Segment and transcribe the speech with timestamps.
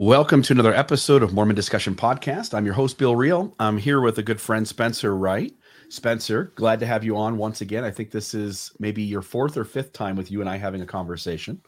[0.00, 2.54] Welcome to another episode of Mormon Discussion Podcast.
[2.54, 3.54] I'm your host, Bill Reel.
[3.60, 5.54] I'm here with a good friend, Spencer Wright.
[5.90, 7.84] Spencer, glad to have you on once again.
[7.84, 10.80] I think this is maybe your fourth or fifth time with you and I having
[10.80, 11.60] a conversation.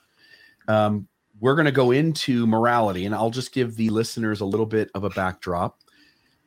[0.66, 1.08] Um,
[1.40, 4.90] we're going to go into morality, and I'll just give the listeners a little bit
[4.94, 5.80] of a backdrop.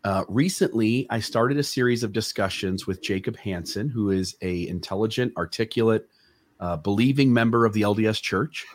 [0.04, 5.34] Uh, recently, I started a series of discussions with Jacob Hansen, who is a intelligent,
[5.38, 6.10] articulate,
[6.60, 8.66] uh, believing member of the LDS Church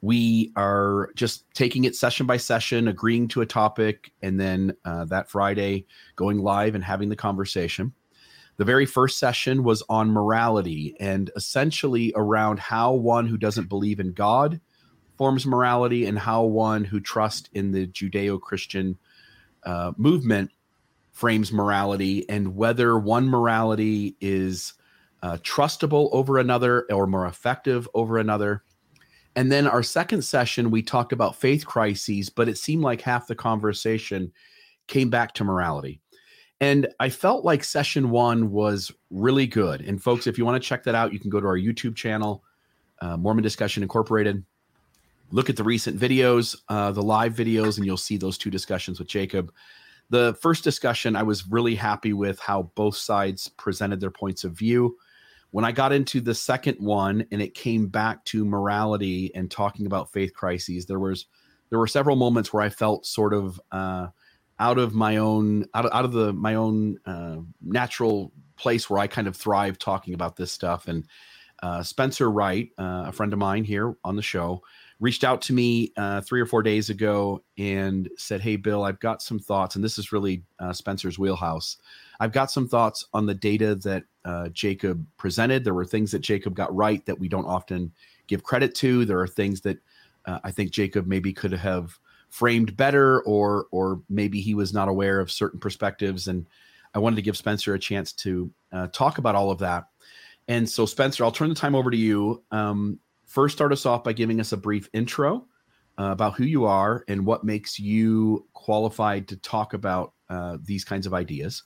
[0.00, 5.04] we are just taking it session by session, agreeing to a topic, and then uh,
[5.06, 7.92] that Friday going live and having the conversation.
[8.58, 14.00] The very first session was on morality and essentially around how one who doesn't believe
[14.00, 14.60] in God
[15.16, 18.98] forms morality and how one who trusts in the Judeo Christian
[19.64, 20.50] uh, movement
[21.12, 24.74] frames morality and whether one morality is
[25.22, 28.62] uh, trustable over another or more effective over another
[29.38, 33.28] and then our second session, we talked about faith crises, but it seemed like half
[33.28, 34.32] the conversation
[34.88, 36.00] came back to morality.
[36.60, 39.82] And I felt like session one was really good.
[39.82, 41.94] And folks, if you want to check that out, you can go to our YouTube
[41.94, 42.42] channel,
[43.00, 44.42] uh, Mormon Discussion Incorporated.
[45.30, 48.98] Look at the recent videos, uh, the live videos, and you'll see those two discussions
[48.98, 49.52] with Jacob.
[50.10, 54.54] The first discussion, I was really happy with how both sides presented their points of
[54.54, 54.96] view
[55.50, 59.86] when I got into the second one and it came back to morality and talking
[59.86, 61.26] about faith crises, there was
[61.70, 64.08] there were several moments where I felt sort of uh,
[64.58, 68.98] out of my own out of, out of the my own uh, natural place where
[68.98, 70.88] I kind of thrive talking about this stuff.
[70.88, 71.06] And
[71.62, 74.62] uh, Spencer Wright, uh, a friend of mine here on the show,
[75.00, 79.00] reached out to me uh, three or four days ago and said, "Hey, Bill, I've
[79.00, 81.78] got some thoughts, and this is really uh, Spencer's wheelhouse."
[82.20, 85.64] I've got some thoughts on the data that uh, Jacob presented.
[85.64, 87.92] There were things that Jacob got right that we don't often
[88.26, 89.04] give credit to.
[89.04, 89.78] There are things that
[90.26, 91.98] uh, I think Jacob maybe could have
[92.28, 96.28] framed better, or or maybe he was not aware of certain perspectives.
[96.28, 96.46] And
[96.94, 99.88] I wanted to give Spencer a chance to uh, talk about all of that.
[100.48, 102.42] And so, Spencer, I'll turn the time over to you.
[102.50, 105.46] Um, first, start us off by giving us a brief intro
[105.98, 110.84] uh, about who you are and what makes you qualified to talk about uh, these
[110.84, 111.62] kinds of ideas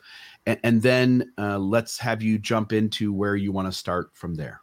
[0.46, 4.34] and, and then uh, let's have you jump into where you want to start from
[4.34, 4.60] there.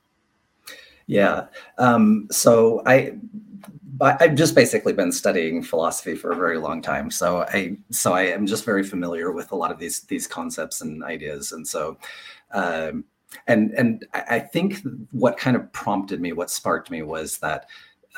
[1.08, 1.48] Yeah.
[1.78, 3.14] Um, so I,
[4.02, 7.10] I've just basically been studying philosophy for a very long time.
[7.10, 10.82] So I, so I am just very familiar with a lot of these these concepts
[10.82, 11.52] and ideas.
[11.52, 11.98] And so,
[12.52, 13.04] um,
[13.48, 14.82] and and I think
[15.12, 17.66] what kind of prompted me, what sparked me, was that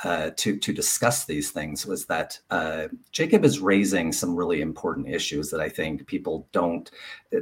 [0.03, 5.07] uh, to to discuss these things was that uh, Jacob is raising some really important
[5.07, 6.89] issues that I think people don't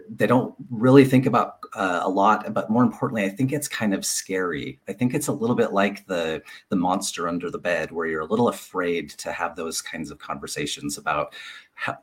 [0.10, 2.54] they don't really think about uh, a lot.
[2.54, 4.80] But more importantly, I think it's kind of scary.
[4.88, 8.22] I think it's a little bit like the the monster under the bed, where you're
[8.22, 11.34] a little afraid to have those kinds of conversations about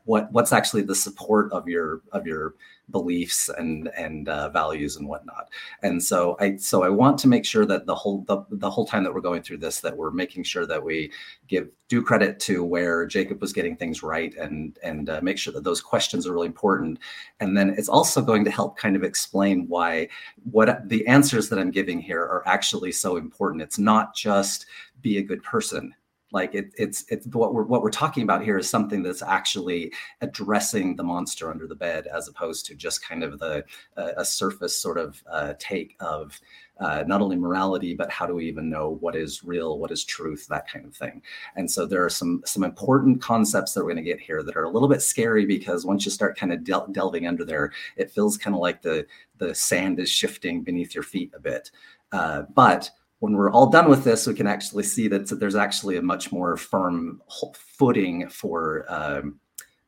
[0.05, 2.55] what what's actually the support of your of your
[2.89, 5.49] beliefs and and uh, values and whatnot.
[5.83, 8.85] And so I so I want to make sure that the whole the, the whole
[8.85, 11.11] time that we're going through this that we're making sure that we
[11.47, 15.53] give due credit to where Jacob was getting things right and and uh, make sure
[15.53, 16.99] that those questions are really important.
[17.39, 20.07] And then it's also going to help kind of explain why
[20.49, 23.61] what the answers that I'm giving here are actually so important.
[23.61, 24.65] It's not just
[25.01, 25.93] be a good person
[26.31, 29.93] like it, it's it's what we're what we're talking about here is something that's actually
[30.21, 33.63] addressing the monster under the bed as opposed to just kind of the
[33.95, 36.39] uh, a surface sort of uh, take of
[36.79, 40.03] uh, not only morality but how do we even know what is real what is
[40.03, 41.21] truth that kind of thing.
[41.55, 44.57] And so there are some some important concepts that we're going to get here that
[44.57, 47.71] are a little bit scary because once you start kind of del- delving under there
[47.95, 49.05] it feels kind of like the
[49.37, 51.71] the sand is shifting beneath your feet a bit.
[52.11, 55.97] Uh, but when we're all done with this, we can actually see that there's actually
[55.97, 57.21] a much more firm
[57.53, 59.39] footing for um,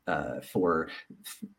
[0.07, 0.89] uh, for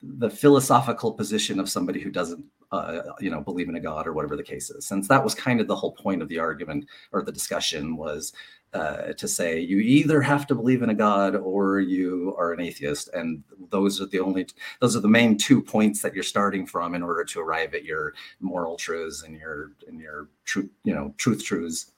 [0.02, 4.12] the philosophical position of somebody who doesn't, uh, you know, believe in a god or
[4.12, 4.84] whatever the case is.
[4.86, 8.32] Since that was kind of the whole point of the argument or the discussion was
[8.72, 12.60] uh, to say you either have to believe in a god or you are an
[12.60, 13.08] atheist.
[13.12, 14.46] And those are the only
[14.80, 17.84] those are the main two points that you're starting from in order to arrive at
[17.84, 21.92] your moral truths and your and your truth you know truth truths.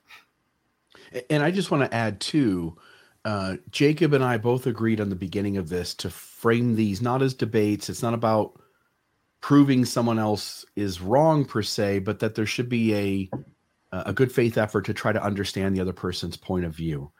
[1.28, 2.76] And i just want to add too
[3.24, 7.22] uh, jacob and i both agreed on the beginning of this to frame these not
[7.22, 7.90] as debates.
[7.90, 8.58] It's not about
[9.40, 13.30] proving someone else is wrong per se but that there should be a
[13.92, 17.12] a good faith effort to try to understand the other person's point of view.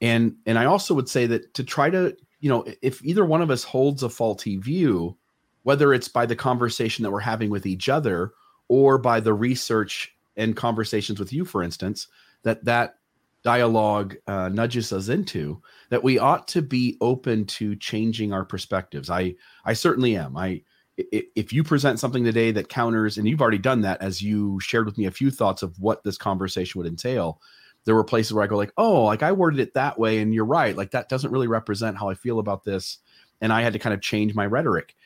[0.00, 3.40] And and i also would say that to try to you know if either one
[3.40, 5.16] of us holds a faulty view
[5.62, 8.32] whether it's by the conversation that we're having with each other
[8.68, 12.08] or by the research and conversations with you for instance
[12.42, 12.96] that that
[13.46, 19.08] dialogue uh, nudges us into that we ought to be open to changing our perspectives.
[19.08, 20.36] I i certainly am.
[20.36, 20.62] I
[20.98, 24.86] if you present something today that counters and you've already done that as you shared
[24.86, 27.40] with me a few thoughts of what this conversation would entail
[27.84, 30.34] there were places where i go like oh like i worded it that way and
[30.34, 32.98] you're right like that doesn't really represent how i feel about this
[33.40, 34.96] and i had to kind of change my rhetoric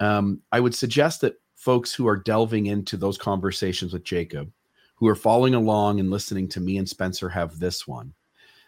[0.00, 4.50] um, i would suggest that folks who are delving into those conversations with jacob
[4.96, 8.12] who are following along and listening to me and Spencer have this one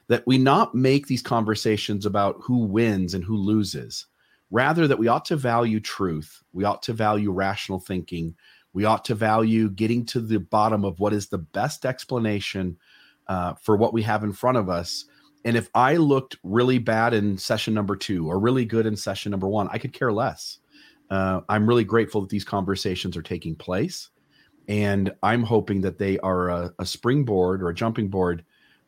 [0.08, 4.06] that we not make these conversations about who wins and who loses.
[4.50, 6.42] Rather, that we ought to value truth.
[6.52, 8.34] We ought to value rational thinking.
[8.72, 12.78] We ought to value getting to the bottom of what is the best explanation
[13.26, 15.04] uh, for what we have in front of us.
[15.44, 19.30] And if I looked really bad in session number two or really good in session
[19.30, 20.58] number one, I could care less.
[21.10, 24.10] Uh, I'm really grateful that these conversations are taking place
[24.68, 28.44] and I'm hoping that they are a, a springboard or a jumping board,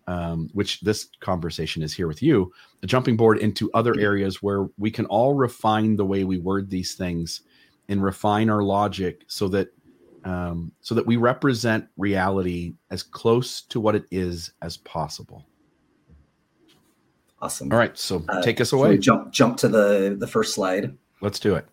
[0.06, 2.52] um, which this conversation is here with you,
[2.82, 6.70] a jumping board into other areas where we can all refine the way we word
[6.70, 7.42] these things
[7.88, 9.68] and refine our logic so that
[10.24, 15.46] um, so that we represent reality as close to what it is as possible.
[17.40, 17.72] Awesome.
[17.72, 18.98] All right, so uh, take us away.
[18.98, 20.96] Jump jump to the the first slide.
[21.22, 21.66] Let's do it.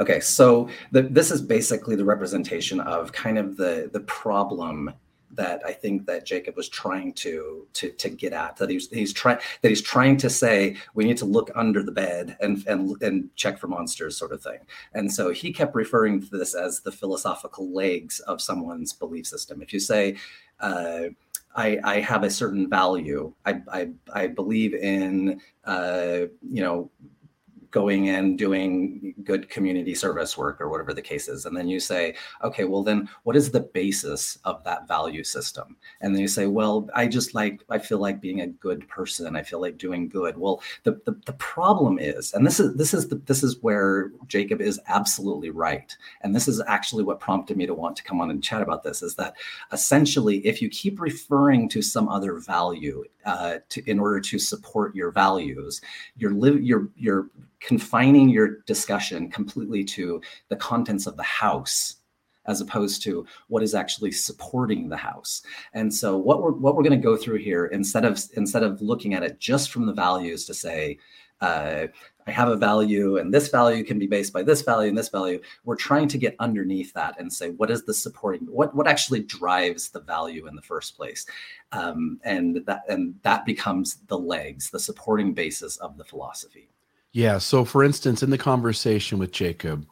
[0.00, 4.92] Okay, so the, this is basically the representation of kind of the the problem
[5.32, 8.56] that I think that Jacob was trying to to to get at.
[8.56, 11.92] That he's he's trying that he's trying to say we need to look under the
[11.92, 14.58] bed and and and check for monsters, sort of thing.
[14.94, 19.62] And so he kept referring to this as the philosophical legs of someone's belief system.
[19.62, 20.16] If you say
[20.60, 21.08] uh,
[21.54, 23.34] I, I, have a certain value.
[23.44, 26.90] I, I, I believe in, uh, you know,
[27.72, 31.46] going and doing good community service work or whatever the case is.
[31.46, 32.14] And then you say,
[32.44, 35.76] okay, well, then what is the basis of that value system?
[36.00, 39.34] And then you say, well, I just like, I feel like being a good person.
[39.34, 40.36] I feel like doing good.
[40.36, 44.12] Well, the, the, the problem is, and this is, this is the, this is where
[44.28, 45.96] Jacob is absolutely right.
[46.20, 48.82] And this is actually what prompted me to want to come on and chat about
[48.82, 49.34] this is that
[49.72, 54.94] essentially, if you keep referring to some other value uh, to, in order to support
[54.94, 55.80] your values,
[56.16, 57.30] you're, live, you're, you're
[57.62, 61.96] confining your discussion completely to the contents of the house
[62.46, 65.42] as opposed to what is actually supporting the house.
[65.74, 68.82] And so what we're what we're going to go through here instead of instead of
[68.82, 70.98] looking at it just from the values to say
[71.40, 71.88] uh,
[72.24, 75.08] I have a value and this value can be based by this value and this
[75.08, 75.40] value.
[75.64, 79.22] We're trying to get underneath that and say what is the supporting what what actually
[79.24, 81.26] drives the value in the first place,
[81.72, 86.71] um, and that and that becomes the legs, the supporting basis of the philosophy.
[87.12, 87.38] Yeah.
[87.38, 89.86] So, for instance, in the conversation with Jacob,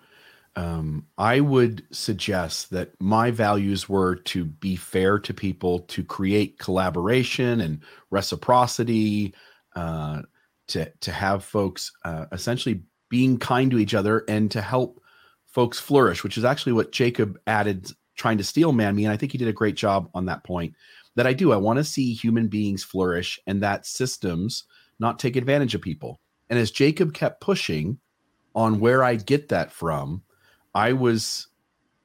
[0.56, 6.58] um, I would suggest that my values were to be fair to people, to create
[6.58, 7.80] collaboration and
[8.10, 9.34] reciprocity,
[9.76, 10.22] uh,
[10.68, 15.00] to to have folks uh, essentially being kind to each other and to help
[15.46, 19.16] folks flourish, which is actually what Jacob added, trying to steel man me, and I
[19.16, 20.74] think he did a great job on that point.
[21.16, 21.52] That I do.
[21.52, 24.64] I want to see human beings flourish, and that systems
[25.00, 26.20] not take advantage of people
[26.50, 27.98] and as Jacob kept pushing
[28.54, 30.22] on where I get that from,
[30.74, 31.46] I was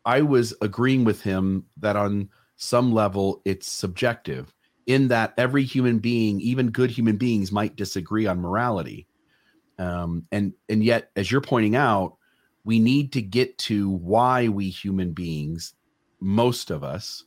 [0.05, 4.53] I was agreeing with him that on some level it's subjective
[4.85, 9.07] in that every human being, even good human beings, might disagree on morality.
[9.79, 12.17] Um, and and yet, as you're pointing out,
[12.63, 15.73] we need to get to why we human beings,
[16.19, 17.23] most of us,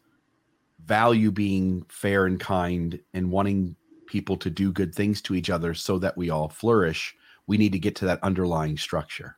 [0.85, 3.77] value being fair and kind and wanting
[4.07, 7.15] people to do good things to each other so that we all flourish,
[7.49, 9.37] we need to get to that underlying structure.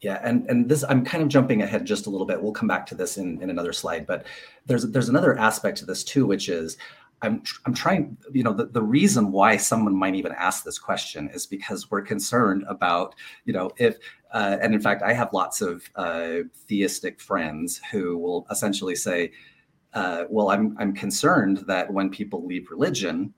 [0.00, 2.42] Yeah, and and this I'm kind of jumping ahead just a little bit.
[2.42, 4.26] We'll come back to this in, in another slide, but
[4.64, 6.76] there's there's another aspect to this too, which is
[7.22, 11.30] I'm I'm trying, you know, the, the reason why someone might even ask this question
[11.32, 13.96] is because we're concerned about, you know, if
[14.32, 19.32] uh, and in fact, I have lots of uh, theistic friends who will essentially say,
[19.94, 23.32] uh, well, I'm I'm concerned that when people leave religion,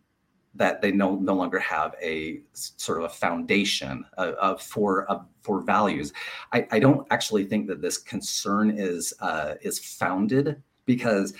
[0.57, 5.27] that they no no longer have a sort of a foundation of, of for of,
[5.43, 6.13] for values.
[6.53, 11.35] I, I don't actually think that this concern is uh, is founded because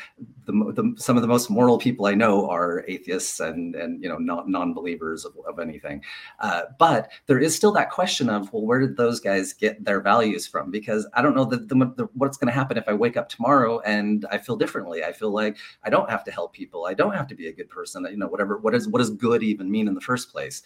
[0.45, 4.09] the, the, some of the most moral people I know are atheists and and you
[4.09, 6.03] know not non-believers of, of anything.
[6.41, 10.01] Uh, but there is still that question of well, where did those guys get their
[10.01, 10.71] values from?
[10.71, 13.81] Because I don't know the, the, what's going to happen if I wake up tomorrow
[13.81, 15.05] and I feel differently.
[15.05, 16.87] I feel like I don't have to help people.
[16.87, 18.07] I don't have to be a good person.
[18.11, 18.59] You know, whatever.
[18.59, 20.63] What is what does good even mean in the first place?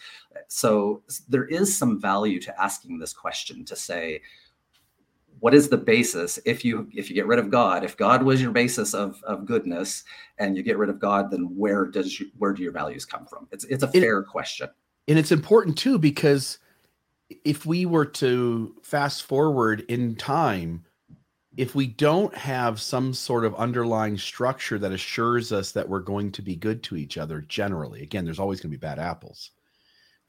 [0.47, 4.21] So there is some value to asking this question to say
[5.41, 6.39] what is the basis?
[6.45, 9.45] If you if you get rid of god if god was your basis of of
[9.45, 10.03] goodness
[10.37, 13.25] and you get rid of god then where does you, where do your values come
[13.25, 13.47] from?
[13.51, 14.69] It's it's a fair question.
[15.07, 16.59] And it's important too because
[17.43, 20.85] if we were to fast forward in time
[21.57, 26.31] if we don't have some sort of underlying structure that assures us that we're going
[26.31, 29.51] to be good to each other generally again there's always going to be bad apples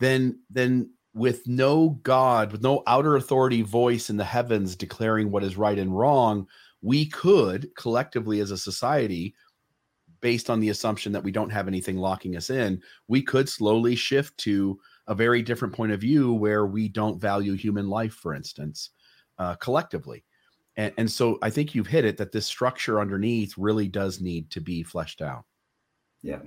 [0.01, 5.45] then then with no god with no outer authority voice in the heavens declaring what
[5.45, 6.47] is right and wrong
[6.81, 9.35] we could collectively as a society
[10.21, 13.95] based on the assumption that we don't have anything locking us in we could slowly
[13.95, 14.79] shift to
[15.09, 18.91] a very different point of view where we don't value human life for instance
[19.39, 20.25] uh, collectively
[20.77, 24.51] and, and so I think you've hit it that this structure underneath really does need
[24.51, 25.45] to be fleshed out.
[26.23, 26.41] Yeah.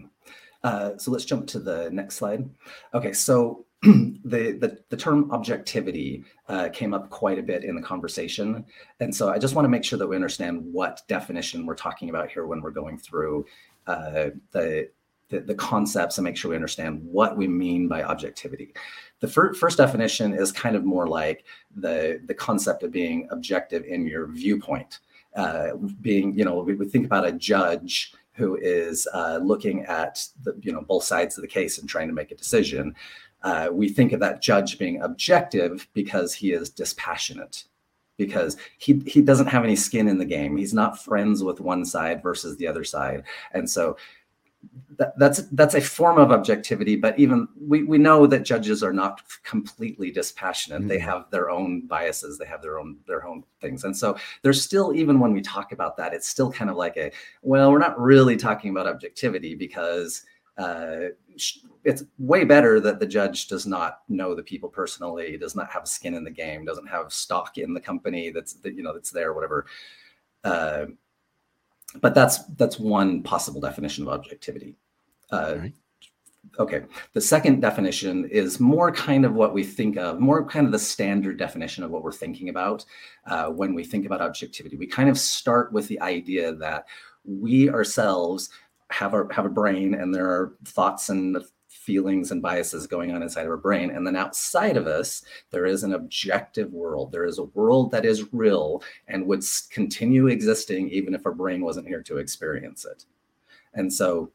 [0.64, 2.50] Uh, so let's jump to the next slide.
[2.94, 3.66] Okay, so
[4.26, 8.66] the, the, the term objectivity uh, came up quite a bit in the conversation,
[9.00, 12.10] and so I just want to make sure that we understand what definition we're talking
[12.10, 13.46] about here when we're going through
[13.88, 14.90] uh, the
[15.30, 18.74] the, the concepts and make sure we understand what we mean by objectivity.
[19.22, 23.84] The fir- first definition is kind of more like the, the concept of being objective
[23.86, 25.00] in your viewpoint.
[25.36, 30.26] Uh, being, you know, we would think about a judge who is uh, looking at
[30.44, 32.94] the, you know, both sides of the case and trying to make a decision.
[33.46, 37.64] Uh, we think of that judge being objective because he is dispassionate
[38.18, 40.58] because he he doesn't have any skin in the game.
[40.58, 43.24] He's not friends with one side versus the other side,
[43.54, 43.98] and so
[44.98, 48.94] that, that's that's a form of objectivity but even we, we know that judges are
[48.94, 50.88] not completely dispassionate mm-hmm.
[50.88, 54.62] they have their own biases they have their own their own things and so there's
[54.62, 57.12] still even when we talk about that it's still kind of like a
[57.42, 60.24] well we're not really talking about objectivity because
[60.58, 61.10] uh,
[61.84, 65.88] it's way better that the judge does not know the people personally does not have
[65.88, 69.12] skin in the game doesn't have stock in the company that's that you know that's
[69.12, 69.66] there whatever
[70.46, 70.86] uh,
[72.02, 74.76] but that's that's one possible definition of objectivity.
[75.32, 75.74] Uh, right.
[76.60, 76.84] Okay.
[77.14, 80.80] The second definition is more kind of what we think of, more kind of the
[80.80, 82.86] standard definition of what we're thinking about
[83.26, 84.78] uh, when we think about objectivity.
[84.78, 86.86] We kind of start with the idea that
[87.26, 88.52] we ourselves
[88.92, 91.38] have a have a brain and there are thoughts and
[91.68, 93.92] feelings and biases going on inside of our brain.
[93.92, 97.12] And then outside of us, there is an objective world.
[97.12, 101.64] There is a world that is real and would continue existing even if our brain
[101.64, 103.06] wasn't here to experience it.
[103.74, 104.32] And so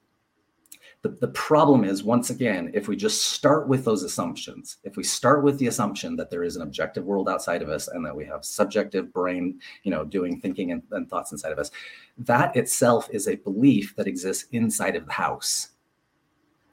[1.03, 5.03] the, the problem is, once again, if we just start with those assumptions, if we
[5.03, 8.15] start with the assumption that there is an objective world outside of us and that
[8.15, 11.71] we have subjective brain, you know, doing thinking and, and thoughts inside of us,
[12.19, 15.71] that itself is a belief that exists inside of the house.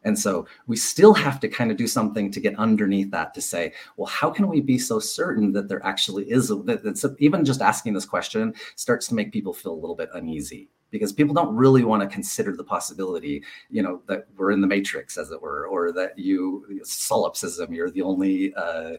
[0.03, 3.41] And so we still have to kind of do something to get underneath that to
[3.41, 7.45] say, well, how can we be so certain that there actually is a, that even
[7.45, 11.33] just asking this question starts to make people feel a little bit uneasy because people
[11.33, 15.31] don't really want to consider the possibility, you know, that we're in the matrix, as
[15.31, 18.93] it were, or that you solipsism, you're the only uh,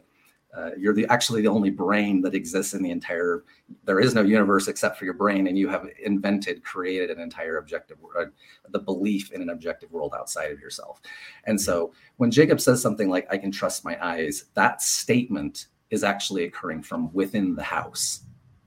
[0.57, 3.43] uh, you're the actually the only brain that exists in the entire
[3.83, 7.57] there is no universe except for your brain and you have invented created an entire
[7.57, 8.25] objective uh,
[8.69, 11.01] the belief in an objective world outside of yourself.
[11.45, 16.03] And so when jacob says something like i can trust my eyes that statement is
[16.03, 18.21] actually occurring from within the house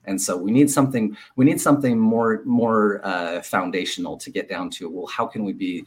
[0.06, 4.70] and so we need something we need something more more uh, foundational to get down
[4.70, 5.84] to well how can we be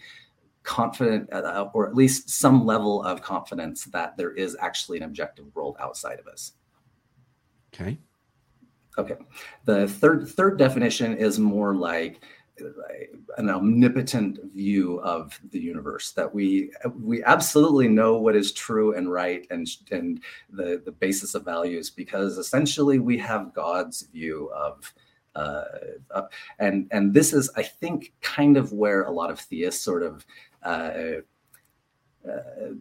[0.65, 5.45] confident uh, or at least some level of confidence that there is actually an objective
[5.55, 6.53] world outside of us.
[7.73, 7.97] Okay.
[8.97, 9.15] Okay.
[9.65, 12.34] The third third definition is more like uh,
[13.37, 16.71] an omnipotent view of the universe that we
[17.01, 20.21] we absolutely know what is true and right and and
[20.51, 24.93] the the basis of values because essentially we have god's view of
[25.35, 25.65] uh,
[26.11, 26.27] uh,
[26.59, 30.25] and and this is i think kind of where a lot of theists sort of
[30.63, 31.15] uh,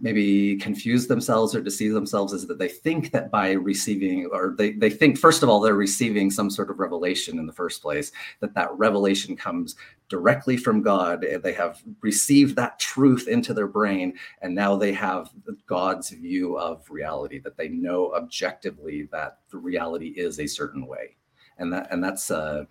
[0.00, 4.72] maybe confuse themselves or deceive themselves is that they think that by receiving or they,
[4.72, 8.10] they think first of all they're receiving some sort of revelation in the first place
[8.40, 9.76] that that revelation comes
[10.08, 15.30] directly from god they have received that truth into their brain and now they have
[15.66, 21.16] god's view of reality that they know objectively that the reality is a certain way.
[21.58, 22.64] And that and that's uh,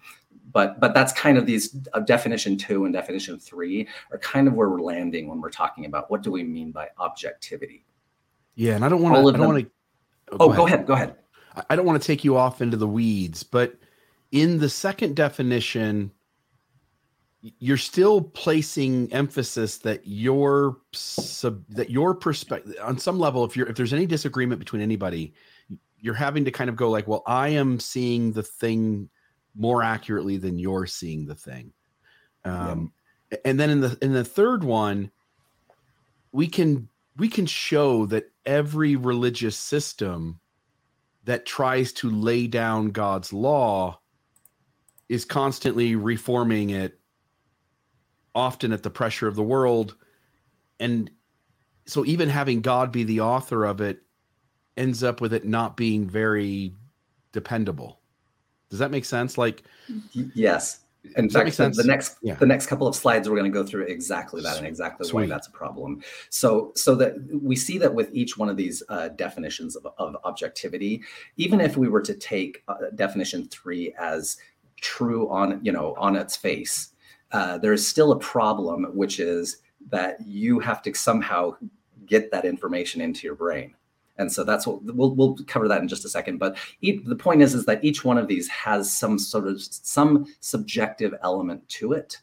[0.51, 4.53] but but that's kind of these uh, definition two and definition three are kind of
[4.53, 7.85] where we're landing when we're talking about what do we mean by objectivity.
[8.55, 9.19] Yeah, and I don't want to.
[9.19, 9.71] I don't want to.
[10.33, 10.85] Oh, oh, go ahead.
[10.85, 11.15] Go ahead.
[11.69, 13.75] I don't want to take you off into the weeds, but
[14.31, 16.11] in the second definition,
[17.41, 23.67] you're still placing emphasis that your sub, that your perspective on some level, if you're
[23.67, 25.33] if there's any disagreement between anybody,
[25.99, 29.09] you're having to kind of go like, well, I am seeing the thing
[29.55, 31.71] more accurately than you're seeing the thing.
[32.45, 32.91] Um,
[33.31, 33.37] yeah.
[33.45, 35.11] And then in the in the third one,
[36.31, 40.39] we can we can show that every religious system
[41.25, 43.99] that tries to lay down God's law
[45.09, 46.99] is constantly reforming it,
[48.35, 49.95] often at the pressure of the world.
[50.79, 51.09] And
[51.85, 53.99] so, even having God be the author of it
[54.75, 56.73] ends up with it not being very
[57.31, 57.99] dependable.
[58.73, 59.37] Does that make sense?
[59.37, 59.61] Like,
[60.33, 60.79] yes.
[61.15, 62.33] In Does fact, the, the, next yeah.
[62.33, 65.21] the next couple of slides we're going to go through exactly that and exactly Sweet.
[65.21, 66.01] why that's a problem.
[66.31, 70.15] So so that we see that with each one of these uh, definitions of, of
[70.23, 71.03] objectivity,
[71.37, 74.37] even if we were to take uh, definition three as
[74.81, 76.93] true on you know on its face,
[77.31, 79.57] uh, there is still a problem, which is
[79.91, 81.55] that you have to somehow
[82.07, 83.75] get that information into your brain
[84.17, 86.37] and so that's what we'll, we'll cover that in just a second.
[86.37, 90.25] But the point is is that each one of these has some sort of some
[90.39, 92.19] subjective element to it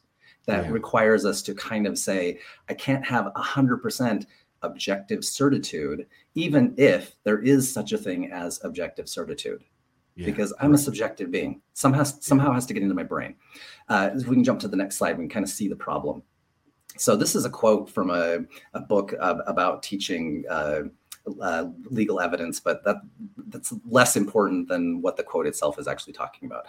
[0.46, 0.70] that yeah.
[0.70, 4.26] requires us to kind of say i can't have 100%
[4.62, 9.62] objective certitude even if there is such a thing as objective certitude.
[10.16, 10.26] Yeah.
[10.26, 11.62] because i'm a subjective being.
[11.72, 13.36] Somehow somehow has to get into my brain.
[13.88, 15.76] Uh, if we can jump to the next slide we can kind of see the
[15.76, 16.22] problem.
[16.96, 18.40] So this is a quote from a,
[18.74, 20.82] a book uh, about teaching uh,
[21.40, 22.96] uh, legal evidence, but that
[23.48, 26.66] that's less important than what the quote itself is actually talking about.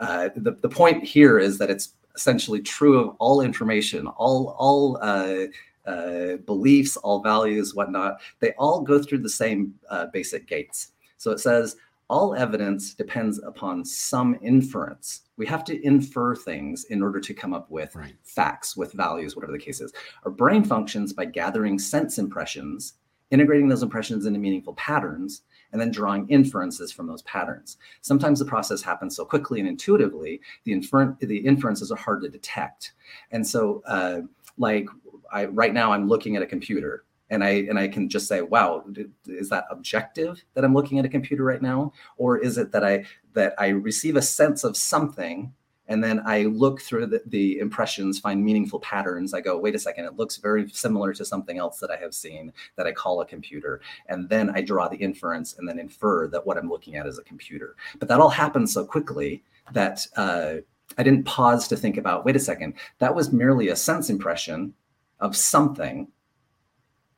[0.00, 4.98] Uh, the, the point here is that it's essentially true of all information, all all
[5.02, 5.46] uh,
[5.86, 8.20] uh beliefs, all values, whatnot.
[8.40, 10.92] They all go through the same uh, basic gates.
[11.16, 11.76] So it says
[12.08, 15.22] all evidence depends upon some inference.
[15.36, 18.14] We have to infer things in order to come up with right.
[18.22, 19.92] facts, with values, whatever the case is.
[20.24, 22.94] Our brain functions by gathering sense impressions
[23.30, 27.78] integrating those impressions into meaningful patterns, and then drawing inferences from those patterns.
[28.00, 32.28] Sometimes the process happens so quickly and intuitively, the, infer- the inferences are hard to
[32.28, 32.92] detect.
[33.32, 34.20] And so, uh,
[34.56, 34.86] like
[35.32, 38.42] I, right now, I'm looking at a computer and I and I can just say,
[38.42, 38.84] "Wow,
[39.26, 42.84] is that objective that I'm looking at a computer right now, or is it that
[42.84, 45.52] I that I receive a sense of something
[45.88, 49.34] and then I look through the, the, impressions, find meaningful patterns.
[49.34, 52.14] I go, wait a second, it looks very similar to something else that I have
[52.14, 53.80] seen that I call a computer.
[54.08, 57.18] And then I draw the inference and then infer that what I'm looking at is
[57.18, 57.76] a computer.
[57.98, 59.42] But that all happens so quickly
[59.72, 60.56] that uh,
[60.96, 64.74] I didn't pause to think about, wait a second, that was merely a sense impression
[65.20, 66.08] of something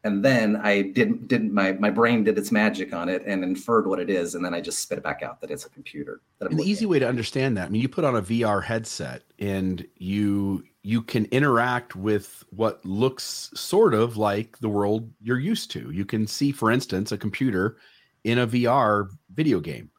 [0.07, 3.89] and then I didn't didn't my my brain did its magic on it and inferred
[3.89, 6.21] what it is, and then I just spit it back out that it's a computer.
[6.39, 6.91] That the easy at.
[6.91, 11.03] way to understand that, I mean, you put on a VR headset and you you
[11.03, 15.91] can interact with what looks sort of like the world you're used to.
[15.91, 17.79] You can see, for instance, a computer
[18.23, 19.91] in a VR video game.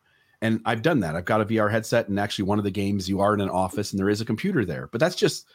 [0.42, 1.18] And I've done that.
[1.18, 3.50] I've got a VR headset, and actually, one of the games you are in an
[3.50, 4.88] office and there is a computer there.
[4.88, 5.48] But that's just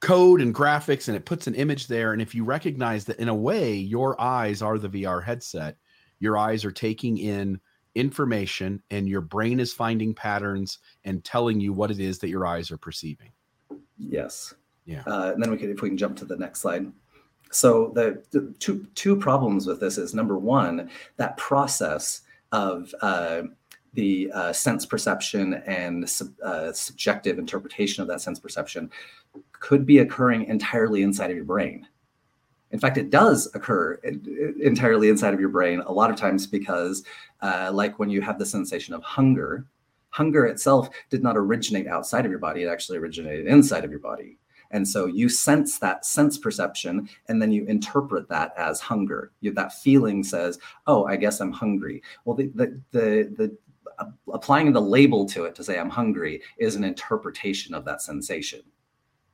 [0.00, 2.12] code and graphics and it puts an image there.
[2.12, 5.76] And if you recognize that in a way your eyes are the VR headset
[6.20, 7.60] your eyes are taking in
[7.94, 12.46] information and your brain is finding patterns and telling you what it is that your
[12.46, 13.30] eyes are perceiving.
[13.96, 14.54] Yes.
[14.84, 15.02] Yeah.
[15.06, 16.90] Uh, and then we could if we can jump to the next slide.
[17.50, 23.42] So the, the two two problems with this is number one that process of uh,
[23.94, 28.90] the uh, sense perception and sub, uh, subjective interpretation of that sense perception
[29.52, 31.86] could be occurring entirely inside of your brain.
[32.70, 33.94] In fact, it does occur
[34.62, 37.02] entirely inside of your brain a lot of times because,
[37.40, 39.66] uh, like when you have the sensation of hunger,
[40.10, 44.00] hunger itself did not originate outside of your body, it actually originated inside of your
[44.00, 44.38] body.
[44.70, 49.32] And so you sense that sense perception and then you interpret that as hunger.
[49.40, 52.02] You, that feeling says, oh, I guess I'm hungry.
[52.26, 53.56] Well, the, the, the, the
[54.32, 58.62] applying the label to it to say I'm hungry is an interpretation of that sensation.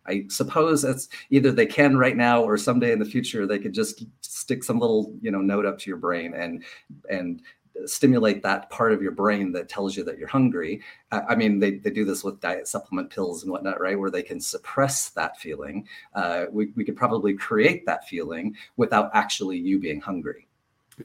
[0.07, 3.72] I suppose it's either they can right now or someday in the future they could
[3.72, 6.62] just stick some little you know note up to your brain and
[7.09, 7.42] and
[7.87, 10.81] stimulate that part of your brain that tells you that you're hungry.
[11.11, 13.98] I mean, they, they do this with diet supplement pills and whatnot, right?
[13.98, 15.87] Where they can suppress that feeling.
[16.14, 20.43] Uh, we, we could probably create that feeling without actually you being hungry.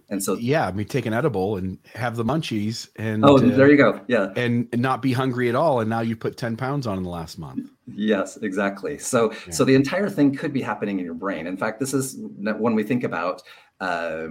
[0.09, 3.39] And so, yeah, I mean, take an edible and have the munchies, and oh, uh,
[3.39, 5.79] there you go, yeah, and, and not be hungry at all.
[5.79, 7.69] And now you put ten pounds on in the last month.
[7.87, 8.97] Yes, exactly.
[8.97, 9.53] So, yeah.
[9.53, 11.47] so the entire thing could be happening in your brain.
[11.47, 13.41] In fact, this is when we think about.
[13.79, 14.27] Uh,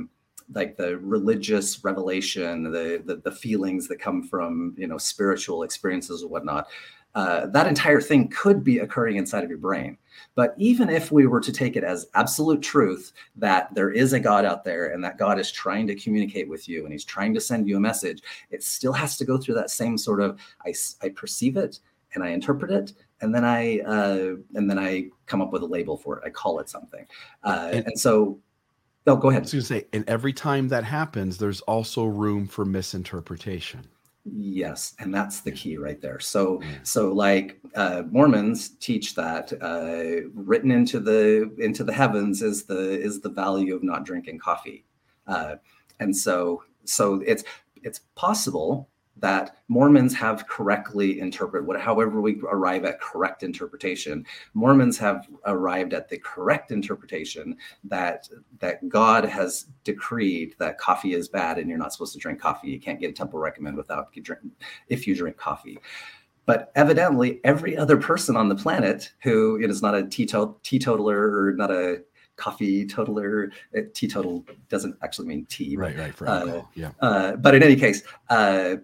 [0.55, 6.23] like the religious revelation, the, the, the feelings that come from you know spiritual experiences
[6.23, 6.67] or whatnot.
[7.15, 9.99] uh, that entire thing could be occurring inside of your brain.
[10.39, 14.21] But even if we were to take it as absolute truth that there is a
[14.21, 17.35] God out there and that God is trying to communicate with you and he's trying
[17.35, 18.23] to send you a message,
[18.53, 20.73] it still has to go through that same sort of I,
[21.03, 21.81] I perceive it
[22.15, 25.67] and I interpret it and then I uh, and then I come up with a
[25.67, 26.23] label for it.
[26.25, 27.05] I call it something.
[27.43, 28.39] Uh, and, and so
[29.09, 29.43] no, go ahead.
[29.43, 33.89] I was going to say, and every time that happens, there's also room for misinterpretation.
[34.35, 36.21] Yes, and that's the key right there.
[36.21, 42.65] So, so like uh, Mormons teach that uh, written into the into the heavens is
[42.65, 44.85] the is the value of not drinking coffee,
[45.27, 45.57] uh,
[46.01, 47.45] and so so it's
[47.83, 48.89] it's possible
[49.21, 56.09] that Mormons have correctly interpreted however we arrive at correct interpretation Mormons have arrived at
[56.09, 58.29] the correct interpretation that
[58.61, 62.69] that God has decreed that coffee is bad and you're not supposed to drink coffee
[62.69, 64.41] you can't get a temple recommend without you drink
[64.89, 65.79] if you drink coffee
[66.47, 71.71] but evidently every other person on the planet who is not a teetotaler or not
[71.71, 72.03] a
[72.39, 73.53] coffee totaler.
[73.77, 75.77] Uh, teetotal doesn't actually mean tea.
[75.77, 76.93] Right, right, for uh, yeah.
[77.01, 78.77] Uh, but in any case, uh,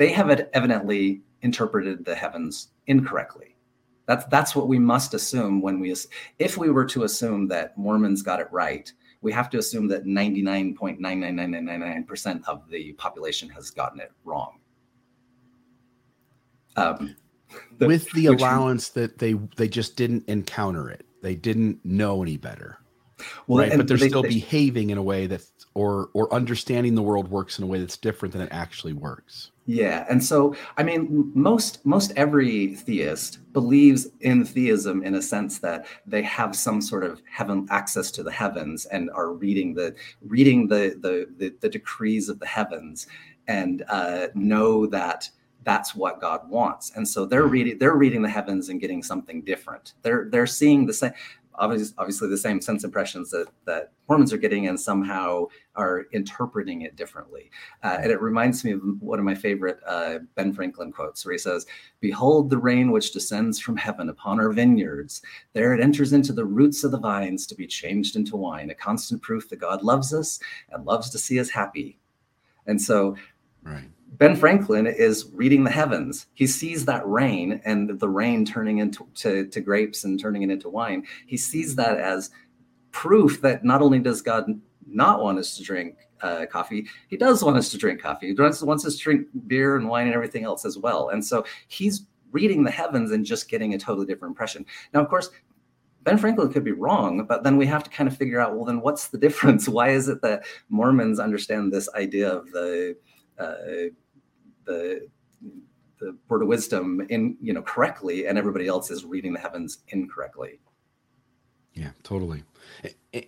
[0.00, 3.54] they have evidently interpreted the heavens incorrectly.
[4.06, 5.94] That's that's what we must assume when we
[6.38, 10.06] if we were to assume that Mormons got it right, we have to assume that
[10.06, 14.60] 99.99999% of the population has gotten it wrong.
[16.76, 17.14] Um,
[17.76, 22.38] the, With the allowance that they they just didn't encounter it, they didn't know any
[22.38, 22.80] better.
[23.46, 23.76] Well, right?
[23.76, 25.42] but they're they, still they, behaving in a way that,
[25.74, 29.50] or or understanding the world works in a way that's different than it actually works.
[29.72, 35.60] Yeah, and so I mean, most most every theist believes in theism in a sense
[35.60, 39.94] that they have some sort of heaven access to the heavens and are reading the
[40.22, 43.06] reading the the the, the decrees of the heavens
[43.46, 45.30] and uh, know that
[45.62, 46.90] that's what God wants.
[46.96, 49.92] And so they're reading they're reading the heavens and getting something different.
[50.02, 51.12] They're they're seeing the same
[51.54, 56.82] obviously, obviously the same sense impressions that that Mormons are getting and somehow are interpreting
[56.82, 57.50] it differently.
[57.82, 61.32] Uh, and it reminds me of one of my favorite uh, Ben Franklin quotes where
[61.32, 61.66] he says,
[62.00, 65.22] Behold the rain which descends from heaven upon our vineyards.
[65.52, 68.74] There it enters into the roots of the vines to be changed into wine, a
[68.74, 71.98] constant proof that God loves us and loves to see us happy.
[72.66, 73.16] And so,
[73.62, 76.26] right Ben Franklin is reading the heavens.
[76.34, 80.50] He sees that rain and the rain turning into to, to grapes and turning it
[80.50, 81.06] into wine.
[81.26, 82.30] He sees that as
[82.90, 84.46] proof that not only does God
[84.86, 88.28] not want us to drink uh, coffee, he does want us to drink coffee.
[88.28, 91.10] He wants, wants us to drink beer and wine and everything else as well.
[91.10, 94.66] And so he's reading the heavens and just getting a totally different impression.
[94.92, 95.30] Now, of course,
[96.02, 98.64] Ben Franklin could be wrong, but then we have to kind of figure out well,
[98.64, 99.68] then what's the difference?
[99.68, 102.96] Why is it that Mormons understand this idea of the
[104.66, 105.08] the
[106.00, 109.78] the word of wisdom in you know correctly, and everybody else is reading the heavens
[109.88, 110.60] incorrectly.
[111.74, 112.42] Yeah, totally.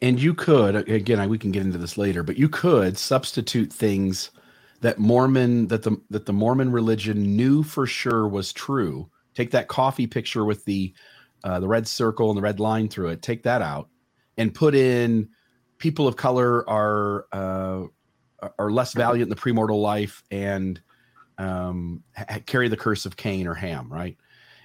[0.02, 4.30] And you could again, we can get into this later, but you could substitute things
[4.80, 9.10] that Mormon that the that the Mormon religion knew for sure was true.
[9.34, 10.94] Take that coffee picture with the
[11.44, 13.22] uh, the red circle and the red line through it.
[13.22, 13.88] Take that out
[14.36, 15.28] and put in
[15.78, 17.86] people of color are uh,
[18.58, 20.80] are less valiant in the premortal life and
[21.38, 24.16] um, ha- carry the curse of Cain or Ham, right?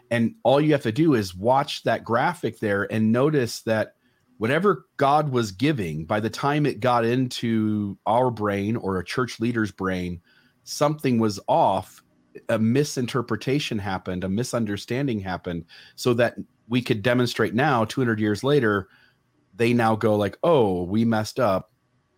[0.09, 3.95] And all you have to do is watch that graphic there and notice that
[4.37, 9.39] whatever God was giving, by the time it got into our brain or a church
[9.39, 10.21] leader's brain,
[10.63, 12.03] something was off.
[12.49, 16.35] A misinterpretation happened, a misunderstanding happened, so that
[16.67, 18.87] we could demonstrate now, 200 years later,
[19.55, 21.71] they now go like, oh, we messed up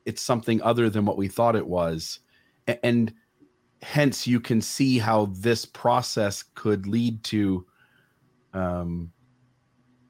[0.09, 2.19] it's something other than what we thought it was.
[2.81, 3.13] And
[3.83, 7.63] hence you can see how this process could lead to
[8.55, 9.11] um,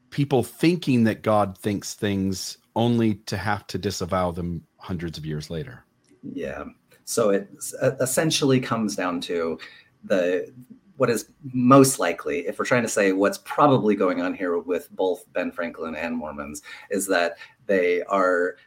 [0.10, 5.50] people thinking that god thinks things only to have to disavow them hundreds of years
[5.50, 5.84] later.
[6.24, 6.64] Yeah.
[7.04, 7.50] So it
[8.00, 9.60] essentially comes down to
[10.06, 10.50] the
[10.96, 14.90] what is most likely if we're trying to say what's probably going on here with
[14.92, 18.58] both ben franklin and mormons is that they are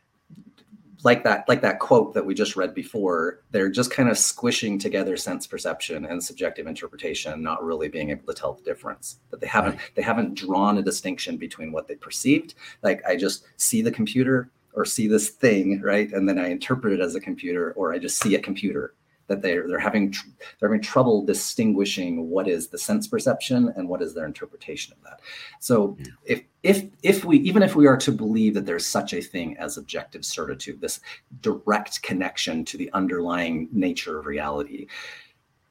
[1.04, 4.78] like that like that quote that we just read before they're just kind of squishing
[4.78, 9.18] together sense perception and subjective interpretation not really being able to tell the difference.
[9.30, 9.90] That they haven't right.
[9.94, 12.54] they haven't drawn a distinction between what they perceived.
[12.82, 16.12] Like i just see the computer or see this thing right?
[16.12, 18.94] And then i interpret it as a computer or i just see a computer
[19.32, 23.88] that they're they're having tr- they're having trouble distinguishing what is the sense perception and
[23.88, 25.20] what is their interpretation of that.
[25.58, 26.06] So yeah.
[26.24, 29.56] if if if we even if we are to believe that there's such a thing
[29.56, 31.00] as objective certitude, this
[31.40, 34.86] direct connection to the underlying nature of reality,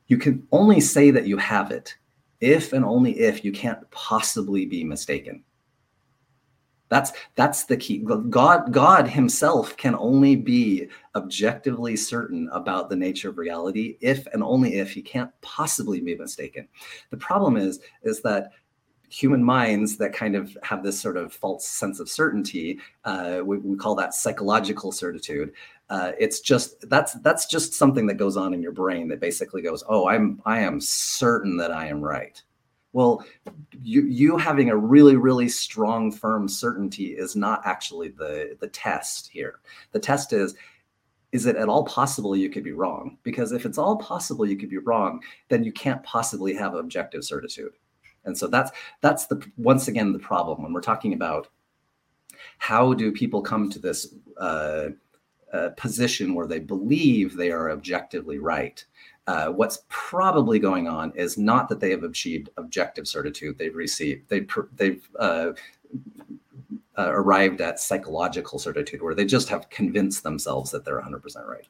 [0.07, 1.95] you can only say that you have it
[2.39, 5.43] if and only if you can't possibly be mistaken.
[6.91, 8.05] That's that's the key.
[8.29, 14.43] God God himself can only be objectively certain about the nature of reality if and
[14.43, 16.67] only if he can't possibly be mistaken.
[17.09, 18.51] The problem is is that
[19.07, 23.57] human minds that kind of have this sort of false sense of certainty uh, we,
[23.57, 25.51] we, call that psychological certitude
[25.89, 29.61] uh, it's just that's that's just something that goes on in your brain that basically
[29.61, 32.41] goes oh i'm i am certain that i am right
[32.93, 33.23] well
[33.81, 39.29] you you having a really really strong firm certainty is not actually the the test
[39.29, 39.59] here.
[39.91, 40.55] The test is
[41.31, 43.17] is it at all possible you could be wrong?
[43.23, 47.23] Because if it's all possible you could be wrong then you can't possibly have objective
[47.23, 47.73] certitude.
[48.25, 51.47] And so that's that's the once again the problem when we're talking about
[52.57, 54.89] how do people come to this uh,
[55.53, 58.85] uh, position where they believe they are objectively right.
[59.27, 63.57] Uh, what's probably going on is not that they have achieved objective certitude.
[63.57, 65.51] They've received they they've uh,
[66.97, 71.67] uh, arrived at psychological certitude, where they just have convinced themselves that they're 100% right.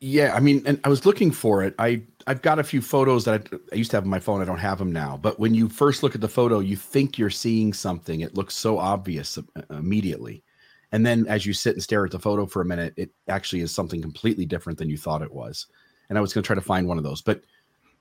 [0.00, 1.74] Yeah, I mean, and I was looking for it.
[1.78, 4.40] I I've got a few photos that I, I, used to have on my phone.
[4.40, 5.18] I don't have them now.
[5.20, 8.20] But when you first look at the photo, you think you're seeing something.
[8.20, 10.44] It looks so obvious uh, immediately,
[10.92, 13.60] and then as you sit and stare at the photo for a minute, it actually
[13.60, 15.66] is something completely different than you thought it was.
[16.08, 17.42] And I was going to try to find one of those, but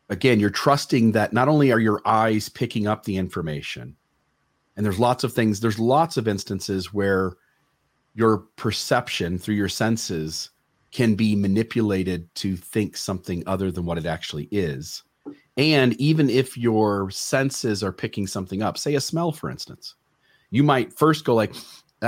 [0.10, 3.96] again, you're trusting that not only are your eyes picking up the information,
[4.76, 5.60] and there's lots of things.
[5.60, 7.34] There's lots of instances where
[8.14, 10.52] your perception through your senses
[10.92, 15.04] can be manipulated to think something other than what it actually is.
[15.58, 19.96] And even if your senses are picking something up, say a smell, for instance,
[20.52, 21.54] you might first go like,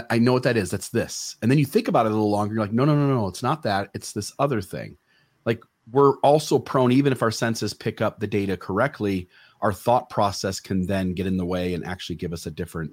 [0.10, 0.70] I know what that is.
[0.70, 1.36] That's this.
[1.42, 2.54] And then you think about it a little longer.
[2.54, 3.90] You're like, no, no, no, no, it's not that.
[3.94, 4.98] It's this other thing.
[5.46, 9.28] Like we're also prone, even if our senses pick up the data correctly,
[9.62, 12.92] our thought process can then get in the way and actually give us a different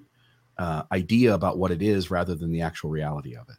[0.58, 3.56] uh, idea about what it is rather than the actual reality of it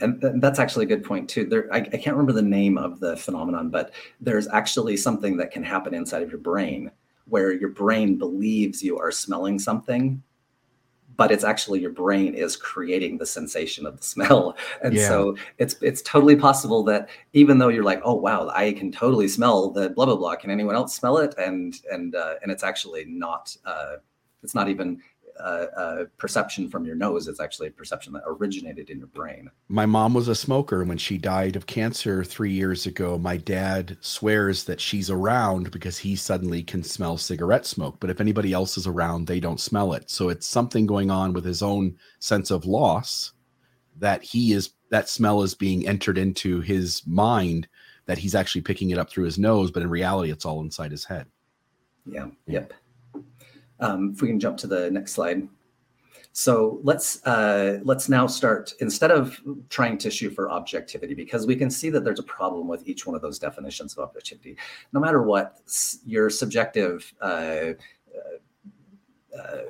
[0.00, 1.44] and that's actually a good point too.
[1.44, 5.50] There, I, I, can't remember the name of the phenomenon, but there's actually something that
[5.50, 6.90] can happen inside of your brain
[7.26, 10.22] where your brain believes you are smelling something,
[11.22, 14.56] but it's actually your brain is creating the sensation of the smell.
[14.82, 15.06] And yeah.
[15.06, 19.28] so it's it's totally possible that even though you're like, oh wow, I can totally
[19.28, 20.34] smell the blah blah blah.
[20.34, 21.32] Can anyone else smell it?
[21.38, 23.56] And and uh, and it's actually not.
[23.64, 23.96] Uh,
[24.42, 25.00] it's not even
[25.38, 27.28] a, perception from your nose.
[27.28, 29.50] It's actually a perception that originated in your brain.
[29.68, 30.84] My mom was a smoker.
[30.84, 35.98] When she died of cancer three years ago, my dad swears that she's around because
[35.98, 37.96] he suddenly can smell cigarette smoke.
[38.00, 40.10] But if anybody else is around, they don't smell it.
[40.10, 43.32] So it's something going on with his own sense of loss
[43.98, 47.68] that he is, that smell is being entered into his mind
[48.06, 49.70] that he's actually picking it up through his nose.
[49.70, 51.26] But in reality, it's all inside his head.
[52.04, 52.28] Yeah.
[52.46, 52.72] Yep.
[53.82, 55.48] Um, if we can jump to the next slide.
[56.32, 61.56] So let's uh, let's now start instead of trying to shoot for objectivity because we
[61.56, 64.56] can see that there's a problem with each one of those definitions of objectivity.
[64.94, 65.58] No matter what
[66.06, 67.74] your subjective uh,
[68.16, 69.62] uh, uh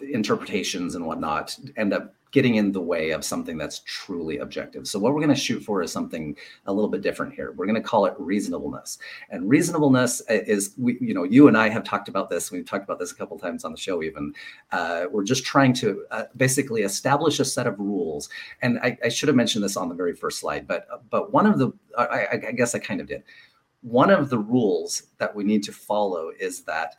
[0.00, 4.88] interpretations and whatnot end up getting in the way of something that's truly objective.
[4.88, 7.52] So what we're going to shoot for is something a little bit different here.
[7.52, 8.98] We're going to call it reasonableness.
[9.30, 12.50] And reasonableness is, we, you know, you and I have talked about this.
[12.50, 14.02] We've talked about this a couple times on the show.
[14.02, 14.34] Even
[14.72, 18.28] uh, we're just trying to uh, basically establish a set of rules.
[18.62, 21.46] And I, I, should have mentioned this on the very first slide, but but one
[21.46, 23.22] of the, I, I guess I kind of did.
[23.82, 26.96] One of the rules that we need to follow is that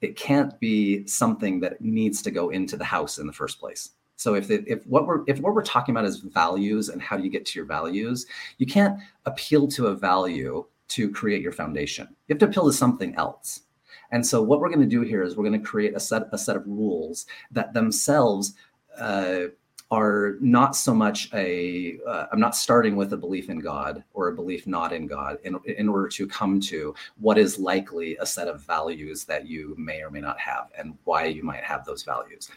[0.00, 3.90] it can't be something that needs to go into the house in the first place
[4.20, 7.16] so if the, if what we're if what we're talking about is values and how
[7.16, 8.26] do you get to your values,
[8.58, 12.06] you can't appeal to a value to create your foundation.
[12.28, 13.62] You have to appeal to something else.
[14.10, 16.24] And so what we're going to do here is we're going to create a set
[16.32, 18.52] a set of rules that themselves
[18.98, 19.44] uh,
[19.90, 21.94] are not so much a.
[22.06, 25.38] am uh, not starting with a belief in God or a belief not in God
[25.44, 29.74] in, in order to come to what is likely a set of values that you
[29.78, 32.50] may or may not have and why you might have those values.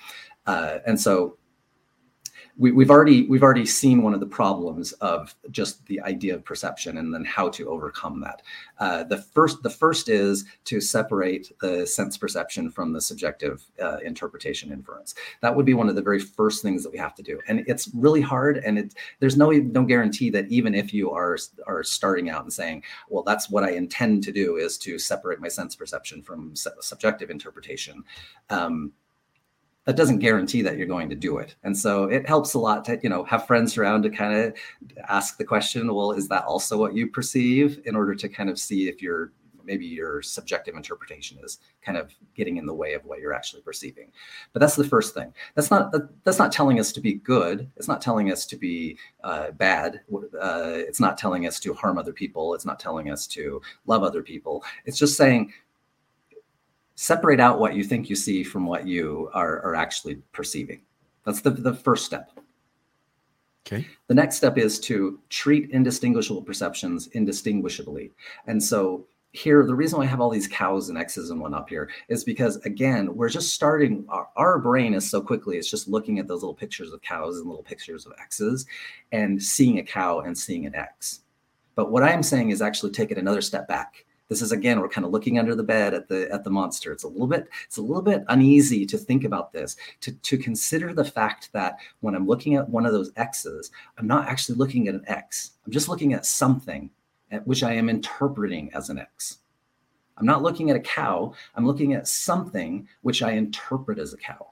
[0.45, 1.37] Uh, and so
[2.57, 6.45] we, have already we've already seen one of the problems of just the idea of
[6.45, 8.41] perception and then how to overcome that.
[8.79, 13.97] Uh, the first the first is to separate the sense perception from the subjective uh,
[13.97, 15.15] interpretation inference.
[15.41, 17.63] That would be one of the very first things that we have to do, and
[17.67, 18.57] it's really hard.
[18.57, 22.53] And it, there's no no guarantee that even if you are are starting out and
[22.53, 26.53] saying, well, that's what I intend to do is to separate my sense perception from
[26.55, 28.03] subjective interpretation.
[28.49, 28.93] Um,
[29.85, 31.55] that doesn't guarantee that you're going to do it.
[31.63, 34.53] And so it helps a lot to, you know, have friends around to kind of
[35.09, 37.81] ask the question, well, is that also what you perceive?
[37.85, 39.31] In order to kind of see if you're
[39.65, 43.61] maybe your subjective interpretation is kind of getting in the way of what you're actually
[43.61, 44.11] perceiving.
[44.51, 45.33] But that's the first thing.
[45.55, 45.93] That's not
[46.23, 47.69] that's not telling us to be good.
[47.77, 50.01] It's not telling us to be uh, bad.
[50.13, 52.53] Uh, it's not telling us to harm other people.
[52.53, 54.63] It's not telling us to love other people.
[54.85, 55.53] It's just saying
[56.95, 60.81] separate out what you think you see from what you are, are actually perceiving.
[61.25, 62.31] That's the, the first step.
[63.65, 63.87] Okay.
[64.07, 68.11] The next step is to treat indistinguishable perceptions indistinguishably.
[68.45, 71.55] And so here, the reason why I have all these cows and X's and one
[71.55, 75.71] up here is because again, we're just starting our, our brain is so quickly, it's
[75.71, 78.65] just looking at those little pictures of cows and little pictures of X's
[79.11, 81.21] and seeing a cow and seeing an X.
[81.75, 84.89] But what I'm saying is actually take it another step back this is again we're
[84.89, 86.91] kind of looking under the bed at the at the monster.
[86.91, 90.39] It's a little bit it's a little bit uneasy to think about this to to
[90.39, 93.69] consider the fact that when i'm looking at one of those x's
[93.99, 95.51] i'm not actually looking at an x.
[95.65, 96.89] I'm just looking at something
[97.29, 99.37] at which i am interpreting as an x.
[100.17, 101.33] I'm not looking at a cow.
[101.55, 104.49] I'm looking at something which i interpret as a cow.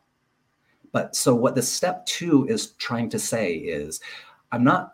[0.91, 3.99] But so what the step 2 is trying to say is
[4.51, 4.91] i'm not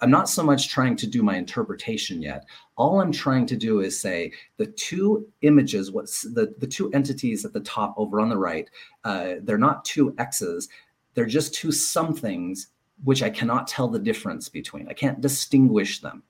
[0.00, 2.44] I'm not so much trying to do my interpretation yet.
[2.76, 7.44] All I'm trying to do is say the two images, what's the, the two entities
[7.44, 8.68] at the top over on the right,
[9.04, 10.68] uh, they're not two X's,
[11.14, 12.68] they're just two somethings
[13.04, 14.88] which I cannot tell the difference between.
[14.88, 16.22] I can't distinguish them.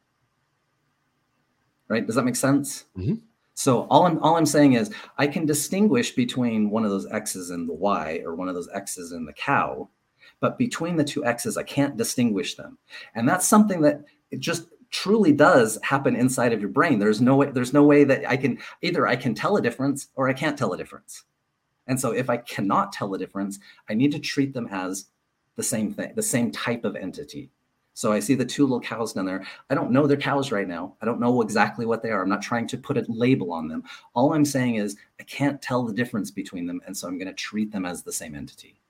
[1.89, 2.07] Right?
[2.07, 2.85] Does that make sense?
[2.97, 3.15] Mm-hmm.
[3.55, 7.51] So all I'm all I'm saying is I can distinguish between one of those X's
[7.51, 9.89] and the Y or one of those X's and the cow
[10.39, 12.79] but between the two X's, I can't distinguish them.
[13.15, 16.99] And that's something that it just truly does happen inside of your brain.
[16.99, 20.09] There's no way, there's no way that I can either I can tell a difference
[20.15, 21.25] or I can't tell a difference.
[21.87, 25.07] And so if I cannot tell a difference, I need to treat them as
[25.57, 27.51] the same thing, the same type of entity.
[27.95, 29.45] So I see the two little cows down there.
[29.69, 30.95] I don't know they're cows right now.
[31.03, 32.23] I don't know exactly what they are.
[32.23, 33.83] I'm not trying to put a label on them.
[34.15, 36.81] All I'm saying is I can't tell the difference between them.
[36.87, 38.81] And so I'm going to treat them as the same entity.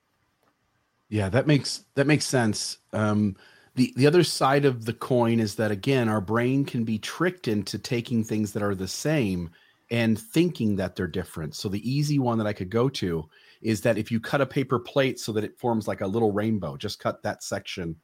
[1.11, 2.77] Yeah, that makes that makes sense.
[2.93, 3.35] Um,
[3.75, 7.49] the the other side of the coin is that again, our brain can be tricked
[7.49, 9.49] into taking things that are the same
[9.91, 11.53] and thinking that they're different.
[11.53, 13.29] So the easy one that I could go to
[13.61, 16.31] is that if you cut a paper plate so that it forms like a little
[16.31, 17.97] rainbow, just cut that section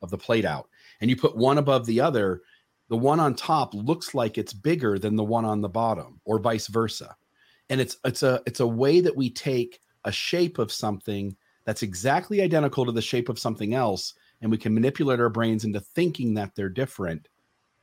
[0.00, 0.70] of the plate out,
[1.02, 2.40] and you put one above the other,
[2.88, 6.38] the one on top looks like it's bigger than the one on the bottom, or
[6.38, 7.14] vice versa.
[7.68, 11.82] And it's it's a it's a way that we take a shape of something that's
[11.82, 15.80] exactly identical to the shape of something else and we can manipulate our brains into
[15.80, 17.28] thinking that they're different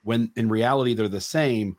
[0.03, 1.75] when in reality they're the same.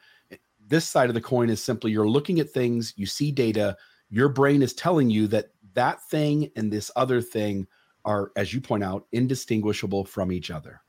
[0.67, 3.77] This side of the coin is simply you're looking at things you see data
[4.11, 7.67] your brain is telling you that that thing and this other thing
[8.05, 10.83] are as you point out indistinguishable from each other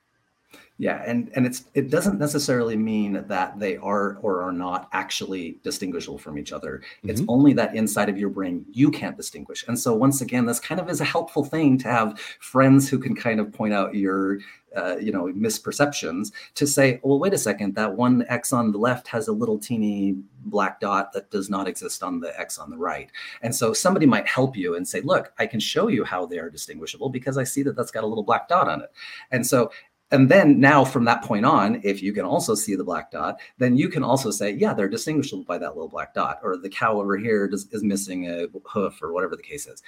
[0.84, 5.58] yeah, and and it's it doesn't necessarily mean that they are or are not actually
[5.64, 6.82] distinguishable from each other.
[6.98, 7.10] Mm-hmm.
[7.10, 9.64] It's only that inside of your brain you can't distinguish.
[9.70, 13.00] And so once again, this kind of is a helpful thing to have friends who
[13.00, 14.40] can kind of point out your
[14.76, 18.78] uh, you know misperceptions to say well wait a second that one x on the
[18.80, 20.16] left has a little teeny
[20.46, 23.12] black dot that does not exist on the x on the right
[23.44, 26.40] and so somebody might help you and say look i can show you how they
[26.40, 28.92] are distinguishable because i see that that's got a little black dot on it
[29.30, 29.70] and so
[30.14, 33.40] and then now from that point on, if you can also see the black dot,
[33.58, 36.70] then you can also say, yeah, they're distinguishable by that little black dot, or the
[36.70, 39.82] cow over here is, is missing a hoof, or whatever the case is.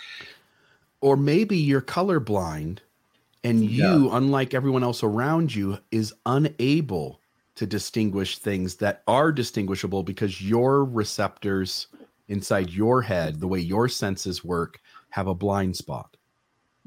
[1.00, 2.80] Or maybe you're colorblind
[3.44, 4.18] and you, yeah.
[4.18, 7.22] unlike everyone else around you, is unable
[7.54, 11.86] to distinguish things that are distinguishable because your receptors
[12.30, 16.15] inside your head, the way your senses work, have a blind spot.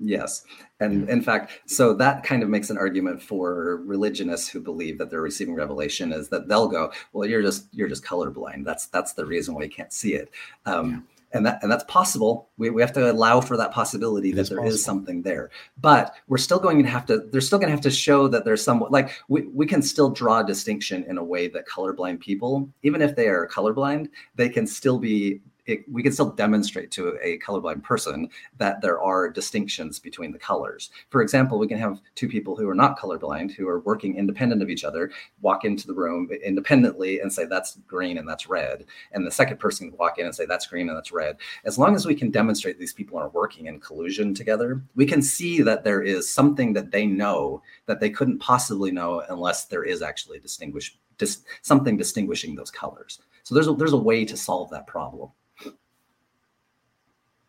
[0.01, 0.45] Yes.
[0.81, 5.11] And in fact, so that kind of makes an argument for religionists who believe that
[5.11, 8.65] they're receiving revelation is that they'll go, well, you're just you're just colorblind.
[8.65, 10.31] That's that's the reason why you can't see it.
[10.67, 11.01] Um, yeah.
[11.35, 12.49] And that and that's possible.
[12.57, 14.75] We, we have to allow for that possibility it that is there possible.
[14.75, 15.51] is something there.
[15.79, 17.19] But we're still going to have to.
[17.19, 20.09] They're still going to have to show that there's some like we, we can still
[20.09, 24.49] draw a distinction in a way that colorblind people, even if they are colorblind, they
[24.49, 29.29] can still be it, we can still demonstrate to a colorblind person that there are
[29.29, 30.91] distinctions between the colors.
[31.11, 34.63] For example, we can have two people who are not colorblind, who are working independent
[34.63, 35.11] of each other,
[35.43, 38.87] walk into the room independently and say, that's green and that's red.
[39.13, 41.37] And the second person can walk in and say, that's green and that's red.
[41.65, 45.21] As long as we can demonstrate these people are working in collusion together, we can
[45.21, 49.85] see that there is something that they know that they couldn't possibly know unless there
[49.85, 53.21] is actually distinguish, dis, something distinguishing those colors.
[53.43, 55.31] So there's a, there's a way to solve that problem.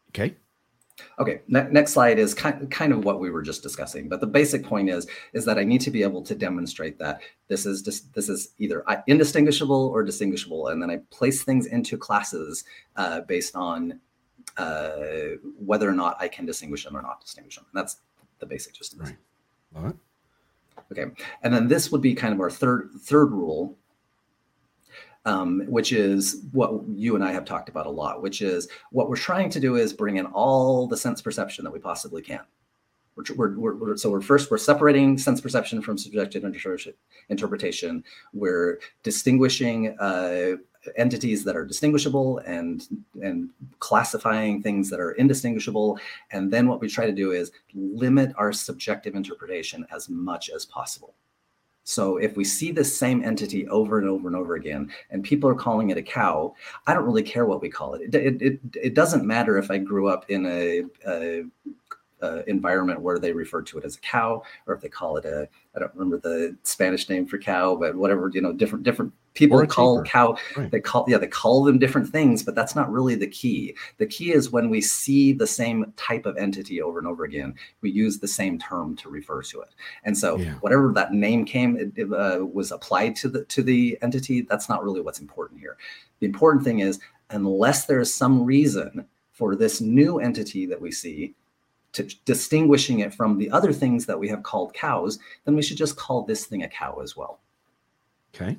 [0.09, 0.35] Okay.
[1.19, 4.27] Okay, ne- next slide is kind, kind of what we were just discussing, but the
[4.27, 7.81] basic point is is that I need to be able to demonstrate that this is
[7.81, 12.63] just this is either indistinguishable or distinguishable, and then I place things into classes
[12.95, 13.99] uh, based on
[14.57, 14.89] uh,
[15.57, 17.65] whether or not I can distinguish them or not distinguish them.
[17.71, 17.97] And that's
[18.39, 19.13] the basic gist of this.
[19.73, 19.95] Right.
[20.91, 21.05] Okay,
[21.43, 23.77] and then this would be kind of our third third rule,
[25.25, 29.09] um, which is what you and I have talked about a lot, which is what
[29.09, 32.41] we're trying to do is bring in all the sense perception that we possibly can.
[33.35, 36.45] We're, we're, we're, so we're first we're separating sense perception from subjective
[37.29, 38.03] interpretation.
[38.33, 40.51] We're distinguishing uh,
[40.95, 42.87] entities that are distinguishable and
[43.21, 43.49] and
[43.79, 45.99] classifying things that are indistinguishable.
[46.31, 50.65] And then what we try to do is limit our subjective interpretation as much as
[50.65, 51.13] possible.
[51.89, 55.49] So if we see the same entity over and over and over again, and people
[55.49, 56.53] are calling it a cow,
[56.85, 58.13] I don't really care what we call it.
[58.13, 61.45] It, it, it, it doesn't matter if I grew up in a, a
[62.21, 65.25] uh, environment where they refer to it as a cow, or if they call it
[65.25, 69.13] a I don't remember the Spanish name for cow, but whatever you know, different different
[69.33, 70.35] people call cow.
[70.57, 70.69] Right.
[70.71, 73.75] They call yeah they call them different things, but that's not really the key.
[73.97, 77.53] The key is when we see the same type of entity over and over again,
[77.81, 79.69] we use the same term to refer to it.
[80.03, 80.53] And so yeah.
[80.55, 84.41] whatever that name came it, it, uh, was applied to the to the entity.
[84.41, 85.77] That's not really what's important here.
[86.19, 86.99] The important thing is
[87.29, 91.33] unless there is some reason for this new entity that we see
[92.25, 95.95] distinguishing it from the other things that we have called cows, then we should just
[95.95, 97.39] call this thing a cow as well.
[98.35, 98.57] Okay.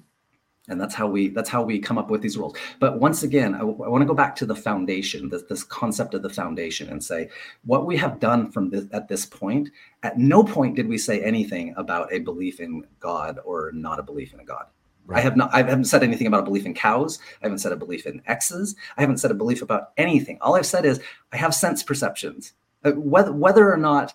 [0.69, 2.57] And that's how we that's how we come up with these rules.
[2.79, 6.23] But once again, I, want to go back to the foundation, this, this concept of
[6.23, 7.29] the foundation, and say
[7.65, 9.71] what we have done from this at this point.
[10.05, 14.03] At no point did we say anything about a belief in God or not a
[14.03, 14.67] belief in a God.
[15.07, 15.19] Right.
[15.19, 15.53] I have not.
[15.53, 17.19] I haven't said anything about a belief in cows.
[17.43, 18.77] I haven't said a belief in X's.
[18.97, 20.39] I haven't said a belief about anything.
[20.41, 21.01] All I've said is
[21.33, 22.53] I have sense perceptions.
[22.85, 24.15] Uh, whether whether or not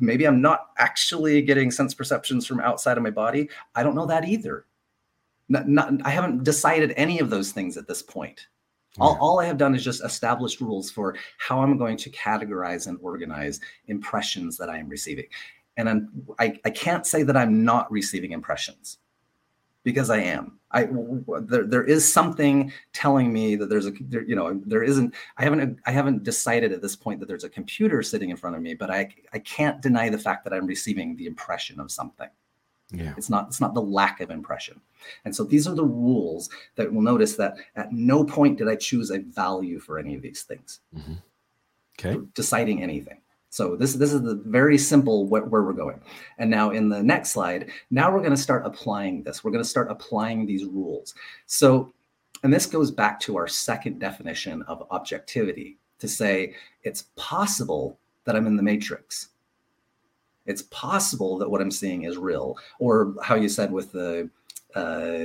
[0.00, 4.06] maybe I'm not actually getting sense perceptions from outside of my body, I don't know
[4.06, 4.66] that either.
[5.48, 8.46] Not, not, I haven't decided any of those things at this point.
[8.96, 9.04] Yeah.
[9.04, 12.86] All, all I have done is just established rules for how I'm going to categorize
[12.86, 15.26] and organize impressions that I am receiving.
[15.76, 18.98] And I'm, I, I can't say that I'm not receiving impressions
[19.84, 20.58] because I am.
[20.70, 20.88] I
[21.40, 25.44] there, there is something telling me that there's a there, you know there isn't I
[25.44, 28.62] haven't I haven't decided at this point that there's a computer sitting in front of
[28.62, 32.28] me, but I I can't deny the fact that I'm receiving the impression of something.
[32.90, 33.14] Yeah.
[33.16, 34.80] It's not it's not the lack of impression.
[35.24, 38.76] And so these are the rules that will notice that at no point did I
[38.76, 40.80] choose a value for any of these things.
[40.96, 41.14] Mm-hmm.
[41.98, 42.20] Okay.
[42.34, 43.20] Deciding anything.
[43.52, 46.00] So this, this is the very simple where, where we're going.
[46.38, 49.44] And now in the next slide, now we're going to start applying this.
[49.44, 51.14] We're going to start applying these rules.
[51.44, 51.92] So,
[52.42, 58.36] and this goes back to our second definition of objectivity to say it's possible that
[58.36, 59.28] I'm in the matrix.
[60.46, 64.30] It's possible that what I'm seeing is real, or how you said with the
[64.74, 65.24] uh,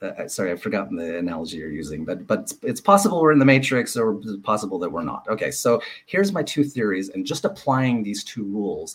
[0.00, 3.38] uh, sorry, I've forgotten the analogy you're using, but but it's, it's, possible we're in
[3.38, 5.26] the matrix or it's possible that we're not.
[5.28, 8.94] Okay, so here's my two theories, and just applying these two rules,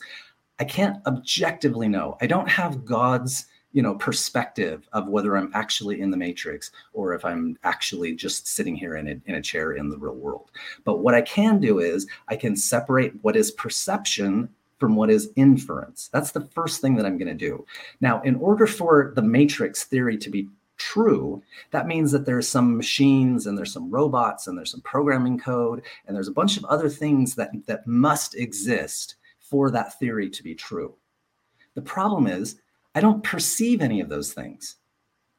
[0.59, 2.17] I can't objectively know.
[2.21, 7.13] I don't have God's you know perspective of whether I'm actually in the matrix or
[7.13, 10.51] if I'm actually just sitting here in a, in a chair in the real world.
[10.85, 14.47] But what I can do is I can separate what is perception
[14.79, 16.09] from what is inference.
[16.13, 17.65] That's the first thing that I'm going to do.
[18.01, 20.49] Now, in order for the matrix theory to be
[20.83, 25.39] true, that means that there's some machines and there's some robots and there's some programming
[25.39, 30.29] code and there's a bunch of other things that, that must exist for that theory
[30.29, 30.93] to be true.
[31.75, 32.57] The problem is,
[32.95, 34.75] I don't perceive any of those things.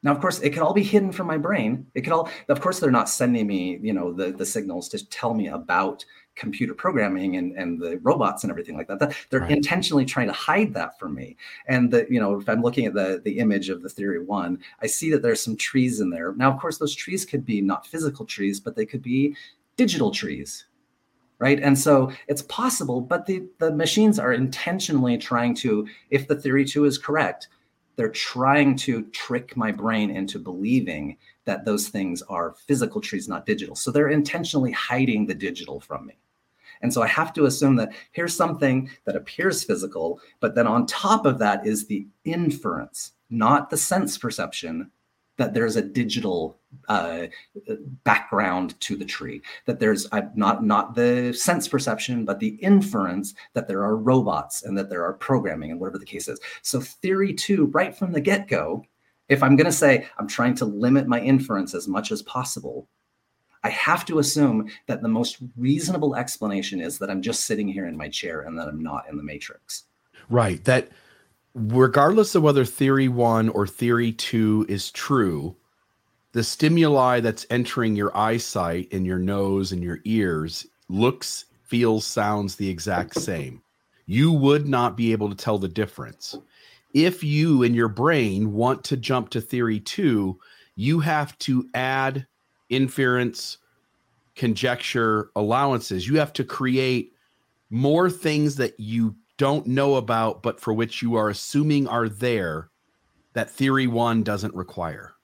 [0.03, 1.87] Now, of course, it could all be hidden from my brain.
[1.95, 5.07] It could all, of course, they're not sending me, you know, the, the signals to
[5.09, 6.05] tell me about
[6.37, 8.99] computer programming and, and the robots and everything like that.
[8.99, 9.51] that they're right.
[9.51, 11.37] intentionally trying to hide that from me.
[11.67, 14.59] And the, you know, if I'm looking at the the image of the theory one,
[14.83, 16.33] I see that there's some trees in there.
[16.35, 19.37] Now, of course, those trees could be not physical trees, but they could be
[19.77, 20.67] digital trees.
[21.41, 21.61] Right.
[21.61, 26.65] And so it's possible, but the, the machines are intentionally trying to, if the theory
[26.65, 27.49] two is correct,
[27.97, 33.47] they're trying to trick my brain into believing that those things are physical trees, not
[33.47, 33.75] digital.
[33.75, 36.15] So they're intentionally hiding the digital from me.
[36.85, 40.85] And so I have to assume that here's something that appears physical, but then on
[40.85, 44.91] top of that is the inference, not the sense perception
[45.39, 46.59] that there's a digital
[46.89, 47.23] uh,
[48.05, 53.35] background to the tree that there's uh, not not the sense perception but the inference
[53.55, 56.39] that there are robots and that there are programming and whatever the case is.
[56.63, 58.85] So theory two right from the get-go
[59.29, 62.89] if i'm going to say i'm trying to limit my inference as much as possible
[63.65, 67.87] I have to assume that the most reasonable explanation is that I'm just sitting here
[67.87, 69.85] in my chair and that I'm not in the matrix.
[70.29, 70.63] Right.
[70.65, 70.91] That
[71.55, 75.57] regardless of whether theory one or theory two is true,
[76.33, 82.57] the stimuli that's entering your eyesight and your nose and your ears looks, feels, sounds
[82.57, 83.63] the exact same.
[84.07, 86.37] You would not be able to tell the difference.
[86.93, 90.39] If you in your brain want to jump to theory two,
[90.77, 92.27] you have to add
[92.75, 93.59] inference,
[94.35, 96.07] conjecture, allowances.
[96.09, 97.13] You have to create
[97.71, 102.71] more things that you don't know about, but for which you are assuming are there
[103.33, 105.15] that theory one doesn't require.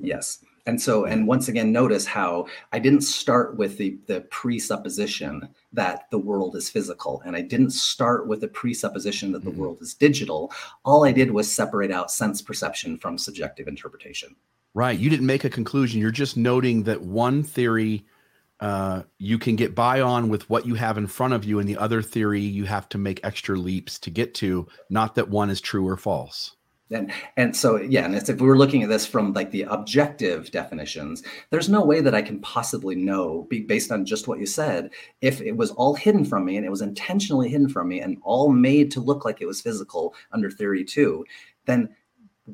[0.00, 0.44] Yes.
[0.66, 6.10] And so, and once again, notice how I didn't start with the, the presupposition that
[6.10, 7.22] the world is physical.
[7.24, 9.60] And I didn't start with the presupposition that the mm-hmm.
[9.60, 10.52] world is digital.
[10.84, 14.36] All I did was separate out sense perception from subjective interpretation.
[14.74, 14.98] Right.
[14.98, 16.00] You didn't make a conclusion.
[16.00, 18.04] You're just noting that one theory
[18.60, 21.68] uh, you can get by on with what you have in front of you, and
[21.68, 24.66] the other theory you have to make extra leaps to get to.
[24.90, 26.56] Not that one is true or false.
[26.90, 30.50] And and so yeah, and if we were looking at this from like the objective
[30.50, 34.90] definitions, there's no way that I can possibly know, based on just what you said,
[35.20, 38.16] if it was all hidden from me and it was intentionally hidden from me and
[38.22, 41.26] all made to look like it was physical under theory two,
[41.66, 41.94] then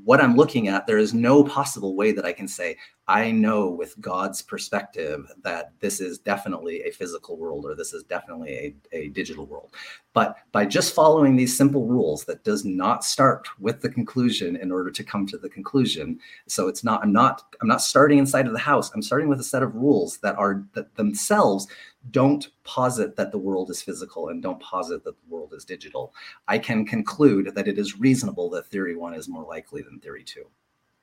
[0.02, 2.76] what I'm looking at, there is no possible way that I can say,
[3.06, 8.02] I know with God's perspective that this is definitely a physical world or this is
[8.04, 8.50] definitely
[8.92, 9.72] a, a digital world.
[10.14, 14.72] But by just following these simple rules that does not start with the conclusion in
[14.72, 16.18] order to come to the conclusion.
[16.46, 18.90] So it's not, I'm not, I'm not starting inside of the house.
[18.94, 21.66] I'm starting with a set of rules that are that themselves
[22.10, 26.14] don't posit that the world is physical and don't posit that the world is digital.
[26.48, 30.24] I can conclude that it is reasonable that theory one is more likely than theory
[30.24, 30.46] two.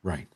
[0.04, 0.28] Right.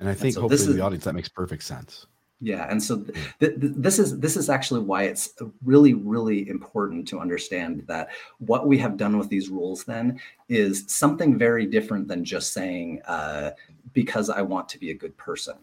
[0.00, 2.06] And I think and so hopefully is, the audience that makes perfect sense.
[2.40, 3.02] Yeah, and so
[3.38, 8.08] th- th- this is this is actually why it's really really important to understand that
[8.38, 13.02] what we have done with these rules then is something very different than just saying
[13.06, 13.50] uh,
[13.92, 15.56] because I want to be a good person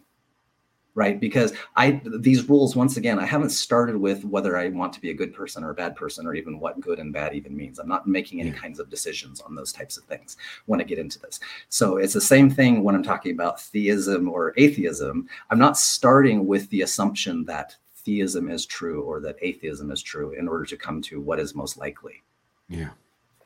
[0.98, 1.20] right?
[1.20, 5.10] Because i these rules once again i haven't started with whether i want to be
[5.10, 7.78] a good person or a bad person or even what good and bad even means.
[7.78, 10.36] I'm not making any kinds of decisions on those types of things
[10.66, 11.38] when i get into this.
[11.68, 15.28] So it's the same thing when i'm talking about theism or atheism.
[15.50, 20.32] I'm not starting with the assumption that theism is true or that atheism is true
[20.32, 22.24] in order to come to what is most likely.
[22.68, 22.90] Yeah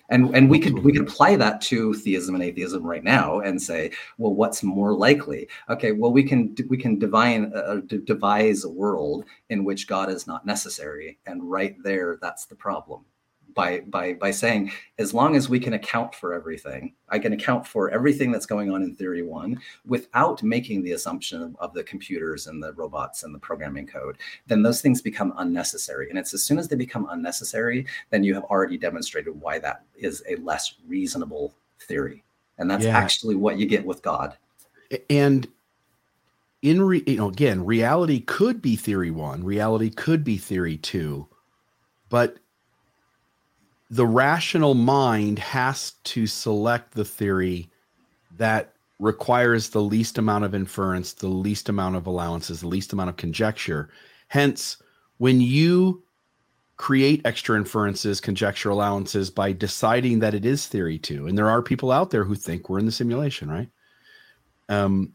[0.08, 3.60] and and we could we could apply that to theism and atheism right now and
[3.60, 5.48] say well what's more likely?
[5.68, 10.26] Okay well we can we can divine uh, devise a world in which god is
[10.26, 13.04] not necessary and right there that's the problem
[13.54, 17.66] by by by saying as long as we can account for everything i can account
[17.66, 22.46] for everything that's going on in theory one without making the assumption of the computers
[22.46, 26.08] and the robots and the programming code then those things become unnecessary.
[26.08, 29.84] And it's as soon as they become unnecessary then you have already demonstrated why that
[29.96, 32.24] is a less reasonable theory.
[32.58, 32.96] And that's yeah.
[32.96, 34.36] actually what you get with god.
[35.08, 35.48] And
[36.60, 41.26] in re, you know again reality could be theory one reality could be theory two
[42.08, 42.36] but
[43.92, 47.68] the rational mind has to select the theory
[48.38, 53.10] that requires the least amount of inference, the least amount of allowances, the least amount
[53.10, 53.90] of conjecture.
[54.28, 54.78] Hence,
[55.18, 56.02] when you
[56.78, 61.60] create extra inferences, conjecture allowances by deciding that it is theory two, and there are
[61.60, 63.68] people out there who think we're in the simulation, right?
[64.70, 65.12] Um,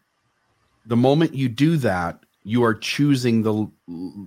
[0.86, 3.68] the moment you do that, you are choosing the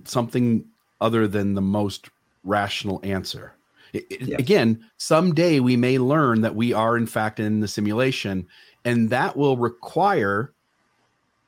[0.03, 0.65] something
[0.99, 2.09] other than the most
[2.43, 3.53] rational answer.
[3.93, 8.47] Again, someday we may learn that we are in fact in the simulation,
[8.85, 10.53] and that will require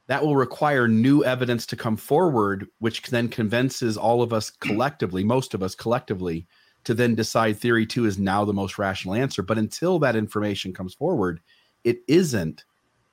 [0.08, 5.24] that will require new evidence to come forward, which then convinces all of us collectively,
[5.24, 6.46] most of us collectively,
[6.84, 9.42] to then decide theory two is now the most rational answer.
[9.42, 11.40] But until that information comes forward,
[11.86, 12.66] it isn't.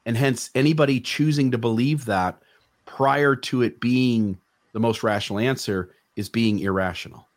[0.04, 2.42] And hence, anybody choosing to believe that
[2.86, 4.36] prior to it being
[4.72, 7.28] the most rational answer is being irrational.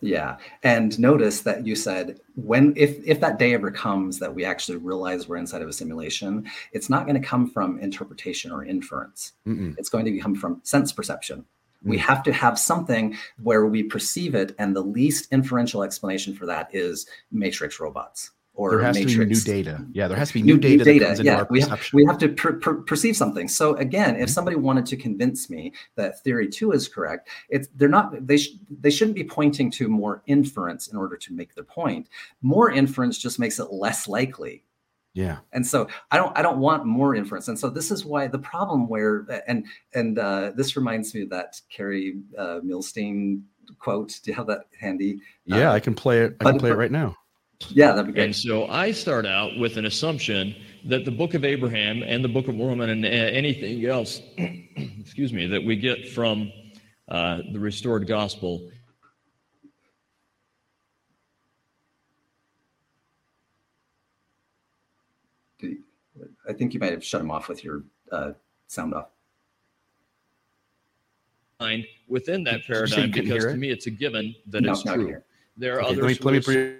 [0.00, 0.36] Yeah.
[0.62, 4.78] And notice that you said when if if that day ever comes that we actually
[4.78, 9.32] realize we're inside of a simulation, it's not going to come from interpretation or inference.
[9.46, 9.74] Mm-mm.
[9.78, 11.44] It's going to come from sense perception.
[11.84, 12.00] We mm.
[12.00, 16.68] have to have something where we perceive it, and the least inferential explanation for that
[16.72, 19.14] is matrix robots or there has matrix.
[19.14, 19.86] to be new data.
[19.92, 20.84] Yeah, there has to be new, new data.
[20.84, 21.22] data.
[21.24, 23.48] yeah, we have, we have to per, per, perceive something.
[23.48, 24.28] So again, if mm-hmm.
[24.28, 28.26] somebody wanted to convince me that theory two is correct, it's they're not.
[28.26, 32.08] They sh- they shouldn't be pointing to more inference in order to make their point.
[32.42, 34.64] More inference just makes it less likely
[35.14, 35.38] Yeah.
[35.52, 37.48] And so I don't I don't want more inference.
[37.48, 41.30] And so this is why the problem where and and uh, this reminds me of
[41.30, 43.42] that Kerry uh, Muhlestein
[43.78, 44.20] quote.
[44.22, 45.20] Do you have that handy?
[45.44, 46.36] Yeah, uh, I can play it.
[46.40, 47.16] I can play it right now.
[47.70, 48.24] Yeah, that'd be great.
[48.24, 50.54] And so I start out with an assumption
[50.84, 55.32] that the Book of Abraham and the Book of Mormon and uh, anything else, excuse
[55.32, 56.50] me, that we get from
[57.08, 58.70] uh, the restored gospel
[66.48, 68.32] I think you might have shut him off with your uh,
[68.66, 69.08] sound off.
[72.08, 75.22] Within that paradigm, because to me it's a given that no, it's true.
[75.56, 76.24] There are okay, others.
[76.24, 76.76] Let me, let me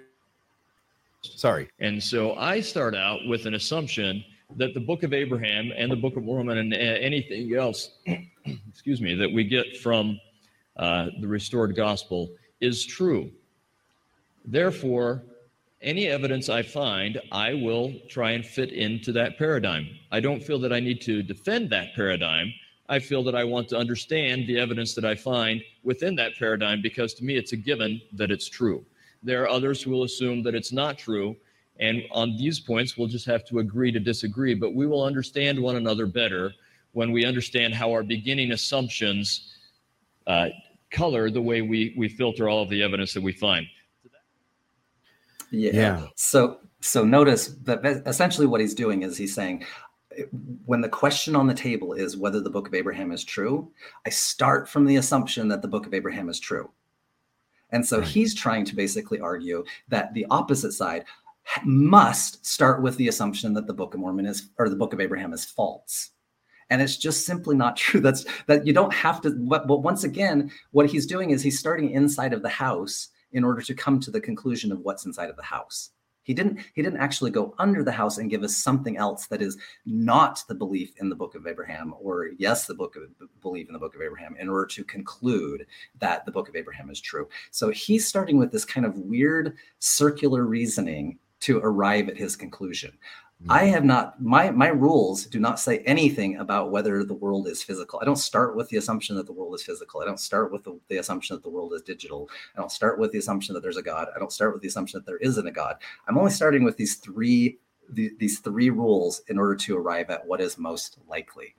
[1.23, 1.69] Sorry.
[1.79, 4.23] And so I start out with an assumption
[4.57, 7.91] that the Book of Abraham and the Book of Mormon and uh, anything else,
[8.69, 10.19] excuse me, that we get from
[10.77, 12.29] uh, the restored gospel
[12.61, 13.31] is true.
[14.45, 15.23] Therefore,
[15.81, 19.87] any evidence I find, I will try and fit into that paradigm.
[20.11, 22.53] I don't feel that I need to defend that paradigm.
[22.89, 26.81] I feel that I want to understand the evidence that I find within that paradigm
[26.81, 28.85] because to me it's a given that it's true.
[29.23, 31.35] There are others who will assume that it's not true.
[31.79, 35.59] And on these points, we'll just have to agree to disagree, but we will understand
[35.59, 36.53] one another better
[36.91, 39.53] when we understand how our beginning assumptions
[40.27, 40.49] uh,
[40.91, 43.65] color the way we, we filter all of the evidence that we find.
[45.51, 45.71] Yeah.
[45.73, 46.07] yeah.
[46.15, 49.65] So so notice that essentially what he's doing is he's saying
[50.65, 53.71] when the question on the table is whether the book of Abraham is true,
[54.05, 56.69] I start from the assumption that the book of Abraham is true.
[57.73, 58.07] And so right.
[58.07, 61.03] he's trying to basically argue that the opposite side
[61.65, 65.01] must start with the assumption that the book of Mormon is or the book of
[65.01, 66.11] Abraham is false.
[66.69, 67.99] And it's just simply not true.
[67.99, 71.59] That's that you don't have to but, but once again what he's doing is he's
[71.59, 75.29] starting inside of the house in order to come to the conclusion of what's inside
[75.29, 75.89] of the house.
[76.23, 79.41] He didn't he didn't actually go under the house and give us something else that
[79.41, 83.03] is not the belief in the book of Abraham or yes the book of
[83.41, 85.65] belief in the book of Abraham in order to conclude
[85.99, 87.27] that the book of Abraham is true.
[87.51, 92.97] So he's starting with this kind of weird circular reasoning to arrive at his conclusion.
[93.49, 97.61] I have not my my rules do not say anything about whether the world is
[97.61, 97.99] physical.
[98.01, 100.01] I don't start with the assumption that the world is physical.
[100.01, 102.29] I don't start with the, the, assumption that the world is digital.
[102.55, 104.07] I don't start with the assumption that there's a God.
[104.15, 105.77] I don't start with the assumption that there isn't a God.
[106.07, 110.25] I'm only starting with these three the, these three rules in order to arrive at
[110.25, 111.55] what is most likely.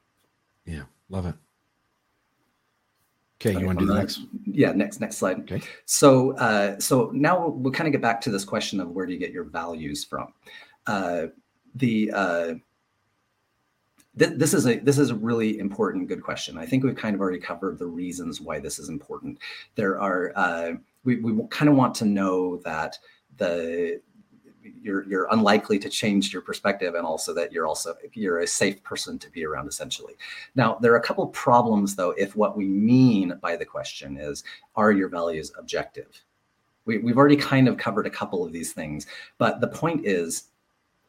[0.65, 1.35] Yeah, love it.
[3.41, 4.21] Okay, you want to do the next?
[4.47, 5.41] Yeah, next next slide.
[5.41, 5.61] Okay.
[5.85, 9.05] So uh, so now we'll, we'll kind of get back to this question of where
[9.05, 10.33] do you get your values from?
[10.87, 11.27] Uh,
[11.75, 12.55] the uh,
[14.19, 16.59] th- this is a this is a really important good question.
[16.59, 19.39] I think we've kind of already covered the reasons why this is important.
[19.75, 20.73] There are uh,
[21.05, 22.99] we we kind of want to know that
[23.37, 24.01] the
[24.83, 28.83] you're you're unlikely to change your perspective and also that you're also you're a safe
[28.83, 30.15] person to be around essentially
[30.55, 34.43] now there are a couple problems though if what we mean by the question is
[34.77, 36.23] are your values objective
[36.87, 39.07] we, we've already kind of covered a couple of these things
[39.39, 40.45] but the point is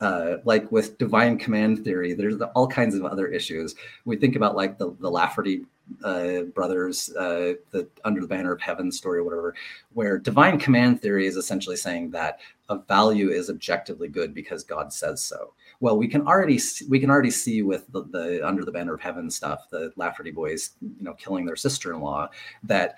[0.01, 3.75] uh, like with divine command theory, there's all kinds of other issues.
[4.05, 5.65] We think about like the, the Lafferty
[6.03, 9.55] uh, brothers, uh, the Under the Banner of Heaven story or whatever,
[9.93, 12.39] where divine command theory is essentially saying that
[12.69, 15.53] a value is objectively good because God says so.
[15.79, 18.95] Well, we can already see, we can already see with the, the Under the Banner
[18.95, 22.29] of Heaven stuff, the Lafferty boys, you know, killing their sister-in-law,
[22.63, 22.95] that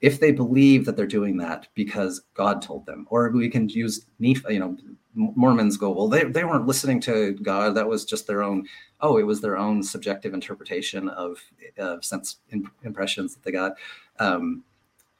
[0.00, 4.06] if they believe that they're doing that because God told them, or we can use
[4.18, 4.76] Nephi, you know,
[5.14, 7.74] Mormons go, well, they, they weren't listening to God.
[7.74, 8.66] That was just their own,
[9.00, 11.38] oh, it was their own subjective interpretation of,
[11.78, 12.38] of sense
[12.82, 13.74] impressions that they got.
[14.18, 14.64] Um,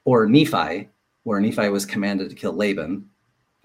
[0.03, 0.89] or Nephi,
[1.23, 3.09] where Nephi was commanded to kill Laban.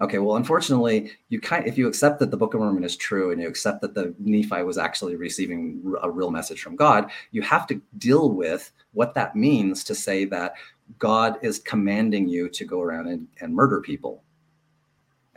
[0.00, 3.32] Okay, well, unfortunately, you kind if you accept that the Book of Mormon is true
[3.32, 7.42] and you accept that the Nephi was actually receiving a real message from God, you
[7.42, 10.54] have to deal with what that means to say that
[10.98, 14.22] God is commanding you to go around and, and murder people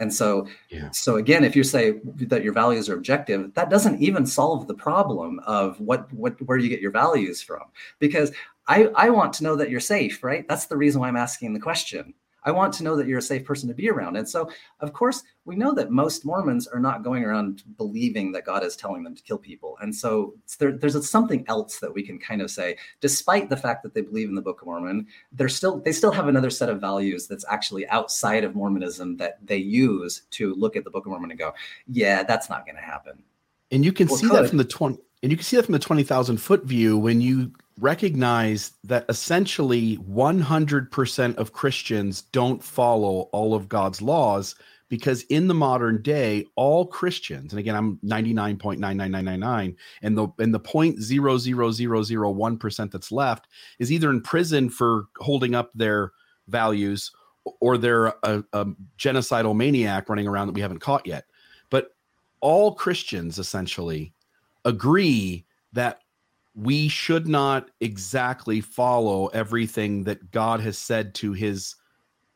[0.04, 0.92] and so, yeah.
[0.92, 4.76] so again, if you say that your values are objective, that doesn't even solve the
[4.76, 7.64] problem of what what where you get your values from.
[8.00, 8.32] Because
[8.68, 10.48] I I want to know that you're safe, right?
[10.48, 12.14] That's the reason why I'm asking the question.
[12.46, 14.18] I want to know that you're a safe person to be around.
[14.18, 18.46] And so, of course, we know that most Mormons are not going around believing that
[18.46, 19.78] God is telling them to kill people.
[19.82, 23.58] And so there, there's a, something else that we can kind of say, despite the
[23.58, 26.50] fact that they believe in the Book of Mormon, they're still they still have another
[26.50, 30.92] set of values that's actually outside of Mormonism that they use to look at the
[30.92, 31.54] Book of Mormon and go,
[31.88, 33.24] yeah, that's not going to happen.
[33.72, 35.74] And you can well, see that from the 20 and you can see that from
[35.74, 43.56] the 20,000 foot view when you recognize that essentially 100% of Christians don't follow all
[43.56, 44.56] of God's laws
[44.90, 50.60] because in the modern day, all Christians, and again, I'm 99.99999, and the and the
[50.60, 53.48] point zero zero zero zero one percent that's left
[53.80, 56.12] is either in prison for holding up their
[56.48, 57.12] values
[57.60, 58.66] or they're a, a
[59.00, 61.26] genocidal maniac running around that we haven't caught yet.
[61.72, 61.96] But
[62.40, 64.14] all Christians essentially
[64.64, 65.44] agree
[65.74, 66.03] that
[66.56, 71.76] we should not exactly follow everything that God has said to his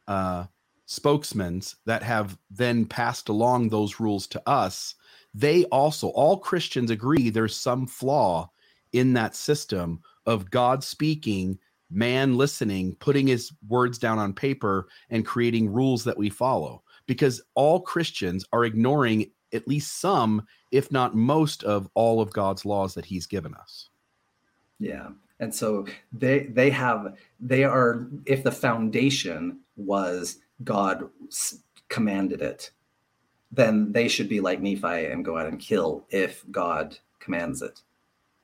[0.08, 0.46] uh,
[0.86, 4.96] spokesmen that have then passed along those rules to us.
[5.34, 8.50] They also, all Christians agree there's some flaw
[8.94, 11.60] in that system of God speaking,
[11.92, 16.82] man listening, putting his words down on paper, and creating rules that we follow.
[17.06, 22.66] Because all Christians are ignoring at least some, if not most, of all of God's
[22.66, 23.90] laws that he's given us.
[24.80, 25.10] Yeah.
[25.40, 31.10] And so they they have they are if the foundation was God
[31.90, 32.72] commanded it,
[33.52, 37.82] then they should be like Nephi and go out and kill if God commands it.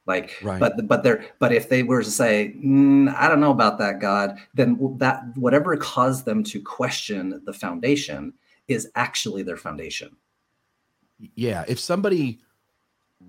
[0.06, 0.60] Like, right.
[0.60, 4.00] but but they're but if they were to say, mm, I don't know about that
[4.00, 8.34] God, then that whatever caused them to question the foundation
[8.68, 10.16] is actually their foundation.
[11.36, 12.42] Yeah, if somebody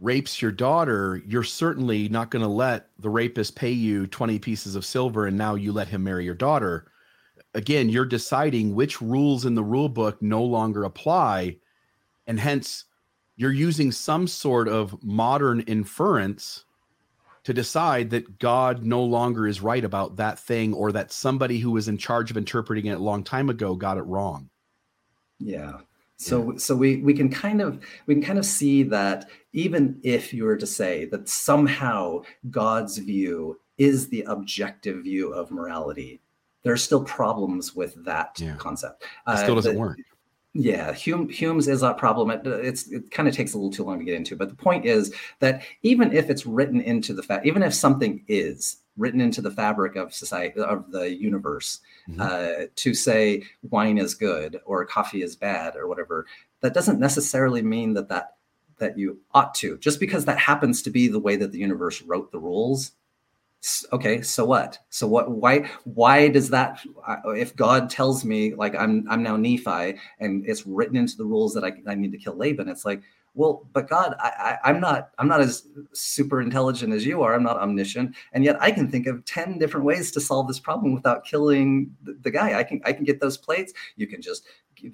[0.00, 4.76] rapes your daughter, you're certainly not going to let the rapist pay you 20 pieces
[4.76, 6.90] of silver and now you let him marry your daughter.
[7.54, 11.56] Again, you're deciding which rules in the rule book no longer apply.
[12.26, 12.84] And hence,
[13.36, 16.64] you're using some sort of modern inference
[17.44, 21.70] to decide that God no longer is right about that thing or that somebody who
[21.70, 24.48] was in charge of interpreting it a long time ago got it wrong.
[25.38, 25.80] Yeah.
[26.16, 26.58] So yeah.
[26.58, 30.44] so we we can kind of we can kind of see that even if you
[30.44, 36.20] were to say that somehow God's view is the objective view of morality,
[36.62, 38.56] there are still problems with that yeah.
[38.56, 39.04] concept.
[39.26, 39.98] It still uh, doesn't the, work.
[40.56, 42.30] Yeah, Hume, Hume's is a problem.
[42.30, 44.54] It, it's it kind of takes a little too long to get into, but the
[44.54, 49.20] point is that even if it's written into the fact, even if something is written
[49.20, 52.20] into the fabric of society of the universe mm-hmm.
[52.20, 56.26] uh, to say wine is good or coffee is bad or whatever
[56.60, 58.36] that doesn't necessarily mean that that
[58.78, 62.02] that you ought to just because that happens to be the way that the universe
[62.02, 62.92] wrote the rules
[63.92, 66.80] okay so what so what why why does that
[67.28, 71.54] if god tells me like i'm i'm now nephi and it's written into the rules
[71.54, 73.02] that i, I need to kill laban it's like
[73.34, 77.34] well but god I, I am not i'm not as super intelligent as you are.
[77.34, 78.14] I'm not omniscient.
[78.32, 81.94] And yet i can think of 10 different ways to solve this problem without killing
[82.02, 82.58] the, the guy.
[82.58, 83.72] I can i can get those plates.
[83.96, 84.46] You can just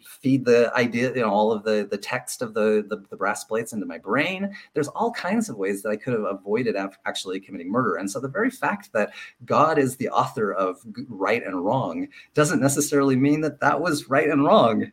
[0.05, 3.45] feed the idea you know all of the the text of the, the, the brass
[3.45, 4.55] plates into my brain.
[4.74, 7.97] There's all kinds of ways that i could have avoided actually committing murder.
[7.97, 9.12] And so the very fact that
[9.45, 14.28] god is the author of right and wrong doesn't necessarily mean that that was right
[14.28, 14.93] and wrong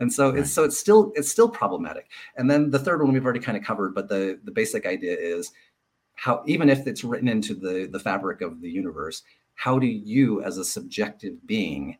[0.00, 0.40] and so right.
[0.40, 2.10] it's so it's still it's still problematic.
[2.36, 5.16] And then the third one we've already kind of covered, but the the basic idea
[5.16, 5.52] is
[6.14, 9.22] how even if it's written into the the fabric of the universe,
[9.54, 11.98] how do you as a subjective being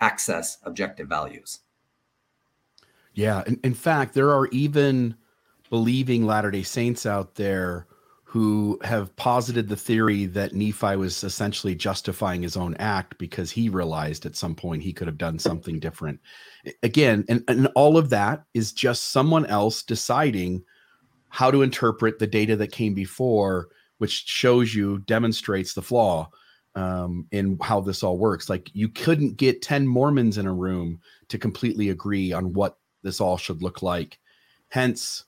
[0.00, 1.60] access objective values?
[3.14, 5.16] Yeah, in, in fact, there are even
[5.70, 7.87] believing Latter-day Saints out there
[8.30, 13.70] who have posited the theory that Nephi was essentially justifying his own act because he
[13.70, 16.20] realized at some point he could have done something different.
[16.82, 20.62] Again, and, and all of that is just someone else deciding
[21.30, 26.28] how to interpret the data that came before, which shows you, demonstrates the flaw
[26.74, 28.50] um, in how this all works.
[28.50, 33.22] Like you couldn't get 10 Mormons in a room to completely agree on what this
[33.22, 34.18] all should look like.
[34.68, 35.24] Hence,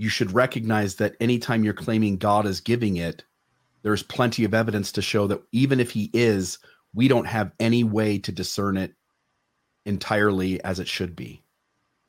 [0.00, 3.22] you should recognize that anytime you're claiming God is giving it,
[3.82, 6.58] there's plenty of evidence to show that even if he is,
[6.94, 8.94] we don't have any way to discern it
[9.84, 11.42] entirely as it should be.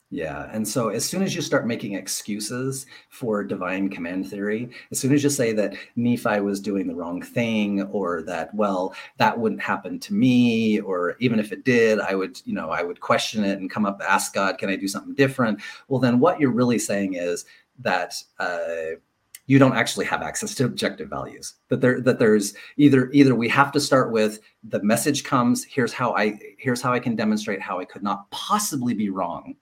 [0.10, 0.50] Yeah.
[0.54, 5.14] And so as soon as you start making excuses for divine command theory, as soon
[5.14, 9.62] as you say that Nephi was doing the wrong thing or that, well, that wouldn't
[9.62, 13.44] happen to me, or even if it did, I would, you know, I would question
[13.44, 15.62] it and come up, ask God, can I do something different?
[15.89, 17.44] Well, then what you're really saying is,
[17.80, 18.98] that uh,
[19.48, 21.56] you don't actually have access to objective values.
[21.70, 25.94] That there that there's either either we have to start with the message comes here's
[25.94, 29.56] how i here's how i can demonstrate how i could not possibly be wrong.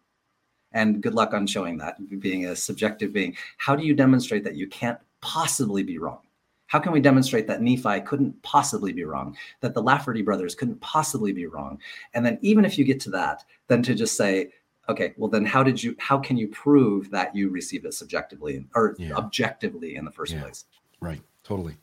[0.71, 3.35] And good luck on showing that being a subjective being.
[3.57, 6.19] How do you demonstrate that you can't possibly be wrong?
[6.67, 9.35] How can we demonstrate that nephi couldn't possibly be wrong?
[9.61, 11.79] That the lafferty brothers couldn't possibly be wrong?
[12.13, 14.51] And then even if you get to that then to just say
[14.89, 18.65] okay well then how did you how can you prove that you received it subjectively
[18.75, 19.13] or yeah.
[19.15, 20.41] objectively in the first yeah.
[20.41, 20.65] place
[20.99, 21.77] right totally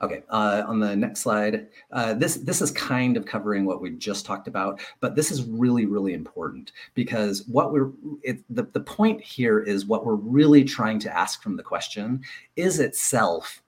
[0.00, 3.90] Okay, uh, on the next slide, uh, this this is kind of covering what we
[3.90, 7.90] just talked about, but this is really really important because what we're
[8.22, 12.22] it, the the point here is what we're really trying to ask from the question
[12.56, 13.62] is itself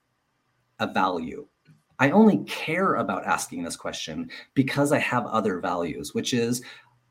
[0.79, 1.45] a value.
[1.99, 6.63] I only care about asking this question because I have other values, which is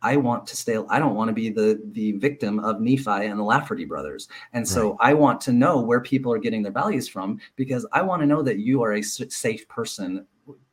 [0.02, 0.78] I want to stay.
[0.88, 4.66] I don't want to be the the victim of Nephi and the Lafferty brothers, and
[4.66, 4.98] so right.
[5.00, 8.26] I want to know where people are getting their values from because I want to
[8.26, 10.26] know that you are a safe person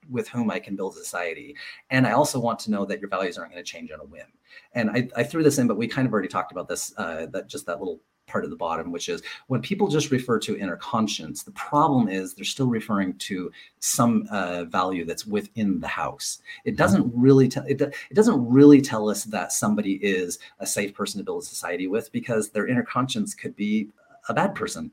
[0.10, 1.56] with whom I can build society,
[1.90, 4.06] and I also want to know that your values aren't going to change on a
[4.06, 4.28] whim.
[4.74, 6.94] And I, I threw this in, but we kind of already talked about this.
[6.98, 10.38] Uh, that just that little part of the bottom, which is when people just refer
[10.40, 15.80] to inner conscience, the problem is they're still referring to some uh, value that's within
[15.80, 16.40] the house.
[16.66, 16.78] It mm-hmm.
[16.78, 21.20] doesn't really tell it, it doesn't really tell us that somebody is a safe person
[21.20, 23.90] to build a society with because their inner conscience could be
[24.30, 24.92] a bad person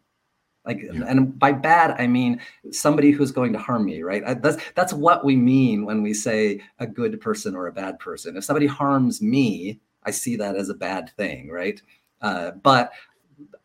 [0.65, 1.05] like yeah.
[1.07, 5.25] and by bad i mean somebody who's going to harm me right that's that's what
[5.25, 9.21] we mean when we say a good person or a bad person if somebody harms
[9.21, 11.83] me i see that as a bad thing right
[12.23, 12.93] uh, but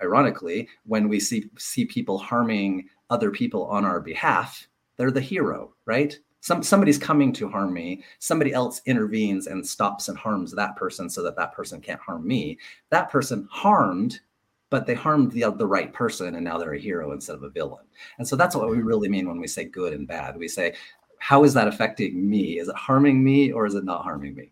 [0.02, 4.68] ironically, when we see see people harming other people on our behalf,
[4.98, 6.18] they're the hero, right?
[6.42, 8.04] Some somebody's coming to harm me.
[8.20, 12.26] Somebody else intervenes and stops and harms that person so that that person can't harm
[12.26, 12.58] me.
[12.90, 14.20] That person harmed,
[14.70, 17.50] but they harmed the the right person, and now they're a hero instead of a
[17.50, 17.86] villain.
[18.18, 20.38] And so that's what we really mean when we say good and bad.
[20.38, 20.76] We say,
[21.20, 22.60] how is that affecting me?
[22.60, 24.52] Is it harming me or is it not harming me?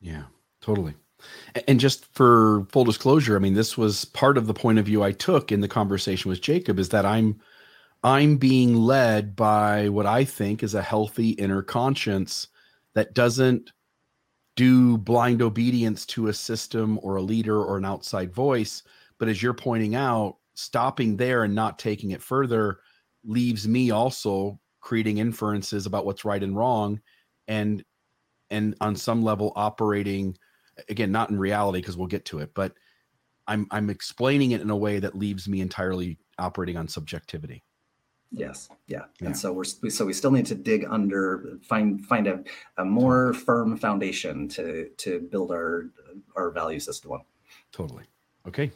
[0.00, 0.24] Yeah,
[0.60, 0.94] totally.
[1.68, 5.02] And just for full disclosure, I mean, this was part of the point of view
[5.02, 7.40] I took in the conversation with Jacob is that I'm
[8.02, 12.48] I'm being led by what I think is a healthy inner conscience
[12.94, 13.72] that doesn't
[14.56, 18.82] do blind obedience to a system or a leader or an outside voice.
[19.18, 22.78] But as you're pointing out, stopping there and not taking it further
[23.24, 27.00] leaves me also creating inferences about what's right and wrong
[27.48, 27.82] and
[28.50, 30.36] and on some level operating
[30.88, 32.72] again not in reality because we'll get to it but
[33.46, 37.62] i'm i'm explaining it in a way that leaves me entirely operating on subjectivity.
[38.30, 38.68] Yes.
[38.88, 39.28] Yeah, yeah.
[39.28, 42.42] and so we're so we still need to dig under find find a,
[42.78, 45.90] a more firm foundation to to build our
[46.36, 47.20] our value system on.
[47.70, 48.04] Totally.
[48.48, 48.72] Okay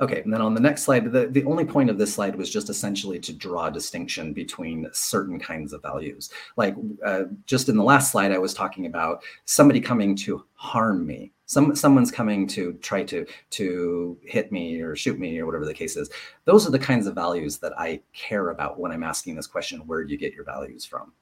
[0.00, 2.50] Okay, and then on the next slide, the, the only point of this slide was
[2.50, 6.30] just essentially to draw a distinction between certain kinds of values.
[6.56, 6.74] Like
[7.06, 11.30] uh, just in the last slide, I was talking about somebody coming to harm me.
[11.46, 15.74] Some someone's coming to try to to hit me or shoot me or whatever the
[15.74, 16.10] case is.
[16.44, 19.86] Those are the kinds of values that I care about when I'm asking this question:
[19.86, 21.12] Where do you get your values from?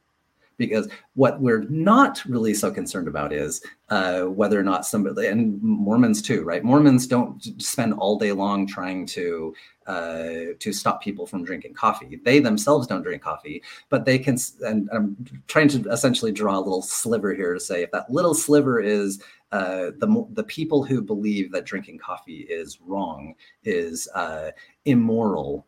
[0.66, 5.60] Because what we're not really so concerned about is uh, whether or not somebody and
[5.62, 6.64] Mormons too, right?
[6.64, 9.54] Mormons don't spend all day long trying to
[9.86, 12.20] uh, to stop people from drinking coffee.
[12.24, 14.38] They themselves don't drink coffee, but they can.
[14.60, 15.16] And I'm
[15.48, 19.22] trying to essentially draw a little sliver here to say if that little sliver is
[19.50, 23.34] uh, the the people who believe that drinking coffee is wrong
[23.64, 24.50] is uh,
[24.84, 25.66] immoral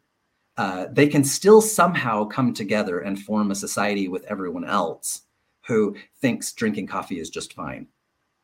[0.57, 5.23] uh, they can still somehow come together and form a society with everyone else
[5.67, 7.87] who thinks drinking coffee is just fine.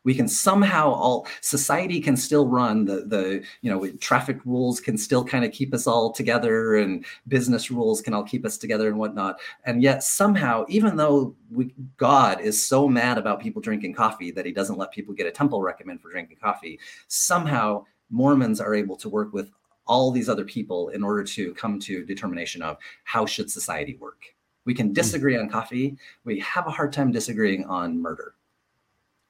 [0.03, 4.97] We can somehow all society can still run the the you know traffic rules can
[4.97, 8.89] still kind of keep us all together and business rules can all keep us together
[8.89, 9.39] and whatnot.
[9.65, 14.47] And yet somehow even though we, god is so mad about people drinking coffee that
[14.47, 18.97] he doesn't let people get a temple recommend for drinking coffee somehow mormons are able
[18.97, 19.51] to work with
[19.91, 24.23] all these other people in order to come to determination of how should society work.
[24.65, 24.93] We can hmm.
[24.93, 25.99] disagree on coffee.
[26.25, 28.35] We have a hard time disagreeing on murder.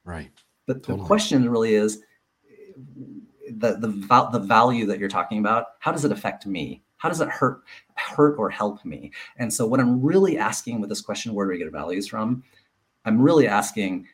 [0.04, 0.30] Right.
[0.66, 0.98] But totally.
[1.00, 2.02] the question really is
[3.56, 5.64] the the the value that you're talking about.
[5.78, 6.82] How does it affect me?
[6.98, 7.62] How does it hurt
[7.94, 9.12] hurt or help me?
[9.38, 12.44] And so what I'm really asking with this question, where do we get values from?
[13.06, 14.06] I'm really asking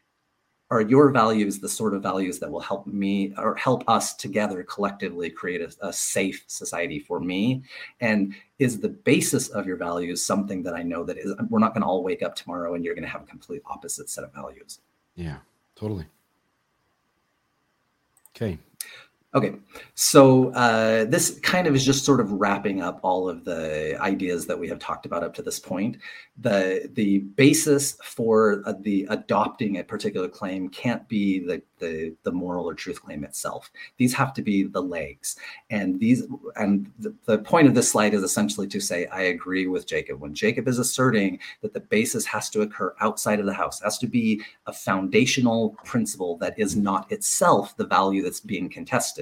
[0.70, 4.64] are your values the sort of values that will help me or help us together
[4.64, 7.62] collectively create a, a, safe society for me?
[8.00, 11.72] And is the basis of your values something that i know that is we're not
[11.74, 14.24] going to all wake up tomorrow and you're going to have a complete opposite set
[14.24, 14.80] of values?
[15.14, 15.38] Yeah
[15.76, 16.06] totally.
[18.36, 18.58] Okay
[19.34, 19.56] Okay,
[19.94, 24.46] so uh, this kind of is just sort of wrapping up all of the ideas
[24.46, 25.98] that we have talked about up to this point.
[26.38, 32.30] The the basis for uh, the adopting a particular claim can't be the, the the
[32.30, 33.70] moral or truth claim itself.
[33.98, 35.36] These have to be the legs,
[35.70, 36.22] and these
[36.54, 40.20] and the, the point of this slide is essentially to say I agree with Jacob
[40.20, 43.98] when Jacob is asserting that the basis has to occur outside of the house, has
[43.98, 49.15] to be a foundational principle that is not itself the value that's being contested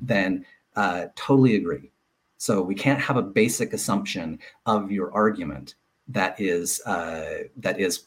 [0.00, 0.44] then
[0.76, 1.90] uh, totally agree.
[2.38, 5.76] So we can't have a basic assumption of your argument
[6.08, 8.06] that is uh, that is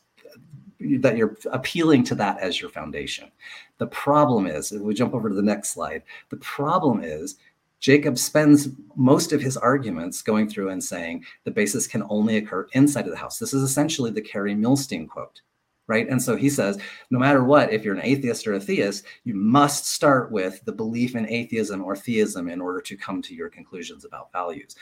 [0.80, 3.32] that you're appealing to that as your foundation.
[3.78, 7.38] The problem is, if we jump over to the next slide, the problem is
[7.80, 12.68] Jacob spends most of his arguments going through and saying the basis can only occur
[12.74, 13.38] inside of the house.
[13.40, 15.42] This is essentially the Kerry Muhlestein quote,
[15.88, 16.08] right?
[16.10, 16.80] And so he says,
[17.12, 20.72] no matter what, if you're an atheist or a theist, you must start with the
[20.72, 24.76] belief in atheism or theism in order to come to your conclusions about values.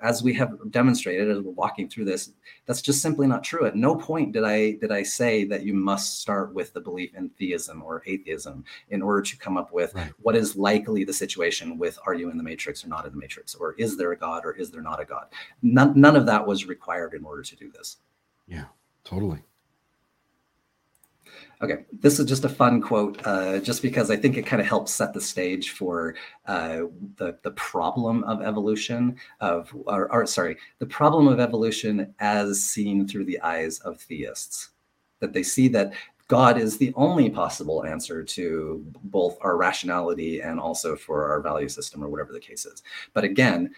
[0.00, 2.30] As we have demonstrated as we're walking through this
[2.66, 3.66] that's just simply not true.
[3.66, 7.16] At no point did i did i say that you must start with the belief
[7.16, 10.12] in theism or atheism in order to come up with right.
[10.20, 13.18] what is likely the situation with are you in the matrix or not in the
[13.18, 13.56] matrix?
[13.56, 15.26] Or is there a god or is there not a god?
[15.62, 17.96] None, none of that was required in order to do this.
[18.46, 18.66] Yeah
[19.08, 19.42] totally
[21.60, 24.68] Okay, this is just a fun quote, uh, just because I think it kind of
[24.68, 26.14] helps set the stage for
[26.46, 26.82] uh,
[27.16, 33.08] the the problem of evolution of, or, or, sorry, the problem of evolution as seen
[33.08, 34.70] through the eyes of theists,
[35.18, 35.94] that they see that
[36.28, 41.68] God is the only possible answer to both our rationality and also for our value
[41.68, 42.84] system or whatever the case is.
[43.14, 43.74] But again,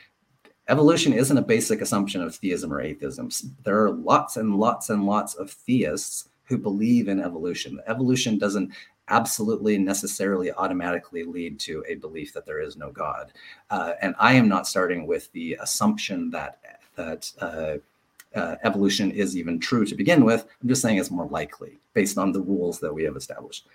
[0.68, 3.31] evolution isn't a basic assumption of theism or atheism.
[3.64, 7.80] There are lots and lots and lots of theists who believe in evolution.
[7.86, 8.72] Evolution doesn't
[9.07, 13.32] absolutely necessarily automatically lead to a belief that there is no God.
[13.70, 16.59] Uh, and I am not starting with the assumption that
[16.96, 17.76] that uh,
[18.36, 20.44] uh, evolution is even true to begin with.
[20.61, 23.66] I'm just saying it's more likely based on the rules that we have established.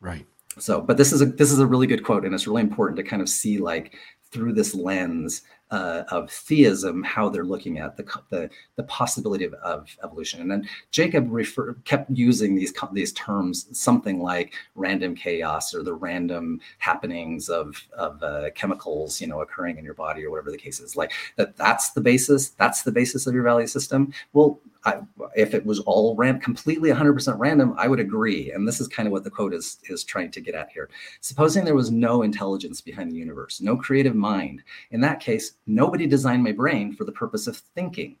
[0.00, 0.26] Right.
[0.58, 2.96] So, but this is a this is a really good quote, and it's really important
[2.96, 3.94] to kind of see like
[4.30, 9.54] through this lens uh, of theism how they're looking at the the, the possibility of,
[9.54, 10.40] of evolution.
[10.40, 15.94] And then Jacob refer, kept using these these terms, something like random chaos or the
[15.94, 20.56] random happenings of of uh, chemicals, you know, occurring in your body or whatever the
[20.56, 20.96] case is.
[20.96, 21.56] Like that.
[21.56, 22.50] That's the basis.
[22.50, 24.12] That's the basis of your value system.
[24.32, 25.00] Well, I,
[25.34, 28.52] if it was all completely 100% random, I would agree.
[28.52, 30.88] And this is kind of what the quote is is trying to get at here.
[31.20, 34.62] Supposing there was no intelligence behind the universe, no creative mind,
[34.92, 38.16] in that case, nobody designed my brain for the purpose of thinking.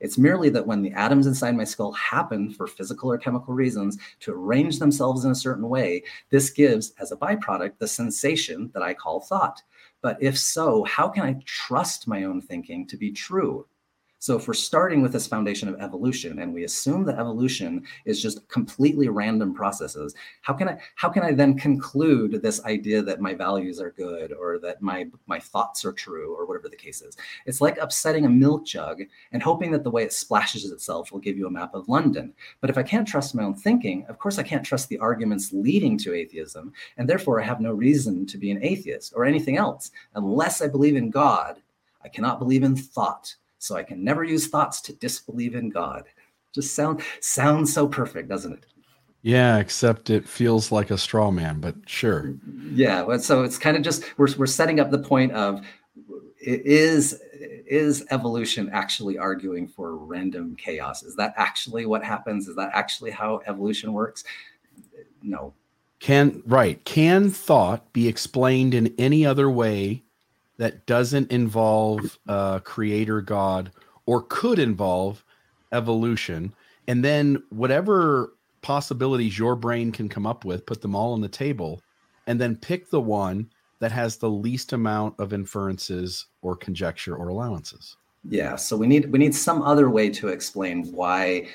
[0.00, 3.98] It's merely that when the atoms inside my skull happen for physical or chemical reasons
[4.20, 8.82] to arrange themselves in a certain way, this gives, as a byproduct, the sensation that
[8.82, 9.62] I call thought.
[10.00, 13.64] But if so, how can I trust my own thinking to be true?
[14.22, 18.22] So if we're starting with this foundation of evolution and we assume that evolution is
[18.22, 23.20] just completely random processes, how can I how can I then conclude this idea that
[23.20, 27.02] my values are good or that my my thoughts are true or whatever the case
[27.02, 27.16] is?
[27.46, 29.02] It's like upsetting a milk jug
[29.32, 32.32] and hoping that the way it splashes itself will give you a map of London.
[32.60, 35.52] But if I can't trust my own thinking, of course I can't trust the arguments
[35.52, 39.56] leading to atheism, and therefore I have no reason to be an atheist or anything
[39.56, 41.60] else unless I believe in God.
[42.04, 46.04] I cannot believe in thought so I can never use thoughts to disbelieve in God.
[46.52, 48.66] Just sound sounds so perfect, doesn't it?
[49.22, 52.34] Yeah, except it feels like a straw man, but sure.
[52.72, 55.64] Yeah, so it's kind of just we're we're setting up the point of
[56.40, 61.04] is is evolution actually arguing for random chaos?
[61.04, 62.48] Is that actually what happens?
[62.48, 64.24] Is that actually how evolution works?
[65.22, 65.54] No.
[66.00, 66.84] Can right?
[66.84, 70.02] Can thought be explained in any other way
[70.62, 73.72] that doesn't involve a creator god
[74.06, 75.24] or could involve
[75.72, 76.54] evolution.
[76.86, 81.28] And then whatever possibilities your brain can come up with put them all on the
[81.28, 81.82] table
[82.28, 83.50] and then pick the one
[83.80, 87.96] that has the least amount of inferences or conjecture or allowances.
[88.28, 91.48] Yeah so we need we need some other way to explain why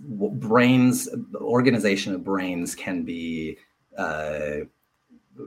[0.00, 3.58] brains organization of brains can be
[3.98, 4.60] uh,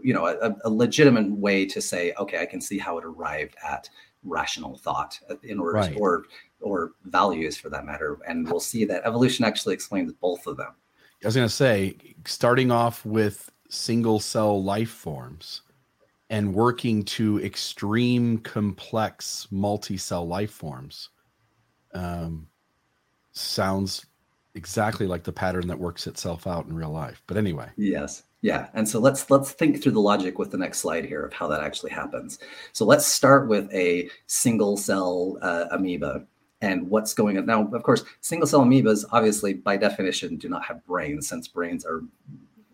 [0.03, 3.55] you know a, a, legitimate way to say okay i can see how it arrived
[3.67, 3.89] at
[4.23, 5.93] rational thought in order right.
[5.93, 6.25] to, or
[6.61, 8.19] or values for that matter.
[8.27, 10.73] And we'll see that evolution actually explains both of them.
[11.23, 15.61] I was going to say starting off with single cell life forms
[16.29, 21.09] and working to extreme complex multi-cell life forms
[21.93, 22.47] um,
[23.31, 24.05] sounds
[24.55, 27.21] exactly like the pattern that works itself out in real life.
[27.27, 27.69] But anyway.
[27.77, 31.25] Yes yeah, and so let's let's think through the logic with the next slide here
[31.25, 32.39] of how that actually happens.
[32.71, 36.25] So let's start with a single cell uh, amoeba
[36.61, 37.67] and what's going on now.
[37.73, 42.01] Of course, single cell amoebas obviously by definition do not have brains, since brains are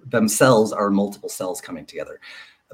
[0.06, 2.20] themselves are multiple cells coming together.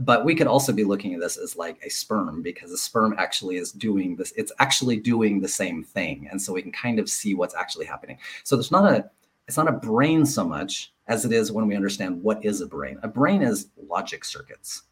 [0.01, 3.15] But we could also be looking at this as like a sperm because a sperm
[3.17, 4.33] actually is doing this.
[4.35, 7.85] It's actually doing the same thing, and so we can kind of see what's actually
[7.85, 8.17] happening.
[8.43, 9.09] So there's not a
[9.47, 12.65] it's not a brain so much as it is when we understand what is a
[12.65, 12.97] brain.
[13.03, 14.83] A brain is logic circuits.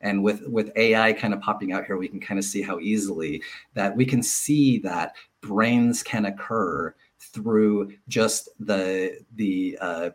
[0.00, 2.80] And with, with AI kind of popping out here, we can kind of see how
[2.80, 3.40] easily
[3.74, 10.10] that we can see that brains can occur through just the the uh,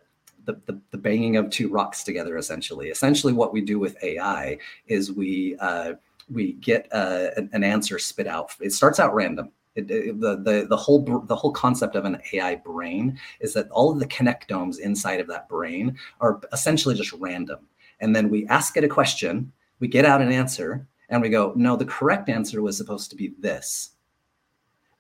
[0.46, 5.12] the, the, banging of two rocks together essentially essentially what we do with ai is
[5.12, 5.94] we uh,
[6.28, 10.78] we get uh, an, answer spit out it starts out random it, the, the the
[10.78, 15.20] whole the whole concept of an AI brain is that all of the connectomes inside
[15.20, 17.60] of that brain are essentially just random.
[18.00, 21.54] And then we ask it a question, we get out an answer, and we go,
[21.56, 23.92] no, the correct answer was supposed to be this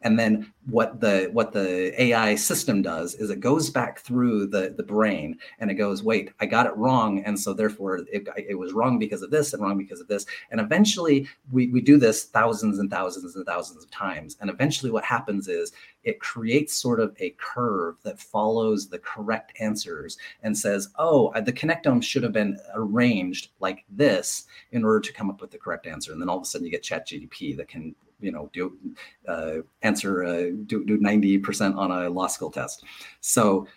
[0.01, 4.73] and then what the what the ai system does is it goes back through the
[4.77, 7.23] the brain and it goes wait i got it wrong.
[7.25, 10.25] And so therefore it, it was wrong because of this and wrong because of this.
[10.51, 14.37] And eventually we, we do this thousands and thousands and thousands of times.
[14.41, 15.71] And eventually what happens is
[16.03, 21.41] it creates sort of a curve that follows the correct answers and says oh uh,
[21.41, 25.57] the connectome should have been arranged like this in order to come up with the
[25.57, 26.11] correct answer.
[26.11, 28.77] And then all of a sudden you get ChatGPT that can you know do
[29.27, 32.83] uh, answer uh, do, do 90% on a law school test.
[33.21, 33.67] So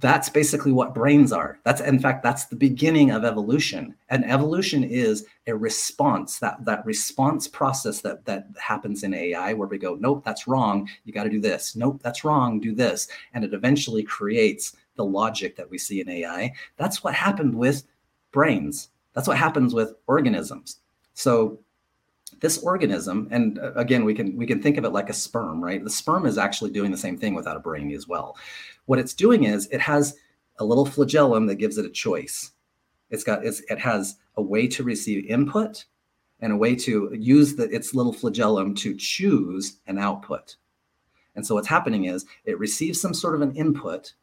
[0.00, 1.58] that's basically what brains are.
[1.64, 3.94] That's in fact that's the beginning of evolution.
[4.10, 9.68] And evolution is a response that that response process that that happens in ai where
[9.68, 10.88] we go nope that's wrong.
[11.04, 11.74] You got to do this.
[11.74, 12.60] Nope that's wrong.
[12.60, 13.08] Do this.
[13.32, 17.84] And it eventually creates the logic that we see in ai that's what happened with
[18.30, 18.90] brains.
[19.14, 20.80] That's what happens with organisms.
[21.14, 21.58] So
[22.40, 25.62] this organism and uh, again we can we can think of it like a sperm
[25.62, 25.82] right?
[25.82, 28.36] The sperm is actually doing the same thing without a brain as well.
[28.86, 30.16] What it's doing is it has
[30.58, 32.52] a little flagellum that gives it a choice.
[33.10, 35.84] It's got it's, it has a way to receive input
[36.40, 40.56] and a way to use the, its little flagellum to choose an output.
[41.34, 44.14] And so what's happening is it receives some sort of an input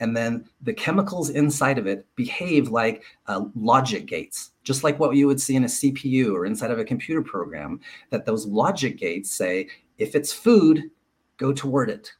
[0.00, 5.14] and then the chemicals inside of it behave like uh, logic gates just like what
[5.16, 7.80] you would see in a cpu or inside of a computer program
[8.10, 9.68] that those logic gates say
[9.98, 10.90] if it's food
[11.36, 12.12] go toward it.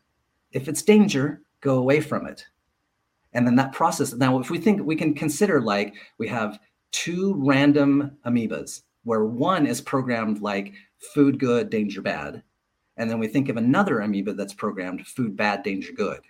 [0.52, 2.46] If it's danger go away from it.
[3.32, 6.58] And then that process now if we think we can consider like we have
[6.92, 12.42] two random amoebas where one is programmed like food good danger bad
[12.96, 16.20] and then we think of another amoeba that's programmed food bad danger good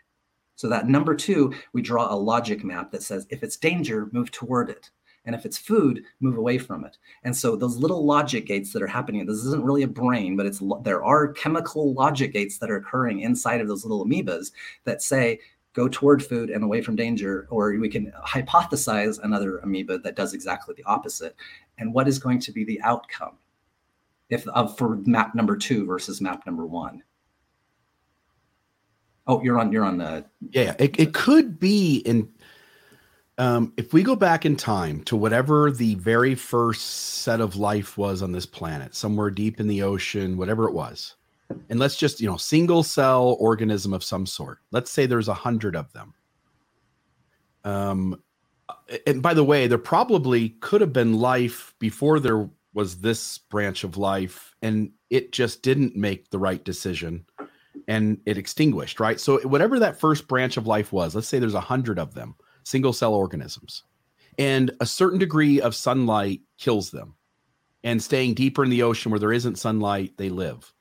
[0.57, 4.30] so that number two, we draw a logic map that says if it's danger, move
[4.30, 4.90] toward it.
[5.26, 6.98] And if it's food, move away from it.
[7.24, 10.46] And so those little logic gates that are happening, this isn't really a brain, but
[10.46, 14.52] it's there are chemical logic gates that are occurring inside of those little amoebas
[14.84, 15.40] that say,
[15.72, 20.32] go toward food and away from danger, or we can hypothesize another amoeba that does
[20.32, 21.36] exactly the opposite.
[21.76, 23.36] And what is going to be the outcome
[24.30, 27.02] if uh, for map number two versus map number one?
[29.27, 29.72] Oh, you're on.
[29.72, 30.24] You're on the.
[30.51, 32.29] Yeah, it, it could be in.
[33.39, 37.99] Um, if we go back in time to whatever the very first set of life
[37.99, 41.16] was on this planet, somewhere deep in the ocean, whatever it was,
[41.68, 44.59] and let's just you know single cell organism of some sort.
[44.70, 46.14] Let's say there's a hundred of them.
[47.64, 48.22] Um,
[49.07, 53.85] and by the way, there probably could have been life before there was this branch
[53.85, 57.24] of life, and it just didn't make the right decision
[57.89, 59.20] and it extinguished, right?
[59.20, 62.34] So whatever that first branch of life was, let's say there's a hundred of them,
[62.64, 63.84] single cell organisms,
[64.39, 67.14] and a certain degree of sunlight kills them.
[67.84, 70.72] And staying deeper in the ocean where there isn't sunlight, they live.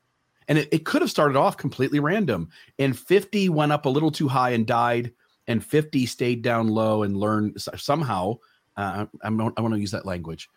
[0.48, 2.48] And it, it could have started off completely random.
[2.80, 5.12] And 50 went up a little too high and died,
[5.46, 8.38] and 50 stayed down low and learned somehow.
[8.76, 10.50] Uh, I want to use that language.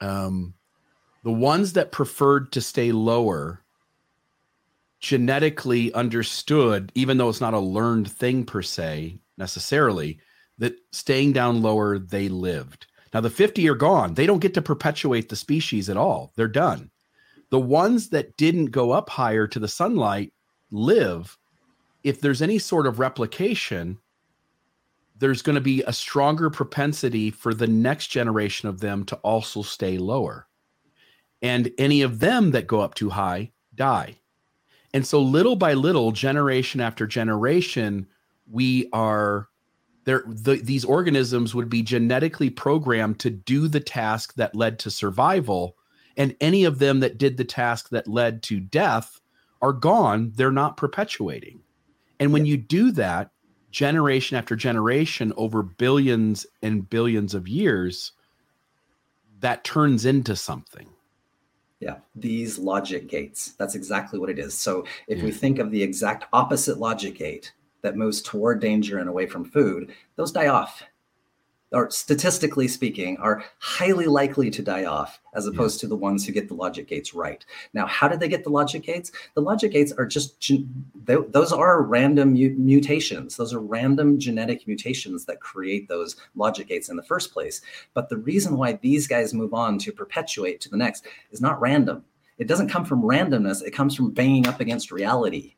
[0.00, 0.54] Um,
[1.24, 3.62] the ones that preferred to stay lower
[5.00, 10.18] genetically understood, even though it's not a learned thing per se necessarily,
[10.58, 12.86] that staying down lower, they lived.
[13.12, 14.14] Now, the 50 are gone.
[14.14, 16.32] They don't get to perpetuate the species at all.
[16.36, 16.90] They're done.
[17.50, 20.32] The ones that didn't go up higher to the sunlight
[20.70, 21.38] live.
[22.02, 23.98] If there's any sort of replication,
[25.18, 29.62] there's going to be a stronger propensity for the next generation of them to also
[29.62, 30.46] stay lower.
[31.42, 34.18] And any of them that go up too high die.
[34.96, 38.06] And so little by little, generation after generation,
[38.50, 39.50] we are
[40.04, 44.90] there the, these organisms would be genetically programmed to do the task that led to
[44.90, 45.76] survival.
[46.16, 49.20] And any of them that did the task that led to death
[49.60, 50.32] are gone.
[50.34, 51.60] They're not perpetuating.
[52.18, 53.32] And when you do that
[53.70, 58.12] generation after generation over billions and billions of years
[59.40, 60.88] that turns into something
[61.80, 63.52] yeah, these logic gates.
[63.58, 64.54] That's exactly what it is.
[64.54, 69.08] So if we think of the exact opposite logic gate that moves toward danger and
[69.08, 70.82] away from food, those die off.
[71.76, 75.80] Or statistically speaking, are highly likely to die off as opposed yeah.
[75.82, 77.44] to the ones who get the logic gates right.
[77.74, 79.12] Now, how did they get the logic gates?
[79.34, 80.40] The logic gates are just,
[81.04, 83.36] they, those are random mu- mutations.
[83.36, 87.60] Those are random genetic mutations that create those logic gates in the first place.
[87.92, 91.60] But the reason why these guys move on to perpetuate to the next is not
[91.60, 92.04] random.
[92.38, 95.56] It doesn't come from randomness, it comes from banging up against reality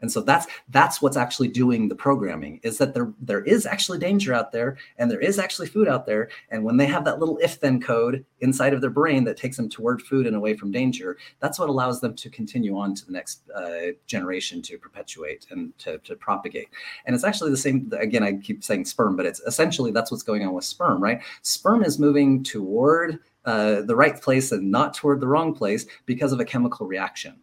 [0.00, 3.98] and so that's that's what's actually doing the programming is that there there is actually
[3.98, 6.28] danger out there and there is actually food out there.
[6.50, 9.56] And when they have that little if then code inside of their brain that takes
[9.56, 13.06] them toward food and away from danger that's what allows them to continue on to
[13.06, 16.68] the next uh, generation to perpetuate and to, to propagate.
[17.06, 20.22] And it's actually the same again i keep saying sperm but it's essentially that's what's
[20.22, 21.20] going on with sperm right?
[21.42, 26.32] Sperm is moving toward uh, the right place and not toward the wrong place because
[26.32, 27.36] of a chemical reaction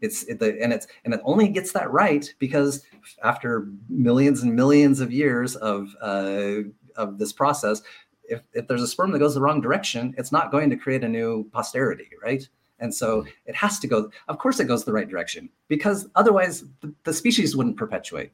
[0.00, 2.84] it's the and it's and it only gets that right because
[3.22, 6.62] after millions and millions of years of uh,
[6.96, 7.82] of this process,
[8.24, 11.04] if, if there's a sperm that goes the wrong direction, it's not going to create
[11.04, 12.46] a new posterity, right?
[12.80, 14.10] And so it has to go.
[14.28, 18.32] Of course, it goes the right direction because otherwise the, the species wouldn't perpetuate.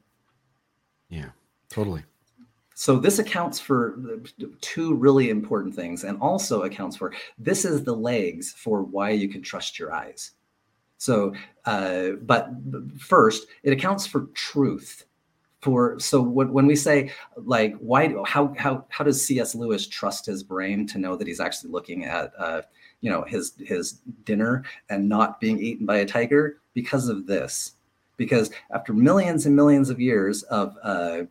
[1.09, 1.29] Yeah,
[1.69, 2.03] totally.
[2.75, 3.97] So this accounts for
[4.59, 9.29] two really important things, and also accounts for this is the legs for why you
[9.29, 10.31] can trust your eyes.
[11.05, 12.49] So, uh, but
[12.97, 15.05] first, it accounts for truth.
[15.61, 19.55] For so when, when we say like why how how how does C.S.
[19.55, 22.61] Lewis trust his brain to know that he's actually looking at uh,
[23.01, 23.93] you know his his
[24.25, 27.73] dinner and not being eaten by a tiger because of this
[28.17, 31.23] because after millions and millions of years of uh,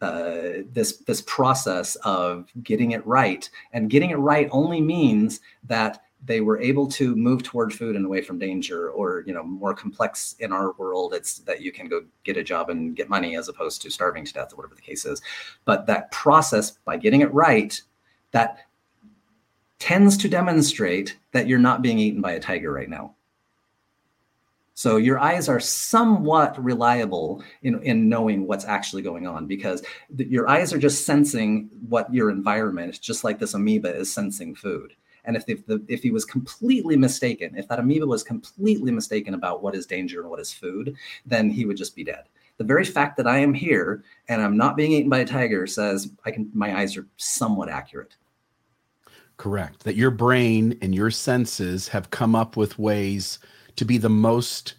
[0.00, 6.02] uh, this this process of getting it right and getting it right only means that
[6.26, 9.74] they were able to move toward food and away from danger or you know more
[9.74, 13.36] complex in our world it's that you can go get a job and get money
[13.36, 15.22] as opposed to starving to death or whatever the case is
[15.64, 17.80] but that process by getting it right
[18.32, 18.66] that
[19.78, 23.14] tends to demonstrate that you're not being eaten by a tiger right now
[24.78, 30.28] so your eyes are somewhat reliable in, in knowing what's actually going on because the,
[30.28, 34.92] your eyes are just sensing what your environment, just like this amoeba is sensing food.
[35.26, 39.62] And if, the, if he was completely mistaken, if that amoeba was completely mistaken about
[39.62, 40.94] what is danger and what is food,
[41.26, 42.24] then he would just be dead.
[42.58, 45.66] The very fact that I am here and I'm not being eaten by a tiger
[45.66, 48.16] says I can my eyes are somewhat accurate.
[49.36, 49.84] Correct.
[49.84, 53.38] That your brain and your senses have come up with ways
[53.76, 54.74] to be the most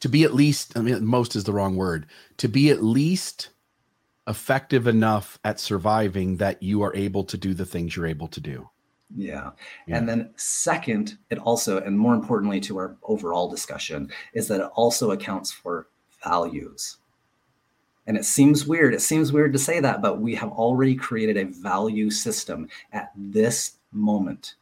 [0.00, 2.06] to be at least I mean most is the wrong word,
[2.36, 3.50] to be at least
[4.28, 8.40] effective enough at surviving that you are able to do the things you're able to
[8.40, 8.68] do.
[9.16, 9.50] Yeah.
[9.86, 9.96] yeah.
[9.96, 14.70] And then, second, it also, and more importantly to our overall discussion, is that it
[14.74, 15.88] also accounts for
[16.22, 16.98] values.
[18.06, 18.94] And it seems weird.
[18.94, 23.12] It seems weird to say that, but we have already created a value system at
[23.16, 24.54] this moment.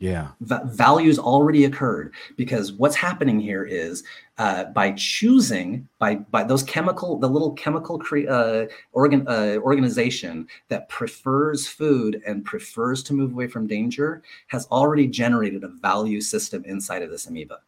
[0.00, 0.28] Yeah.
[0.40, 4.02] V- values already occurred because what's happening here is
[4.38, 10.48] uh, by choosing by by those chemical the little chemical cre- uh, organ uh, organization
[10.68, 16.22] that prefers food and prefers to move away from danger has already generated a value
[16.22, 17.58] system inside of this amoeba.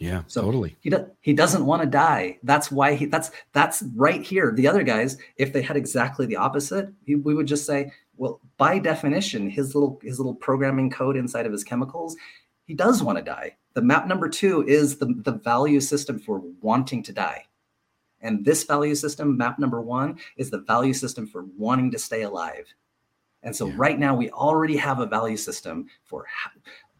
[0.00, 0.76] Yeah, so totally.
[0.80, 1.06] He does.
[1.20, 2.38] He doesn't want to die.
[2.42, 3.04] That's why he.
[3.04, 4.50] That's that's right here.
[4.50, 8.38] The other guys, if they had exactly the opposite, he, we would just say, well,
[8.58, 12.16] by definition, his little his little programming code inside of his chemicals,
[12.66, 13.56] he does want to die.
[13.72, 17.46] The map number two is the the value system for wanting to die,
[18.20, 22.22] and this value system, map number one, is the value system for wanting to stay
[22.22, 22.66] alive.
[23.42, 23.74] And so, yeah.
[23.78, 26.26] right now, we already have a value system for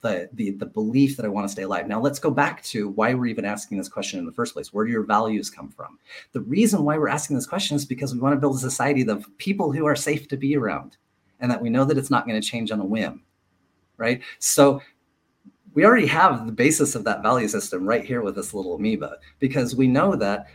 [0.00, 1.86] the, the the belief that I want to stay alive.
[1.86, 4.72] Now let's go back to why we're even asking this question in the first place.
[4.72, 5.98] Where do your values come from?
[6.32, 9.06] The reason why we're asking this question is because we want to build a society
[9.06, 10.96] of people who are safe to be around,
[11.40, 13.22] and that we know that it's not going to change on a whim,
[13.96, 14.22] right?
[14.38, 14.80] So
[15.74, 19.16] we already have the basis of that value system right here with this little amoeba
[19.38, 20.46] because we know that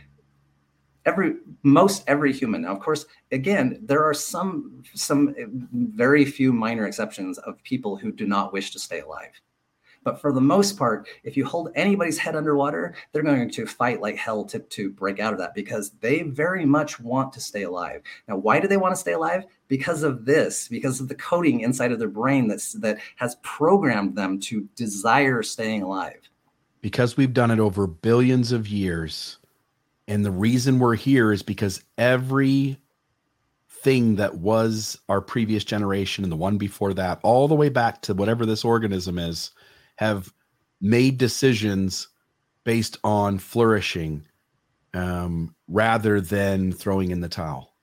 [1.04, 6.52] every most every human now of course again there are some some eh, very few
[6.52, 9.30] minor exceptions of people who do not wish to stay alive
[10.06, 14.00] but for the most part if you hold anybody's head underwater they're going to fight
[14.00, 17.64] like hell to, to break out of that because they very much want to stay
[17.64, 18.00] alive.
[18.28, 19.44] Now why do they want to stay alive?
[19.66, 24.14] Because of this because of the coding inside of their brain that's that has programmed
[24.14, 26.20] them to desire staying alive.
[26.80, 29.38] Because we've done it over billions of years
[30.06, 32.78] and the reason we're here is because every
[33.86, 38.02] thing that was our previous generation and the one before that, all the way back
[38.02, 39.50] to whatever this organism is,
[39.96, 40.32] have
[40.80, 42.08] made decisions
[42.64, 44.26] based on flourishing
[44.94, 47.75] um, rather than throwing in the towel.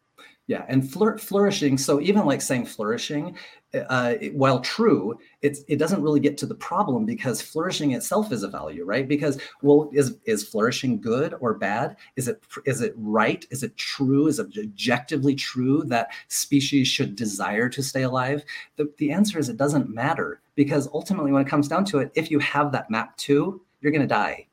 [0.48, 1.78] Yeah, and flour- flourishing.
[1.78, 3.38] So even like saying flourishing,
[3.74, 8.44] uh, while true, it's it doesn't really get to the problem because flourishing itself is
[8.44, 9.08] a value, right?
[9.08, 11.96] Because well, is is flourishing good or bad?
[12.18, 13.46] Is it is it right?
[13.52, 14.28] Is it true?
[14.28, 18.44] Is it objectively true that species should desire to stay alive?
[18.76, 22.12] The the answer is it doesn't matter because ultimately, when it comes down to it,
[22.16, 24.48] if you have that map two, you're going to die.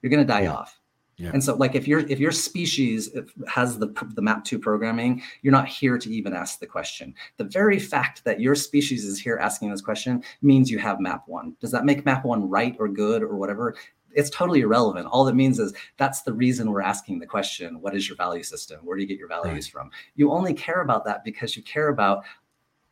[0.00, 0.54] You're going to die yeah.
[0.54, 0.77] off
[1.18, 1.30] yeah.
[1.32, 3.10] And so, like, if your if your species
[3.48, 7.12] has the the map two programming, you're not here to even ask the question.
[7.38, 11.24] The very fact that your species is here asking this question means you have map
[11.26, 11.56] one.
[11.60, 13.74] Does that make map one right or good or whatever?
[14.12, 15.08] It's totally irrelevant.
[15.08, 18.44] All that means is that's the reason we're asking the question: What is your value
[18.44, 18.78] system?
[18.84, 19.82] Where do you get your values right.
[19.82, 19.90] from?
[20.14, 22.22] You only care about that because you care about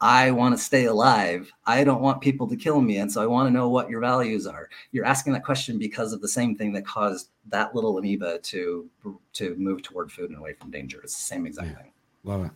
[0.01, 1.51] I want to stay alive.
[1.64, 2.98] I don't want people to kill me.
[2.98, 4.68] And so I want to know what your values are.
[4.93, 8.90] You're asking that question because of the same thing that caused that little amoeba to
[9.32, 11.01] to move toward food and away from danger.
[11.02, 11.77] It's the same exact yeah.
[11.77, 11.93] thing.
[12.24, 12.51] Love it.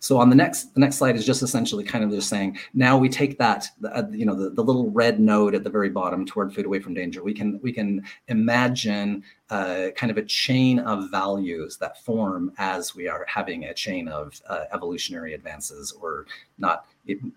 [0.00, 2.96] So on the next the next slide is just essentially kind of just saying now
[2.96, 6.24] we take that uh, you know the, the little red node at the very bottom
[6.26, 7.22] toward food away from danger.
[7.22, 12.94] We can we can imagine uh, kind of a chain of values that form as
[12.94, 16.26] we are having a chain of uh, evolutionary advances or
[16.58, 16.86] not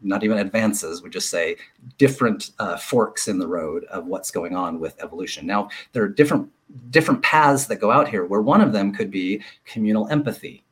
[0.02, 1.02] not even advances.
[1.02, 1.58] We just say
[1.98, 5.46] different uh, forks in the road of what's going on with evolution.
[5.46, 6.50] Now there are different
[6.90, 10.64] different paths that go out here where one of them could be communal empathy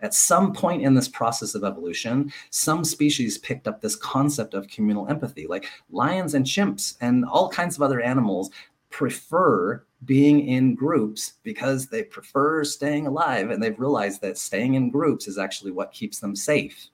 [0.00, 4.68] at some point in this process of evolution, some species picked up this concept of
[4.68, 8.50] communal empathy, like lions and chimps and all kinds of other animals
[8.90, 14.90] prefer being in groups because they prefer staying alive and they've realized that staying in
[14.90, 16.88] groups is actually what keeps them safe.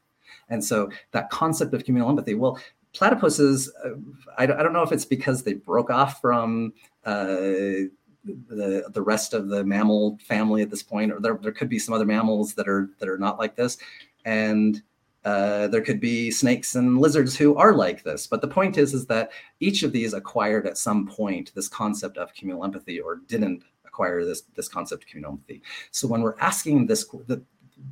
[0.49, 2.59] And so that concept of communal empathy, well,
[2.95, 3.91] platypuses, uh,
[4.39, 6.75] I, don't know if it's because they broke off from
[7.05, 7.89] uh,
[8.25, 11.79] the the rest of the mammal family at this point, or there, there could be
[11.79, 13.79] some other mammals that are that are not like this,
[14.25, 14.83] and
[15.25, 18.27] uh, there could be snakes and lizards who are like this.
[18.27, 19.31] But the point is, is that
[19.61, 24.25] each of these acquired at some point this concept of communal empathy, or didn't acquire
[24.25, 25.63] this this concept of communal empathy.
[25.91, 27.43] So when we're asking this, the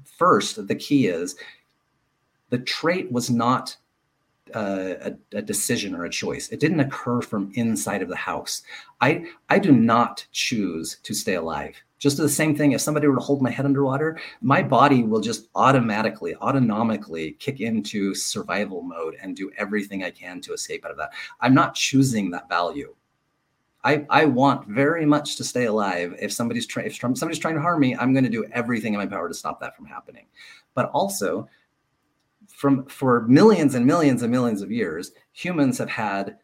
[0.04, 1.36] first the key is
[2.50, 3.76] the trait was not
[4.54, 4.94] Uh,
[5.32, 6.48] a, a, decision or a choice.
[6.48, 8.62] It didn't occur from inside of the house.
[9.00, 11.76] I I do not choose to stay alive.
[12.00, 15.20] Just the same thing, if somebody were to hold my head underwater, my body will
[15.20, 20.92] just automatically, autonomically kick into survival mode and do everything I can to escape out
[20.92, 21.12] of that.
[21.40, 22.94] I'm not choosing that value.
[23.84, 26.14] I, I want very much to stay alive.
[26.18, 28.98] If somebody's trying, if somebody's trying to harm me, I'm going to do everything in
[28.98, 30.26] my power to stop that from happening.
[30.74, 31.48] But also,
[32.60, 36.36] from for millions and millions and millions of years, humans have had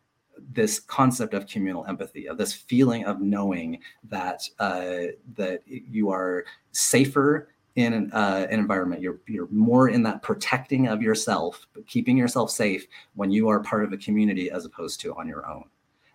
[0.50, 6.46] this concept of communal empathy, of this feeling of knowing that uh, that you are
[6.72, 9.02] safer in an, uh, an, environment.
[9.02, 13.84] You're you're more in that protecting of yourself, keeping yourself safe when you are part
[13.84, 15.64] of a community as opposed to on your own.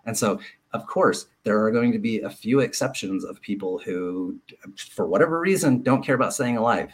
[0.05, 0.39] And so,
[0.73, 4.39] of course, there are going to be a few exceptions of people who,
[4.75, 6.91] for whatever reason, don't care about staying alive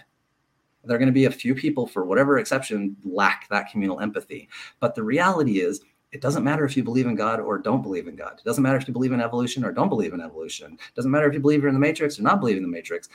[0.88, 4.50] there are going to be a few people, for whatever exception, lack that communal empathy.
[4.80, 5.82] But the reality is,
[6.12, 8.40] it doesn't matter if you believe in God or don't believe in God.
[8.40, 10.74] It doesn't matter if you believe in evolution or don't believe in evolution.
[10.74, 12.70] It doesn't matter if you believe you're in the matrix or not believe in the
[12.70, 13.10] matrix.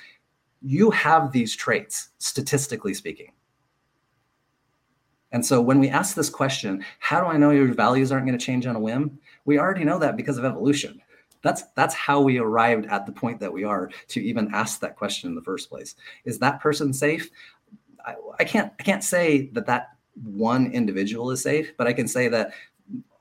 [0.61, 3.32] You have these traits, statistically speaking.
[5.32, 8.39] And so when we ask this question, how do I know your values aren't going
[8.39, 9.19] to change on a whim?
[9.47, 11.01] We already know that because of evolution.
[11.43, 14.97] That's that's how we arrived at the point that we are to even ask that
[14.97, 15.97] question in the first place.
[16.24, 17.31] Is that person safe?
[18.05, 22.07] I, I can't I can't say that that one individual is safe, but I can
[22.07, 22.53] say that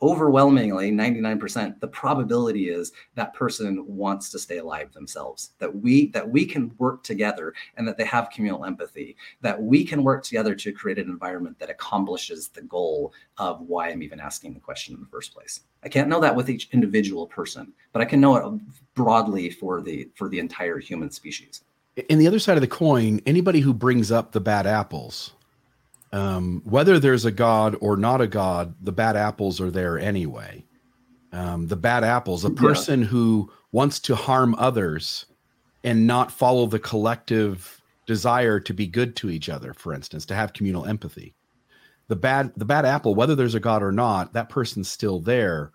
[0.02, 6.28] overwhelmingly 99% the probability is that person wants to stay alive themselves that we that
[6.28, 10.56] we can work together and that they have communal empathy that we can work together
[10.56, 14.96] to create an environment that accomplishes the goal of why i'm even asking the question
[14.96, 15.62] in the first place.
[15.84, 18.62] I can't know that with each individual person but i can know it
[18.96, 21.62] broadly for the for the entire human species
[21.96, 25.34] in the other side of the coin, anybody who brings up the bad apples,
[26.14, 30.66] um, whether there's a god or not a god, the bad apples are there anyway.
[31.34, 33.08] Um, the bad apples, a person yeah.
[33.08, 35.26] who wants to harm others
[35.84, 40.36] and not follow the collective desire to be good to each other, for instance, to
[40.36, 41.34] have communal empathy.
[42.10, 45.72] The bad, the bad apple, whether there's a god or not, that person's still there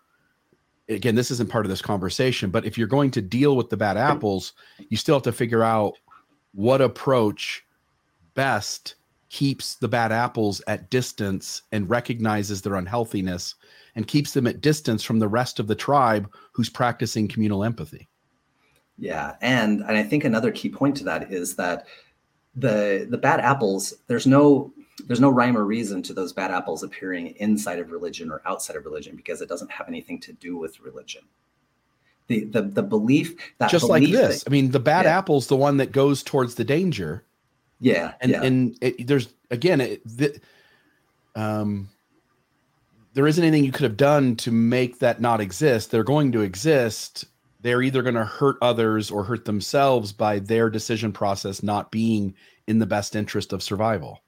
[0.89, 3.77] again this isn't part of this conversation but if you're going to deal with the
[3.77, 4.53] bad apples
[4.89, 5.95] you still have to figure out
[6.57, 7.65] what approach
[8.35, 8.97] best
[9.29, 13.55] keeps the bad apples at distance and recognizes their unhealthiness
[13.95, 18.09] and keeps them at distance from the rest of the tribe who's practicing communal empathy.
[18.99, 21.87] Yeah, and and I think another key point to that is that
[22.55, 24.73] the the bad apples there's no
[25.07, 28.77] there's no rhyme or reason to those bad apples appearing inside of religion or outside
[28.77, 31.23] of religion because it doesn't have anything to do with religion
[32.29, 34.43] the the, the belief that just belief like this.
[34.45, 35.19] that, i mean the bad Yeah.
[35.19, 37.25] apple's the one that goes towards the danger.
[37.81, 38.43] Yeah and yeah.
[38.43, 40.41] and it, there's again it, the,
[41.35, 41.89] um
[43.15, 45.91] there isn't anything you could have done to make that not exist.
[45.91, 47.25] They're going to exist.
[47.63, 52.35] They're either going to hurt others or hurt themselves by their decision process not being
[52.67, 54.21] in the best interest of survival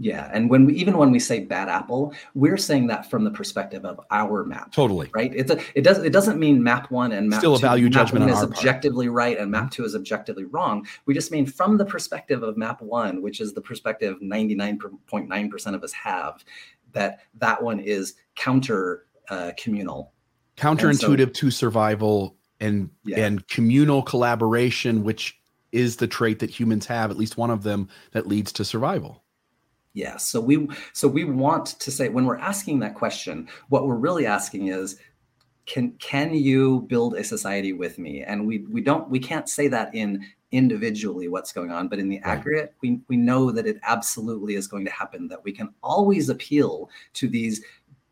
[0.00, 3.30] yeah and when we even when we say bad apple we're saying that from the
[3.30, 5.10] perspective of our map totally.
[5.12, 5.30] right?
[5.34, 7.84] It's a, it does it doesn't mean map one and map Still a two, value
[7.84, 8.58] map judgment one on is our part.
[8.58, 10.86] objectively right and map two is objectively wrong.
[11.04, 15.84] We just mean from the perspective of map one which is the perspective 99.9% of
[15.84, 16.44] us have
[16.92, 20.12] that that one is counter uh, communal.
[20.56, 23.26] Counterintuitive to survival and Yeah.
[23.26, 25.38] and communal collaboration which
[25.72, 29.22] is the trait that humans have at least one of them that leads to survival
[29.92, 30.16] Yeah.
[30.16, 34.26] So we so we want to say when we're asking that question, what we're really
[34.26, 34.96] asking is,
[35.66, 38.22] can can you build a society with me?
[38.22, 42.08] And we we don't we can't say that in individually what's going on, but in
[42.08, 45.26] the aggregate, we we know that it absolutely is going to happen.
[45.28, 47.60] That we can always appeal to these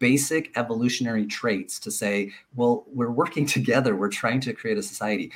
[0.00, 3.96] basic evolutionary traits to say, well, we're working together.
[3.96, 5.32] We're trying to create a society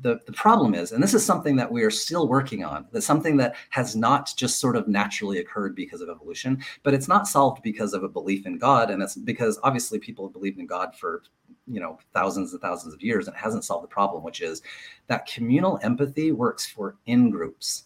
[0.00, 3.06] the, the, problem is, and this is something that we are still working on, that's
[3.06, 7.28] something that has not just sort of naturally occurred because of evolution, but it's not
[7.28, 8.90] solved because of a belief in God.
[8.90, 11.22] And it's because obviously people have believed in God for,
[11.66, 14.62] you know, thousands and thousands of years and it hasn't solved the problem, which is
[15.06, 17.84] that communal empathy works for in groups.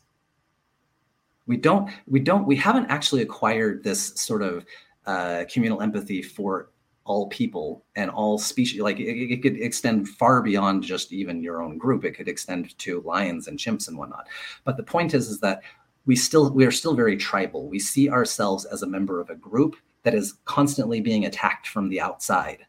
[1.46, 4.64] We don't, we don't, we haven't actually acquired this sort of
[5.06, 6.70] uh, communal empathy for
[7.04, 11.62] all people and all species like it, it could extend far beyond just even your
[11.62, 12.04] own group.
[12.04, 14.26] It could extend to lions and chimps and whatnot.
[14.64, 15.62] But the point is is that
[16.06, 17.68] we still we are still very tribal.
[17.68, 21.88] We see ourselves as a member of a group that is constantly being attacked from
[21.88, 22.66] the outside.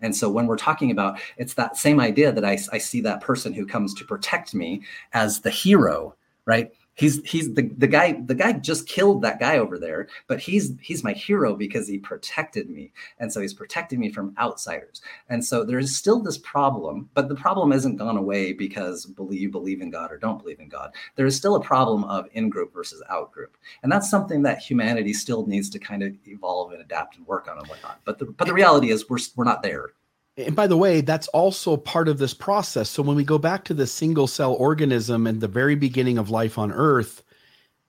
[0.00, 3.20] And so when we're talking about it's that same idea that I, I see that
[3.20, 4.82] person who comes to protect me
[5.12, 6.14] as the hero
[6.46, 10.40] right he's he's the, the guy the guy just killed that guy over there but
[10.40, 12.92] he's he's my hero because he protected me.
[13.20, 15.00] And so he's protecting me from outsiders.
[15.28, 19.50] And so there's still this problem but the problem isn't gone away because believe you
[19.50, 20.92] believe in god or don't believe in god.
[21.14, 24.58] There is still a problem of in group versus out group and that's something that
[24.58, 28.00] humanity still needs to kind of evolve and adapt and work on and whatnot.
[28.04, 29.90] But the but the reality is we're we're not there
[30.36, 32.90] And by the way, that's also part of this process.
[32.90, 36.28] So when we go back to the single cell organism and the very beginning of
[36.30, 37.22] life on Earth,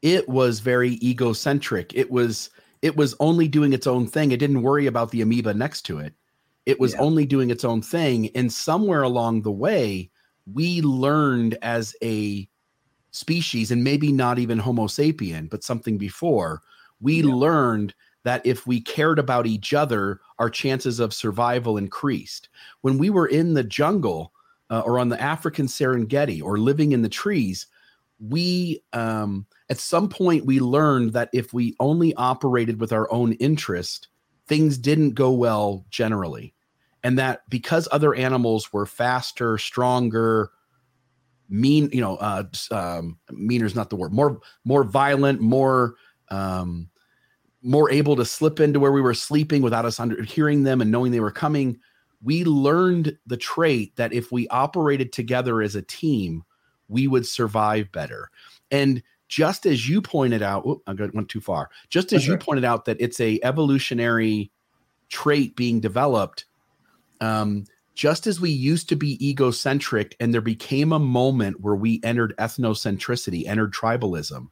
[0.02, 1.94] it was very egocentric.
[1.96, 2.50] It was
[2.84, 4.32] it was only doing its own thing.
[4.32, 6.14] It didn't worry about the amoeba next to it.
[6.68, 7.00] It was Yeah.
[7.00, 8.30] only doing its own thing.
[8.36, 10.12] And somewhere along the way,
[10.54, 12.48] we learned as a
[13.12, 16.62] species, and maybe not even Homo sapien, but something before,
[17.02, 17.34] we Yeah.
[17.34, 17.96] learned
[18.28, 22.50] that if we cared about each other, our chances of survival increased.
[22.82, 24.34] When we were in the jungle
[24.70, 27.68] uh, or on the African Serengeti or living in the trees,
[28.20, 33.32] we um, at some point we learned that if we only operated with our own
[33.34, 34.10] interest,
[34.46, 36.54] things didn't go well generally,
[37.04, 40.52] and that because other animals were faster, stronger,
[41.48, 45.96] mean, you know, uh, um, meaner is not the word, more more violent, more
[46.28, 46.90] um,
[47.68, 50.90] more able to slip into where we were sleeping without us under hearing them and
[50.90, 51.78] knowing they were coming.
[52.24, 56.44] We learned the trait that if we operated together as a team,
[56.88, 58.32] we would survive better.
[58.72, 61.70] And just as you pointed out, whoop, I went too far.
[61.90, 64.50] Just as you pointed out that it's a evolutionary
[65.10, 66.46] trait being developed.
[67.20, 67.66] Um,
[67.96, 72.34] just as we used to be egocentric, and there became a moment where we entered
[72.38, 74.48] ethnocentricity, entered tribalism.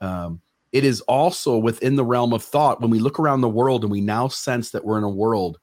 [0.00, 0.40] Um,
[0.72, 3.90] it is also within the realm of thought when we look around the world and
[3.90, 5.58] we now sense that we're in a world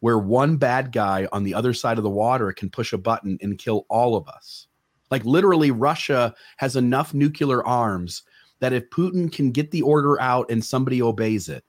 [0.00, 3.38] where one bad guy on the other side of the water can push a button
[3.40, 4.66] and kill all of us.
[5.10, 8.22] Like literally, Russia has enough nuclear arms
[8.60, 11.64] that if Putin can get the order out and somebody obeys it,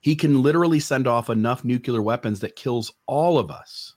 [0.00, 3.94] he can literally send off enough nuclear weapons that kills all of us.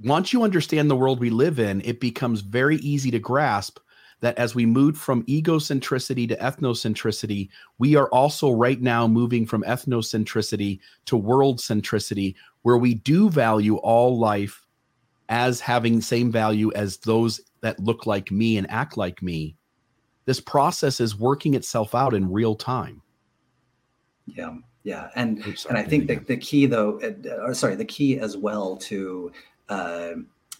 [0.00, 3.78] Once you understand the world we live in, it becomes very easy to grasp
[4.20, 9.62] that as we move from egocentricity to ethnocentricity, we are also right now moving from
[9.62, 14.66] ethnocentricity to world centricity, where we do value all life
[15.28, 19.54] as having the same value as those that look like me and act like me.
[20.24, 23.02] This process is working itself out in real time.
[24.26, 28.18] yeah yeah and and I think the, the key though, uh, or sorry, the key
[28.18, 29.32] as well to
[29.68, 30.12] uh,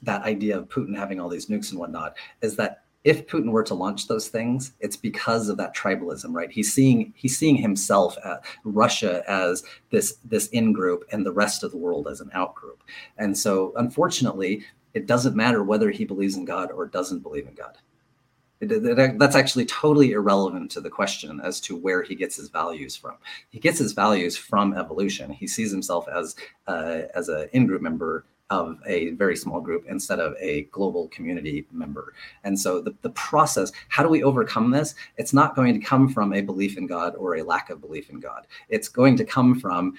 [0.02, 3.62] that idea of Putin having all these nukes and whatnot is that if Putin were
[3.62, 6.50] to launch those things, it's because of that tribalism, right?
[6.50, 11.62] He's seeing he's seeing himself, at Russia as this this in group, and the rest
[11.62, 12.82] of the world as an out group.
[13.16, 14.64] And so, unfortunately,
[14.94, 17.78] it doesn't matter whether he believes in God or doesn't believe in God.
[18.60, 22.48] It, it, that's actually totally irrelevant to the question as to where he gets his
[22.48, 23.14] values from.
[23.50, 25.30] He gets his values from evolution.
[25.30, 26.34] He sees himself as
[26.66, 31.66] uh, as an in-group member of a very small group instead of a global community
[31.70, 32.14] member.
[32.44, 34.94] And so the, the process, how do we overcome this?
[35.16, 38.10] It's not going to come from a belief in God or a lack of belief
[38.10, 38.46] in God.
[38.68, 39.94] It's going to come from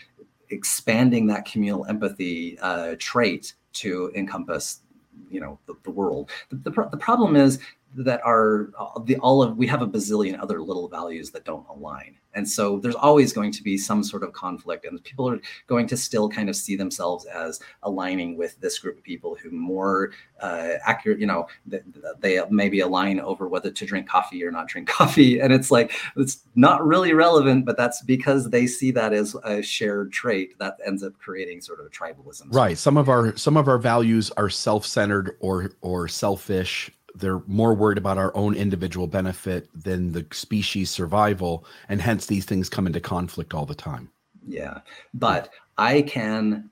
[0.49, 4.81] expanding that communal empathy uh, trait to encompass
[5.29, 7.59] you know the, the world the, the, the problem is
[7.95, 8.71] that are
[9.05, 12.15] the all of we have a bazillion other little values that don't align.
[12.35, 15.87] And so there's always going to be some sort of conflict and people are going
[15.87, 20.11] to still kind of see themselves as aligning with this group of people who more
[20.39, 21.81] uh, accurate you know they,
[22.19, 25.39] they maybe align over whether to drink coffee or not drink coffee.
[25.39, 29.63] And it's like it's not really relevant but that's because they see that as a
[29.63, 32.53] shared trait that ends up creating sort of tribalism.
[32.53, 32.77] Right.
[32.77, 37.97] Some of our some of our values are self-centered or or selfish they're more worried
[37.97, 42.99] about our own individual benefit than the species survival and hence these things come into
[42.99, 44.09] conflict all the time.
[44.47, 44.79] Yeah
[45.13, 46.69] but i can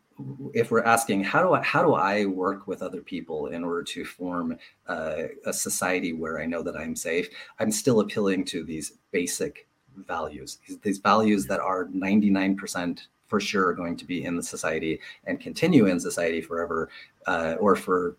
[0.54, 3.84] if we're asking how do i how do i work with other people in order
[3.84, 4.58] to form
[4.88, 7.30] a society where i know that i'm safe?
[7.60, 9.68] I'm still appealing to these basic
[10.08, 15.40] values these, values that are 99% for sure going to be in the society and
[15.40, 16.90] continue in society forever
[17.26, 18.16] uh, or for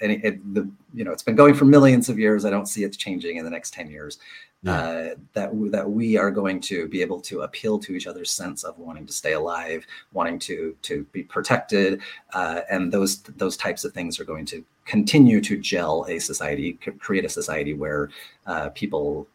[0.00, 2.44] and it, the you know it's been going for millions of years.
[2.44, 4.18] I don't see it changing in the next ten years.
[4.62, 4.78] Yeah.
[4.78, 8.64] Uh, that that we are going to be able to appeal to each other's sense
[8.64, 12.00] of wanting to stay alive, wanting to to be protected,
[12.32, 16.74] uh, and those those types of things are going to continue to gel a society,
[16.98, 18.10] create a society where
[18.46, 19.26] uh, people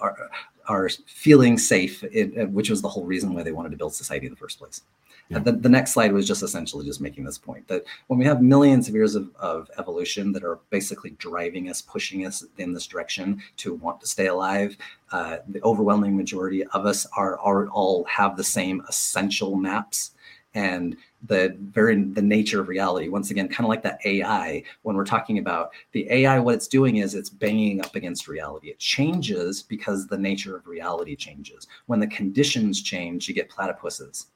[0.00, 0.30] are
[0.68, 4.26] are feeling safe, in, which was the whole reason why they wanted to build society
[4.26, 4.82] in the first place.
[5.28, 5.40] Yeah.
[5.40, 8.42] The, the next slide was just essentially just making this point that when we have
[8.42, 12.86] millions of years of, of evolution that are basically driving us, pushing us in this
[12.86, 14.76] direction to want to stay alive,
[15.10, 20.12] uh, the overwhelming majority of us are, are all have the same essential maps
[20.54, 20.96] and
[21.26, 23.08] the very the nature of reality.
[23.08, 26.68] Once again kind of like that ai when we're talking about the ai what it's
[26.68, 28.68] doing is it's banging up against reality.
[28.68, 31.66] It changes because the nature of reality changes.
[31.86, 34.26] When the conditions change you get platypuses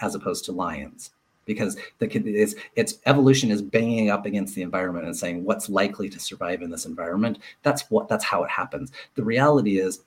[0.00, 1.10] as opposed to lions
[1.44, 6.08] because the it's, its evolution is banging up against the environment and saying what's likely
[6.10, 7.38] to survive in this environment.
[7.62, 8.92] That's what that's how it happens.
[9.14, 10.02] The reality is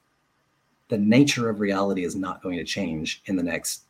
[0.89, 3.83] the nature of reality is not going to change in the next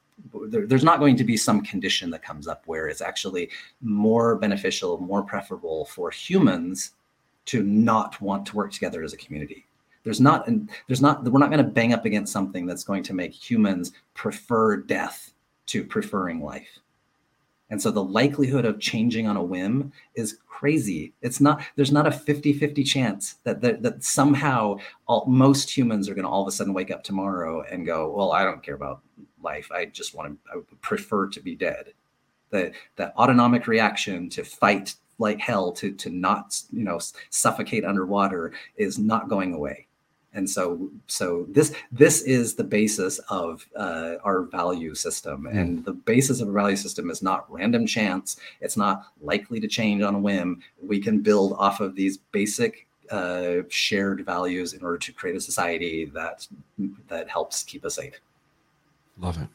[0.48, 3.50] there, there's not going to be some condition that comes up where it's actually
[3.82, 6.92] more beneficial more preferable for humans
[7.46, 9.66] to not want to work together as a community
[10.04, 13.04] there's not and there's not we're not going to bang up against something that's going
[13.04, 15.34] to make humans prefer death
[15.70, 16.80] to preferring life.
[17.70, 21.14] And so the likelihood of changing on a whim is crazy.
[21.22, 24.78] It's not, there's not a 50 50 chance that, that, that somehow
[25.08, 28.10] all, most humans are going to all of a sudden wake up tomorrow and go,
[28.10, 29.02] well, I don't care about
[29.44, 29.72] life.
[29.72, 31.94] I just want to, I would prefer to be dead.
[32.52, 37.00] The, the autonomic reaction to fight like hell to, to not, you know,
[37.30, 39.88] suffocate underwater is not going away
[40.34, 45.58] and so so this this is the basis of uh, our value system mm.
[45.58, 49.68] and the basis of a value system is not random chance it's not likely to
[49.68, 54.84] change on a whim we can build off of these basic uh, shared values in
[54.84, 56.48] order to create a society that
[57.08, 58.20] that helps keep us safe
[59.20, 59.48] love it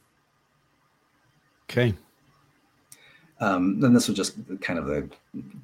[1.70, 1.94] okay
[3.40, 5.08] um, then this was just kind of the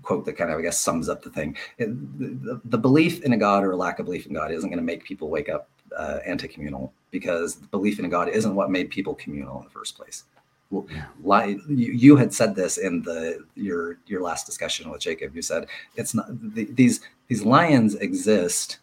[0.03, 1.57] quote that kind of, I guess, sums up the thing.
[1.79, 4.69] It, the, the, belief in a God or a lack of belief in God isn't
[4.69, 8.71] going to make people wake up uh, anti-communal because belief in a God isn't what
[8.71, 10.25] made people communal in the first place.
[10.73, 11.47] Yeah.
[11.47, 15.35] You, you had said this in the your your last discussion with Jacob.
[15.35, 15.67] You said
[15.97, 18.79] it's not the, these these lions exist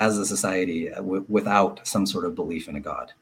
[0.00, 3.12] as a society w- without some sort of belief in a God.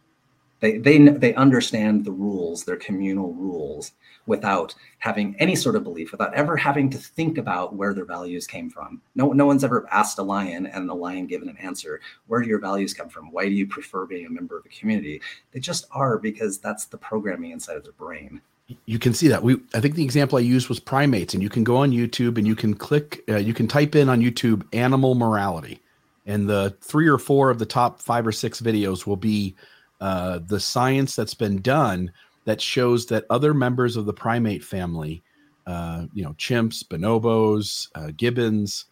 [0.60, 3.92] They they they understand the rules, their communal rules,
[4.26, 8.46] without having any sort of belief, without ever having to think about where their values
[8.46, 9.00] came from.
[9.14, 12.00] No, no one's ever asked a lion and the lion given an answer.
[12.26, 13.30] Where do your values come from?
[13.30, 15.20] Why do you prefer being a member of a community?
[15.52, 18.40] They just are because that's the programming inside of their brain.
[18.86, 19.44] You can see that.
[19.44, 22.36] We, I think the example I used was primates, and you can go on YouTube
[22.36, 25.80] and you can click, uh, you can type in on YouTube animal morality,
[26.26, 29.54] and the three or four of the top five or six videos will be
[30.00, 32.12] uh, the science that's been done
[32.44, 35.22] that shows that other members of the primate family,
[35.66, 38.86] uh, you know, chimps, bonobos, uh, gibbons,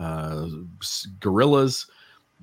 [0.00, 0.46] uh,
[1.20, 1.86] gorillas,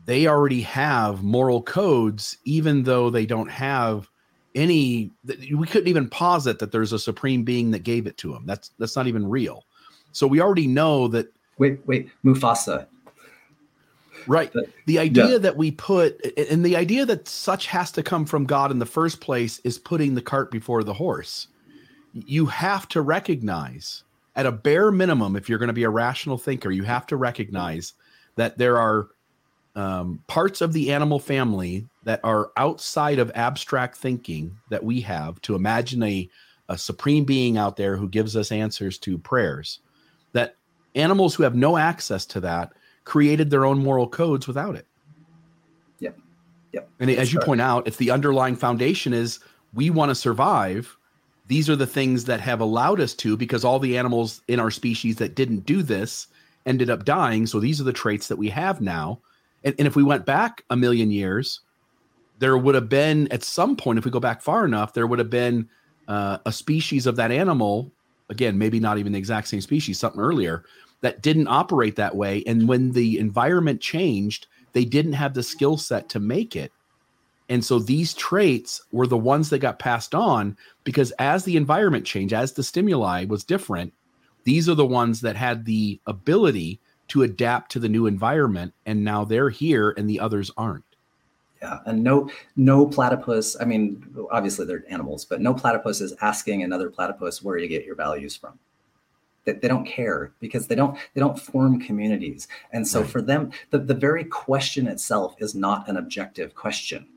[0.05, 4.09] they already have moral codes, even though they don't have
[4.55, 5.11] any.
[5.25, 8.45] We couldn't even posit that there's a supreme being that gave it to them.
[8.45, 9.65] That's that's not even real.
[10.11, 11.27] So we already know that.
[11.57, 12.87] Wait, wait, Mufasa.
[14.27, 14.51] Right.
[14.85, 15.37] The idea yeah.
[15.39, 18.85] that we put, and the idea that such has to come from God in the
[18.85, 21.47] first place is putting the cart before the horse.
[22.13, 24.03] You have to recognize,
[24.35, 27.17] at a bare minimum, if you're going to be a rational thinker, you have to
[27.17, 27.93] recognize
[28.35, 29.09] that there are
[29.75, 35.39] um, parts of the animal family that are outside of abstract thinking that we have
[35.41, 36.29] to imagine a,
[36.69, 39.79] a supreme being out there who gives us answers to prayers.
[40.33, 40.55] That
[40.95, 42.73] animals who have no access to that
[43.09, 44.85] created their own moral codes without it.
[45.99, 46.15] Yep.
[46.73, 46.89] Yep.
[46.99, 49.39] And as you point out, if the underlying foundation is
[49.73, 50.95] we want to survive,
[51.47, 54.69] these are the things that have allowed us to, because all the animals in our
[54.69, 56.27] species that didn't do this
[56.67, 57.47] ended up dying.
[57.47, 59.19] So these are the traits that we have now.
[59.63, 61.61] And, and if we went back a million years,
[62.37, 65.17] there would have been at some point, if we go back far enough, there would
[65.17, 65.67] have been
[66.07, 67.91] uh, a species of that animal.
[68.29, 70.63] Again, maybe not even the exact same species, something earlier
[71.01, 72.43] that didn't operate that way.
[72.45, 76.71] And when the environment changed, they didn't have the skill set to make it.
[77.47, 82.05] And so these traits were the ones that got passed on because as the environment
[82.05, 83.93] changed, as the stimuli was different,
[84.43, 88.73] these are the ones that had the ability to adapt to the new environment.
[88.85, 90.83] And now they're here and the others aren't.
[91.61, 93.57] Yeah, and no no platypus.
[93.59, 97.83] I mean, obviously they're animals, but no platypus is asking another platypus where you get
[97.83, 98.57] your values from
[99.45, 102.47] they, they don't care because they don't they don't form communities.
[102.71, 103.09] And so right.
[103.09, 107.07] for them the, the very question itself is not an objective question.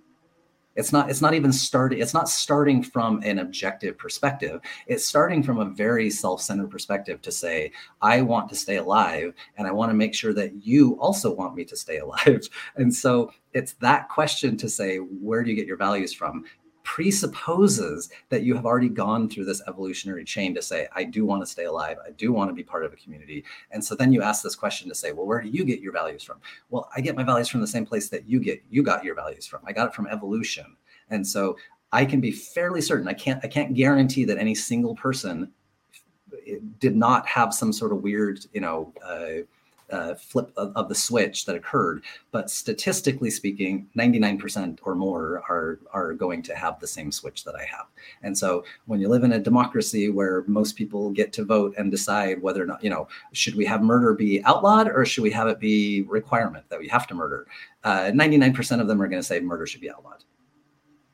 [0.74, 4.60] It's not it's not even starting it's not starting from an objective perspective.
[4.86, 9.66] It's starting from a very self-centered perspective to say i want to stay alive and
[9.66, 12.40] i want to make sure that you also want me to stay alive.
[12.76, 16.44] And so it's that question to say where do you get your values from
[16.82, 21.42] presupposes that you have already gone through this evolutionary chain to say, I do want
[21.42, 21.98] to stay alive.
[22.04, 23.44] I do want to be part of a community.
[23.70, 25.92] And so then you ask this question to say, well, where do you get your
[25.92, 26.38] values from?
[26.70, 29.14] Well, I get my values from the same place that you get, you got your
[29.14, 29.60] values from.
[29.64, 30.76] I got it from evolution.
[31.10, 31.56] And so
[31.92, 35.52] I can be fairly certain, I can't, I can't guarantee that any single person
[36.78, 39.44] did not have some sort of weird, you know, uh,
[39.92, 42.02] uh, flip of, of, the switch that occurred.
[42.30, 47.54] But statistically speaking, 99% or more are are going to have the same switch that
[47.54, 47.86] I have.
[48.22, 51.90] And so when you live in a democracy where most people get to vote and
[51.90, 55.30] decide whether or not, you know, should we have murder be outlawed or should we
[55.30, 57.46] have it be requirement that we have to murder?
[57.84, 60.24] Uh, 99% of them are going to say murder should be outlawed.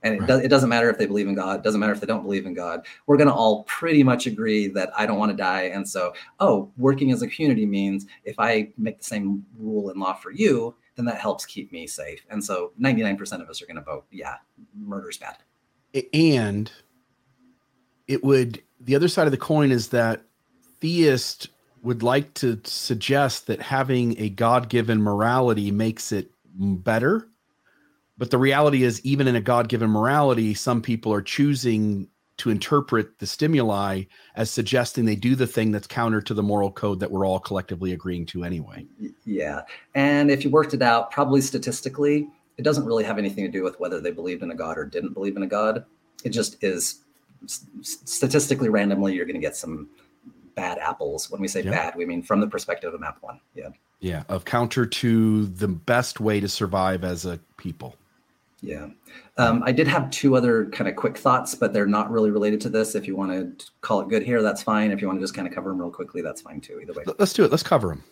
[0.03, 0.29] And it, right.
[0.29, 1.59] does, it doesn't matter if they believe in God.
[1.59, 2.87] It doesn't matter if they don't believe in God.
[3.07, 5.63] We're going to all pretty much agree that I don't want to die.
[5.63, 10.01] And so, oh, working as a community means if I make the same rule and
[10.01, 12.25] law for you, then that helps keep me safe.
[12.31, 14.37] And so 99% of us are going to vote, yeah,
[14.77, 15.39] murder's bad.
[16.13, 16.71] And
[18.07, 20.23] it would, the other side of the coin is that
[20.81, 21.49] theist
[21.83, 27.29] would like to suggest that having a God given morality makes it better
[28.19, 32.09] but the reality is, even in a God given morality, some people are choosing
[32.39, 34.05] to interpret the stimuli
[34.37, 37.41] as suggesting they do the thing that's counter to the moral code that we're all
[37.41, 38.87] collectively agreeing to anyway.
[39.25, 39.63] Yeah.
[39.95, 43.65] And if you worked it out, probably statistically, it doesn't really have anything to do
[43.65, 45.85] with whether they believed in a God or didn't believe in a God.
[46.25, 47.03] It just is
[47.83, 49.89] statistically randomly, you're going to get some
[50.55, 51.31] bad apples.
[51.31, 53.41] When we say bad, we mean from the perspective of map one.
[53.55, 53.69] Yeah.
[54.01, 54.23] Yeah.
[54.29, 57.97] Of counter to the best way to survive as a people.
[58.61, 58.89] Yeah.
[59.37, 62.61] Um, I did have two other kind of quick thoughts, but they're not really related
[62.63, 62.95] to this.
[62.97, 64.91] If you want to call it good here, that's fine.
[64.91, 66.81] If you want to just kind of cover them real quickly, that's fine too.
[66.81, 67.05] Either way.
[67.19, 67.51] Let's do it.
[67.51, 68.03] Let's cover them.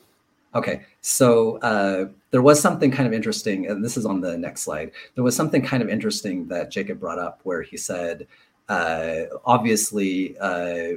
[0.54, 0.82] Okay.
[1.00, 4.92] So uh, there was something kind of interesting, and this is on the next slide.
[5.16, 8.26] There was something kind of interesting that Jacob brought up where he said,
[8.68, 10.92] uh, obviously, uh,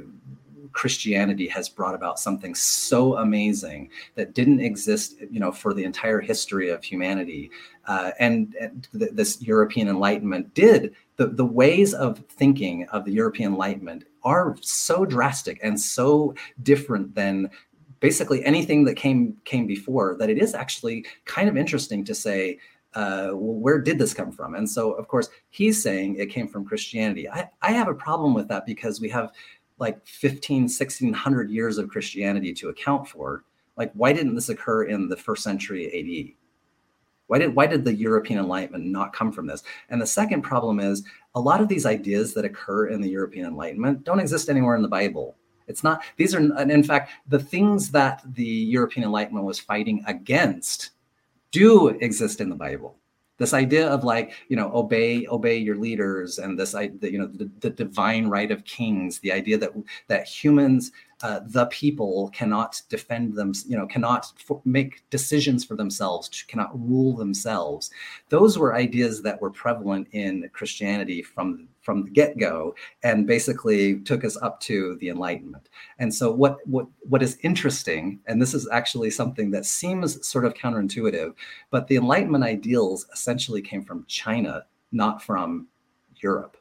[0.72, 6.20] Christianity has brought about something so amazing that didn't exist, you know, for the entire
[6.20, 7.50] history of humanity.
[7.90, 13.10] Uh, and, and th- this European Enlightenment did the, the ways of thinking of the
[13.10, 17.50] European Enlightenment are so drastic and so different than
[17.98, 22.60] basically anything that came came before that it is actually kind of interesting to say
[22.94, 24.54] uh, well, where did this come from?
[24.54, 27.28] And so, of course, he's saying it came from Christianity.
[27.28, 29.32] I, I have a problem with that because we have
[29.78, 33.44] like 15 1600 years of christianity to account for
[33.76, 36.36] like why didn't this occur in the first century ad
[37.30, 40.80] why did why did the european enlightenment not come from this and the second problem
[40.80, 41.04] is
[41.34, 44.82] a lot of these ideas that occur in the european enlightenment don't exist anywhere in
[44.82, 45.36] the bible
[45.70, 50.02] It's not, these are, and in fact, the things that the European Enlightenment was fighting
[50.06, 50.90] against
[51.52, 52.96] do exist in the Bible.
[53.38, 57.48] This idea of like, you know, obey, obey your leaders, and this, you know, the,
[57.60, 59.70] the divine right of kings, the idea that
[60.08, 60.90] that humans
[61.22, 66.70] uh, the people cannot defend them, you know, cannot for, make decisions for themselves, cannot
[66.88, 67.90] rule themselves.
[68.30, 74.24] Those were ideas that were prevalent in Christianity from from the get-go and basically took
[74.24, 78.68] us up to the enlightenment and so what what what is interesting and this is
[78.70, 81.32] actually something that seems sort of counterintuitive
[81.70, 85.66] but the enlightenment ideals essentially came from china not from
[86.16, 86.59] europe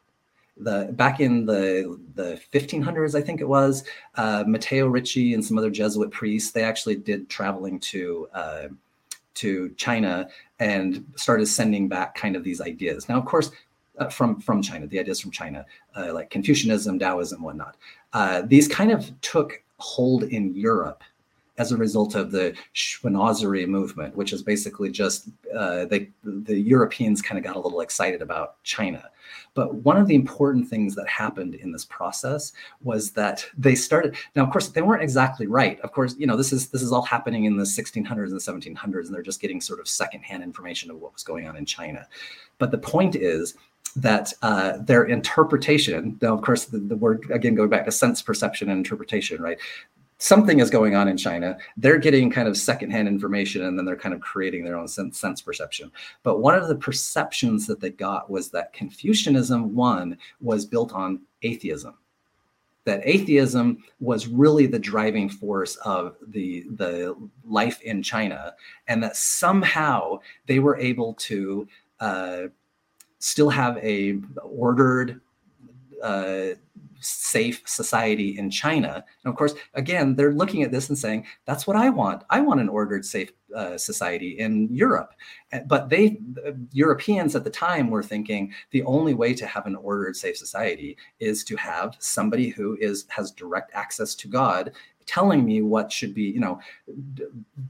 [0.60, 3.84] the back in the the 1500s, I think it was,
[4.16, 8.68] uh, Matteo Ricci and some other Jesuit priests they actually did traveling to uh,
[9.36, 10.28] to China
[10.60, 13.08] and started sending back kind of these ideas.
[13.08, 13.52] Now, of course,
[13.98, 15.66] uh, from from China, the ideas from China,
[15.96, 17.76] uh, like Confucianism, Taoism, whatnot.
[18.14, 21.04] Uh, these kind of took hold in Europe
[21.60, 26.08] as a result of the Chinoiserie movement, which is basically just uh, the
[26.48, 29.04] Europeans kind of got a little excited about China.
[29.54, 34.16] But one of the important things that happened in this process was that they started.
[34.36, 35.80] Now, of course, they weren't exactly right.
[35.82, 39.06] Of course, you know this is this is all happening in the 1600s and 1700s,
[39.06, 42.08] and they're just getting sort of secondhand information of what was going on in China.
[42.58, 43.56] But the point is
[43.96, 48.22] that uh, their interpretation now of course the, the, word again going back to sense
[48.22, 49.58] perception and interpretation right
[50.20, 51.58] something is going on in China.
[51.78, 55.18] They're getting kind of secondhand information and then they're kind of creating their own sense,
[55.18, 55.92] sense, perception.
[56.24, 61.22] But one of the perceptions that they got was that Confucianism, one, was built on
[61.42, 61.96] atheism.
[62.84, 67.16] That atheism was really the driving force of the, the
[67.46, 68.54] life in China,
[68.88, 71.68] and that somehow they were able to
[72.00, 72.44] uh,
[73.20, 75.22] still have a ordered,
[76.02, 76.56] uh,
[77.00, 79.04] safe society in China.
[79.24, 82.24] And of course, again, they're looking at this and saying, that's what I want.
[82.30, 85.14] I want an ordered, safe uh, society in Europe.
[85.66, 89.76] But they, the Europeans at the time were thinking the only way to have an
[89.76, 94.72] ordered, safe society is to have somebody who is has direct access to God
[95.10, 96.60] telling me what should be you know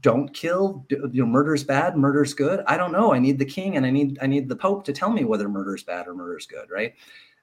[0.02, 3.78] don't kill you know murder's bad murder's good i don't know i need the king
[3.78, 6.44] and i need i need the pope to tell me whether murder's bad or murder's
[6.44, 6.94] good right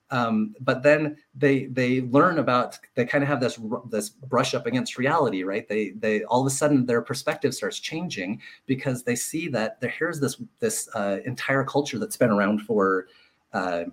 [0.10, 3.60] um, but then they they learn about they kind of have this
[3.90, 5.68] this brush up against reality right?
[5.68, 9.90] They they all of a sudden their perspective starts changing because they see that there
[9.90, 13.08] here's this this uh, entire culture that's been around for
[13.54, 13.84] uh,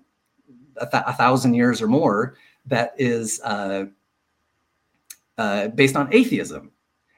[0.77, 2.37] a, th- a, thousand years or more
[2.67, 3.85] that is uh,
[5.39, 6.71] uh based on atheism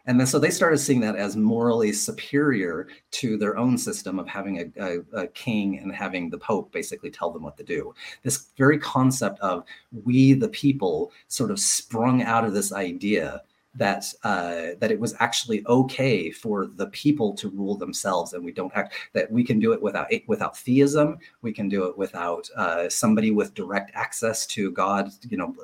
[0.06, 4.28] and then so they started seeing that as morally superior to their own system of
[4.28, 7.92] having a, a, a, king and having the Pope basically tell them what to do.
[8.22, 9.64] This very concept of
[10.04, 13.42] we the people sort of sprung out of this idea
[13.76, 18.52] that uh, that it was actually okay for the people to rule themselves, and we
[18.52, 21.18] don't act that we can do it without without theism.
[21.42, 25.54] We can do it without uh, somebody with direct access to God, you know,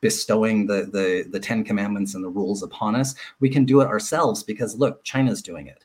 [0.00, 3.14] bestowing the the the Ten Commandments and the rules upon us.
[3.40, 5.84] We can do it ourselves because look, China's doing it.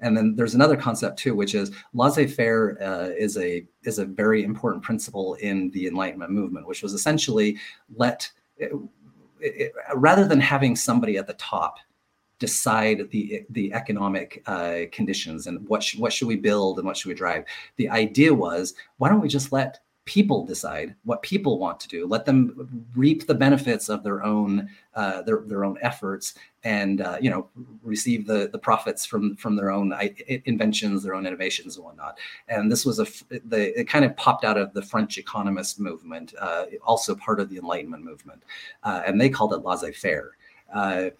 [0.00, 4.44] And then there's another concept too, which is laissez-faire uh, is a is a very
[4.44, 7.56] important principle in the Enlightenment movement, which was essentially
[7.96, 8.30] let
[9.44, 11.78] it, rather than having somebody at the top
[12.38, 16.96] decide the the economic uh, conditions and what sh- what should we build and what
[16.96, 17.44] should we drive,
[17.76, 22.06] the idea was why don't we just let people decide what people want to do.
[22.06, 27.16] Let them reap the benefits of their own uh, their, their own efforts and uh,
[27.20, 27.48] you know
[27.82, 29.94] receive the the profits from from their own
[30.44, 32.18] inventions their own innovations and whatnot.
[32.48, 33.06] And this was a
[33.48, 37.48] the it kind of popped out of the french economist movement uh, also part of
[37.48, 38.42] the enlightenment movement
[38.82, 40.32] uh, and they called it laissez-faire.
[40.74, 41.10] Uh,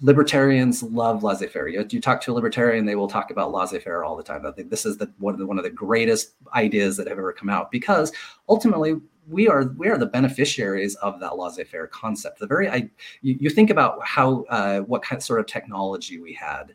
[0.00, 1.68] libertarians love laissez-faire.
[1.68, 4.46] You, you, talk to a libertarian, they will talk about laissez-faire all the time.
[4.46, 7.18] I think this is the one of the one of the greatest ideas that have
[7.18, 8.12] ever come out because
[8.48, 8.96] ultimately
[9.28, 12.38] we are we are the beneficiaries of that laissez-faire concept.
[12.38, 12.88] The very I
[13.22, 16.74] you, you think about how uh, what kind of sort of technology we had.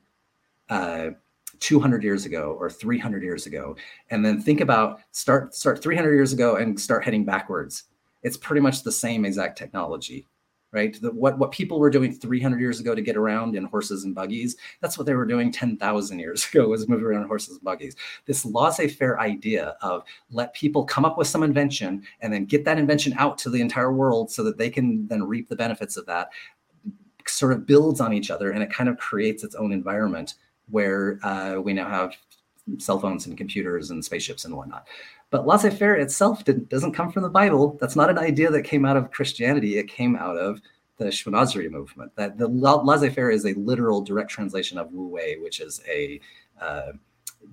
[0.70, 1.12] Uh,
[1.60, 3.76] 200 years ago or 300 years ago
[4.10, 7.84] and then think about start start 300 years ago and start heading backwards
[8.24, 10.28] it's pretty much the same exact technology
[10.74, 11.00] right?
[11.00, 14.14] The, what, what people were doing 300 years ago to get around in horses and
[14.14, 17.64] buggies, that's what they were doing 10,000 years ago was moving around in horses and
[17.64, 17.96] buggies.
[18.26, 22.80] This laissez-faire idea of let people come up with some invention and then get that
[22.80, 26.06] invention out to the entire world so that they can then reap the benefits of
[26.08, 26.30] that
[27.28, 30.34] sort of builds on each other and it kind of creates its own environment
[30.70, 32.16] where uh, we now have
[32.80, 34.88] cell phones and computers and spaceships and whatnot.
[35.34, 37.76] But laissez faire itself doesn't come from the Bible.
[37.82, 39.80] That's not an idea that came out of Christianity.
[39.80, 40.62] It came out of
[40.98, 42.12] the Chinoiserie movement.
[42.16, 46.22] That the laissez-faire is a literal direct translation of Wu Wei, which is a
[46.62, 46.92] uh,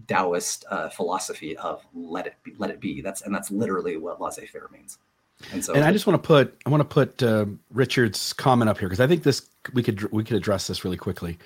[0.07, 3.01] Taoist uh, philosophy of let it be, let it be.
[3.01, 4.99] That's and that's literally what laissez-faire means.
[5.51, 8.69] And so, and I just want to put I want to put uh, Richard's comment
[8.69, 11.39] up here because I think this we could we could address this really quickly.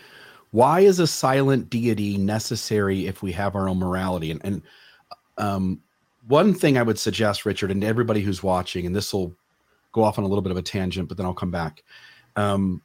[0.51, 4.32] Why is a silent deity necessary if we have our own morality?
[4.32, 4.62] And, and
[5.39, 5.81] um,
[6.26, 9.34] one thing I would suggest, Richard, and everybody who's watching, and this will
[9.92, 11.82] go off on a little bit of a tangent, but then I'll come back.
[12.36, 12.82] Um,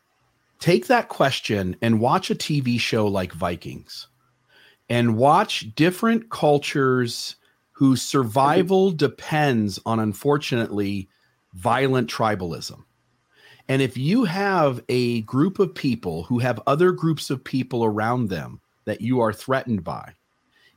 [0.60, 4.08] take that question and watch a TV show like Vikings
[4.90, 7.36] and watch different cultures
[7.72, 11.10] whose survival depends on, unfortunately,
[11.54, 12.84] violent tribalism.
[13.70, 18.28] And if you have a group of people who have other groups of people around
[18.28, 20.14] them that you are threatened by,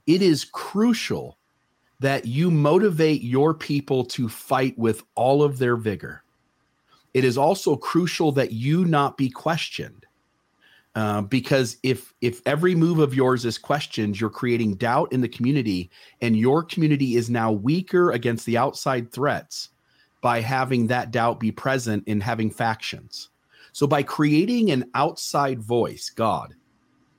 [0.06, 1.38] it is crucial
[2.02, 6.24] that you motivate your people to fight with all of their vigor.
[7.14, 10.04] It is also crucial that you not be questioned.
[10.94, 15.28] Uh, because if if every move of yours is questioned, you're creating doubt in the
[15.28, 19.70] community, and your community is now weaker against the outside threats
[20.20, 23.30] by having that doubt be present in having factions.
[23.72, 26.54] So, by creating an outside voice, God,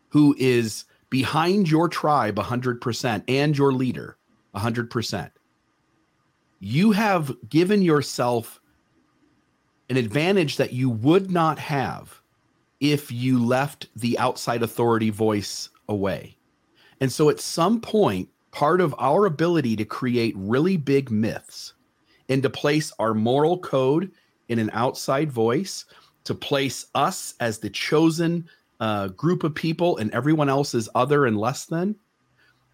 [0.10, 4.18] who is behind your tribe 100% and your leader
[4.56, 5.32] 100%,
[6.60, 8.62] you have given yourself
[9.90, 12.22] an advantage that you would not have
[12.80, 16.38] if you left the outside authority voice away.
[17.00, 21.74] And so, at some point, part of our ability to create really big myths
[22.30, 24.12] and to place our moral code
[24.48, 25.86] in an outside voice,
[26.24, 28.48] to place us as the chosen
[28.80, 31.96] uh, group of people and everyone else is other and less than,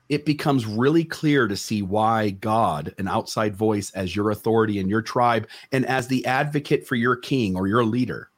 [0.10, 4.90] it becomes really clear to see why God, an outside voice as your authority in
[4.90, 8.31] your tribe, and as the advocate for your king or your leader,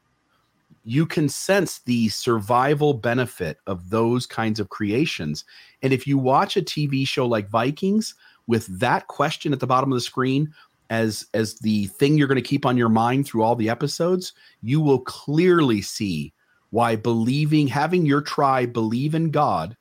[0.84, 5.46] you can sense the survival benefit of those kinds of creations.
[5.82, 8.16] And if you watch a TV show like Vikings
[8.48, 10.54] with that question at the bottom of the screen,
[10.90, 14.34] as as the thing you're going to keep on your mind through all the episodes,
[14.62, 16.34] you will clearly see
[16.72, 19.78] why believing having your tribe believe in God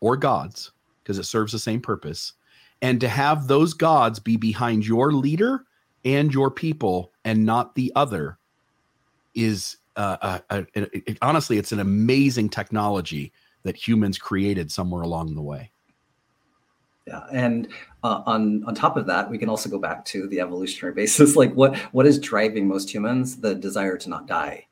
[0.00, 0.72] or gods
[1.04, 2.32] because it serves the same purpose
[2.82, 5.64] and to have those gods be behind your leader
[6.04, 8.38] and your people and not the other
[9.34, 10.40] is uh,
[11.22, 13.32] honestly it's an amazing technology
[13.62, 15.70] that humans created somewhere along the way
[17.06, 17.68] yeah, and
[18.02, 21.36] uh, on on top of that, we can also go back to the evolutionary basis.
[21.36, 23.36] Like, what what is driving most humans?
[23.36, 24.68] The desire to not die,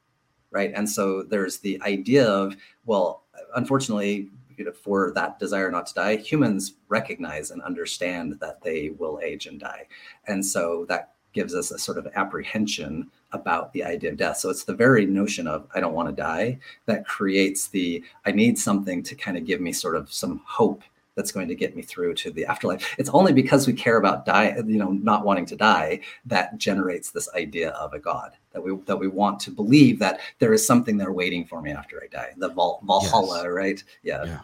[0.51, 0.73] right?
[0.75, 2.57] And so there's the idea of
[2.87, 8.63] well, unfortunately, you know, for that desire not to die, humans recognize and understand that
[8.63, 9.87] they will age and die,
[10.27, 14.37] and so that gives us a sort of apprehension about the idea of death.
[14.37, 18.33] So it's the very notion of I don't want to die that creates the I
[18.33, 20.83] need something to kind of give me sort of some hope
[21.15, 22.95] that's going to get me through to the afterlife.
[22.99, 27.11] It's only because we care about die, you know, not wanting to die that generates
[27.11, 30.67] this idea of a God that we that we want to believe that there is
[30.67, 32.33] something there waiting for me after I die.
[32.37, 33.47] The Val, Valhalla, yes.
[33.47, 33.85] right?
[34.03, 34.25] Yeah.
[34.25, 34.41] yeah.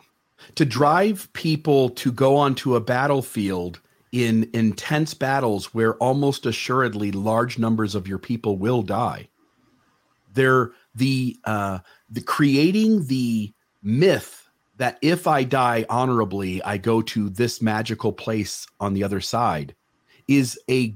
[0.55, 3.81] To drive people to go onto a battlefield
[4.12, 9.28] in intense battles where almost assuredly large numbers of your people will die.
[10.32, 11.81] They're the uh,
[12.11, 14.48] the creating the myth
[14.79, 19.75] that if I die honorably, I go to this magical place on the other side
[20.27, 20.95] is a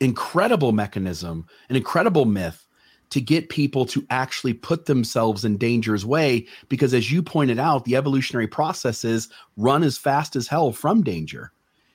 [0.00, 2.66] incredible mechanism, an incredible myth
[3.10, 7.84] to get people to actually put themselves in danger's way because as you pointed out,
[7.84, 9.28] the evolutionary processes
[9.58, 11.52] run as fast as hell from danger.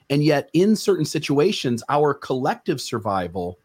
[0.10, 3.58] And yet in certain situations, our collective survival,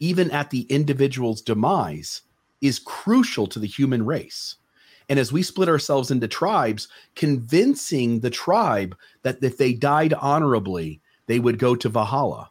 [0.00, 2.22] even at the individual's demise,
[2.60, 4.56] is crucial to the human race.
[5.08, 11.00] And as we split ourselves into tribes, convincing the tribe that if they died honorably,
[11.26, 12.50] they would go to Valhalla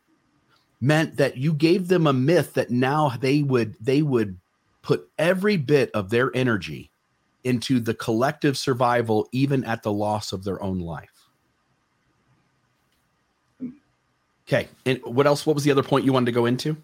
[0.81, 4.37] meant that you gave them a myth that now they would they would
[4.81, 6.91] put every bit of their energy
[7.43, 11.09] into the collective survival even at the loss of their own life.
[14.47, 16.77] Okay, and what else what was the other point you wanted to go into?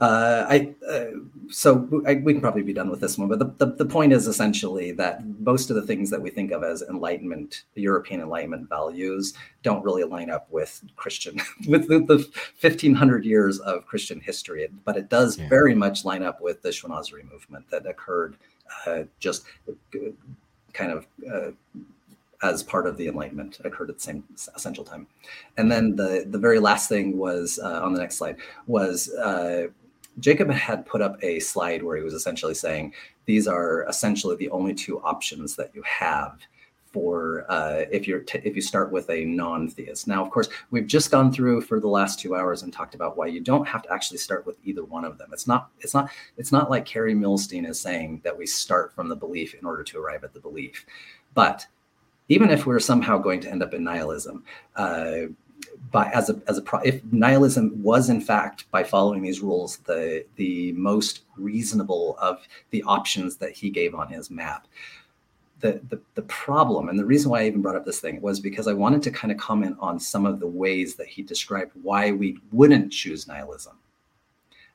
[0.00, 1.06] Uh, I uh,
[1.50, 4.12] so I, we can probably be done with this one, but the, the, the, point
[4.12, 8.68] is essentially that most of the things that we think of as Enlightenment, European Enlightenment
[8.68, 9.34] values,
[9.64, 12.18] don't really line up with Christian, with the, the
[12.60, 14.68] 1500 years of Christian history.
[14.84, 15.48] But it does yeah.
[15.48, 18.36] very much line up with the Chinoiserie movement that occurred
[18.86, 19.98] uh, just uh,
[20.74, 21.50] kind of uh,
[22.42, 24.22] as part of the Enlightenment occurred at the same
[24.54, 25.06] essential time.
[25.56, 29.68] And then the the very last thing was uh, on the next slide was uh,
[30.20, 32.94] Jacob had put up a slide where he was essentially saying
[33.26, 36.38] these are essentially the only two options that you have
[36.92, 40.06] for uh, if you're t- if you start with a non-theist.
[40.06, 43.16] Now, of course, we've just gone through for the last two hours and talked about
[43.16, 45.30] why you don't have to actually start with either one of them.
[45.32, 49.08] It's not it's not it's not like Kerry Muhlestein is saying that we start from
[49.08, 50.86] the belief in order to arrive at the belief.
[51.34, 51.66] But
[52.28, 54.44] even if we're somehow going to end up in nihilism,
[54.76, 55.26] uh,
[55.90, 59.78] by as a as a pro, if nihilism was in fact by following these rules
[59.78, 64.66] the the most reasonable of the options that he gave on his map
[65.60, 68.38] the, the, the problem and the reason why I even brought up this thing was
[68.38, 71.72] because I wanted to kind of comment on some of the ways that he described
[71.82, 73.76] why we wouldn't choose nihilism.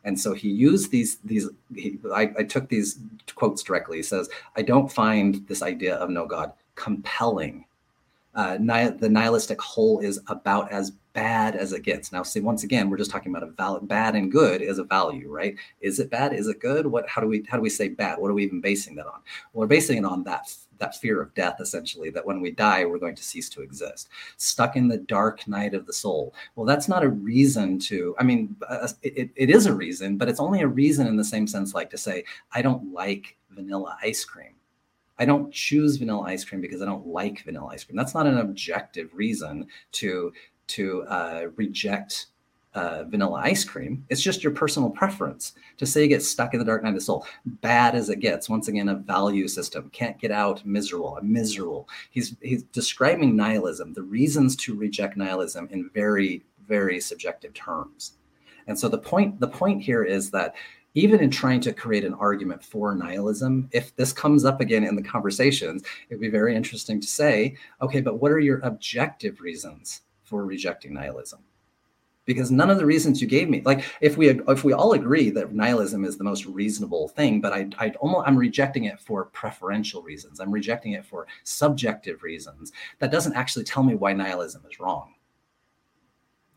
[0.04, 1.50] And so he used these these.
[1.74, 3.00] He, I, I took these
[3.36, 3.98] quotes directly.
[3.98, 7.64] He says, "I don't find this idea of no God compelling
[8.36, 12.12] uh, the nihilistic whole is about as bad as it gets.
[12.12, 15.30] Now, see, once again, we're just talking about a bad and good is a value,
[15.30, 15.56] right?
[15.82, 16.34] Is it bad?
[16.34, 16.88] Is it good?
[16.88, 17.08] What?
[17.08, 18.18] How do we how do we say bad?
[18.18, 19.22] What are we even basing that on?
[19.54, 22.84] Well, we're basing it on that that fear of death, essentially, that when we die,
[22.84, 24.10] we're going to cease to exist.
[24.38, 26.34] Stuck in the dark night of the soul.
[26.56, 28.16] Well, that's not a reason to.
[28.20, 31.24] I mean, uh, it, it is a reason, but it's only a reason in the
[31.24, 34.53] same sense, like to say, I don't like vanilla ice cream
[35.20, 37.96] I don't choose vanilla ice cream because I don't like vanilla ice cream.
[37.96, 40.32] That's not an objective reason to
[40.66, 42.28] to uh, reject
[42.74, 44.06] uh, vanilla ice cream.
[44.10, 45.54] It's just your personal preference.
[45.78, 48.20] To say you get stuck in the dark night of the soul, bad as it
[48.20, 48.50] gets.
[48.50, 50.66] Once again, a value system can't get out.
[50.66, 51.20] Miserable.
[51.22, 51.88] Miserable.
[52.10, 58.14] He's he's describing nihilism, the reasons to reject nihilism in very very subjective terms.
[58.68, 60.56] And so the point the point here is that
[60.96, 64.96] even in trying to create an argument for nihilism, if this comes up again in
[64.96, 70.02] the conversations, it'd be very interesting to say, okay, but what are your objective reasons
[70.24, 71.40] for rejecting nihilism?
[72.26, 75.30] Because none of the reasons you gave me, like if we if we all agree
[75.32, 79.26] that nihilism is the most reasonable thing, but I I almost I'm rejecting it for
[79.26, 80.40] preferential reasons.
[80.40, 82.72] I'm rejecting it for subjective reasons.
[83.00, 85.16] That doesn't actually tell me why nihilism is wrong.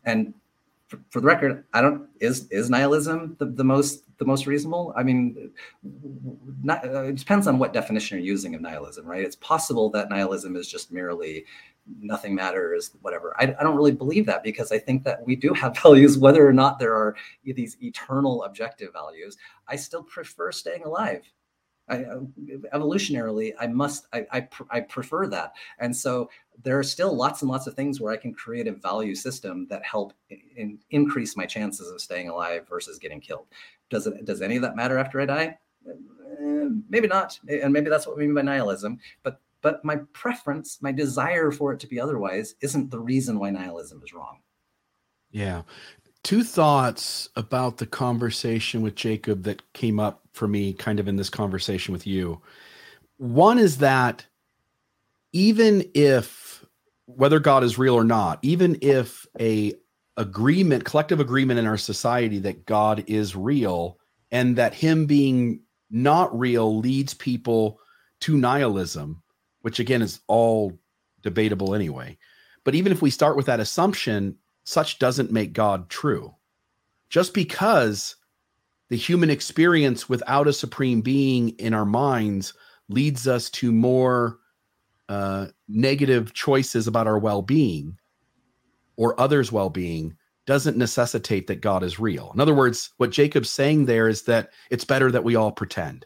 [0.05, 0.33] And
[0.87, 4.93] for, for the record, I don't is is nihilism the, the most the most reasonable?
[4.95, 5.51] I mean,
[6.63, 9.23] not, uh, it depends on what definition you're using of nihilism, right?
[9.23, 11.45] It's possible that nihilism is just merely
[11.99, 13.35] nothing matters, whatever.
[13.39, 16.45] I, I, don't really believe that because I think that we do have values, whether
[16.45, 17.15] or not there are
[17.45, 19.37] these eternal objective values.
[19.67, 21.23] I still prefer staying alive.
[21.89, 22.19] I, uh,
[22.73, 25.53] evolutionarily, I must, I, I, I, prefer that.
[25.79, 26.29] And so
[26.63, 29.67] there are still lots and lots of things where I can create a value system
[29.69, 33.47] that help in, increase my chances of staying alive versus getting killed.
[33.89, 35.57] Does it, does any of that matter after I die?
[35.87, 37.39] Eh, maybe not.
[37.47, 38.99] And maybe that's what we mean by nihilism.
[39.23, 43.49] But, but my preference, my desire for it to be otherwise isn't the reason why
[43.49, 44.39] nihilism is wrong.
[45.31, 45.63] Yeah
[46.27, 51.15] two thoughts about the conversation with Jacob that came up for me kind of in
[51.15, 52.41] this conversation with you.
[53.15, 54.25] One is that
[55.31, 56.65] even if
[57.05, 59.71] whether God is real or not, even if a
[60.17, 63.97] agreement, collective agreement in our society that God is real
[64.29, 67.79] and that him being not real leads people
[68.19, 69.23] to nihilism,
[69.61, 70.77] which again is all
[71.21, 72.17] debatable anyway.
[72.65, 74.35] But even if we start with that assumption,
[74.67, 76.35] such doesn't make God true.
[77.09, 78.17] Just because
[78.89, 82.53] the human experience without a supreme being in our minds
[82.89, 84.39] leads us to more
[85.07, 87.97] uh, negative choices about our well being
[88.97, 92.31] or others' well being doesn't necessitate that God is real.
[92.33, 96.05] In other words, what Jacob's saying there is that it's better that we all pretend.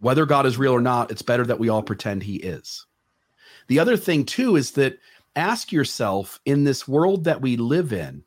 [0.00, 2.86] Whether God is real or not, it's better that we all pretend he is.
[3.66, 4.98] The other thing, too, is that
[5.38, 8.24] ask yourself in this world that we live in,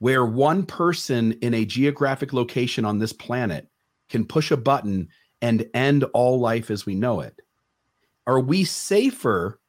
[0.00, 3.68] where one person in a geographic location on this planet
[4.08, 5.08] can push a button
[5.40, 7.40] and end all life as we know it,
[8.26, 9.60] are we safer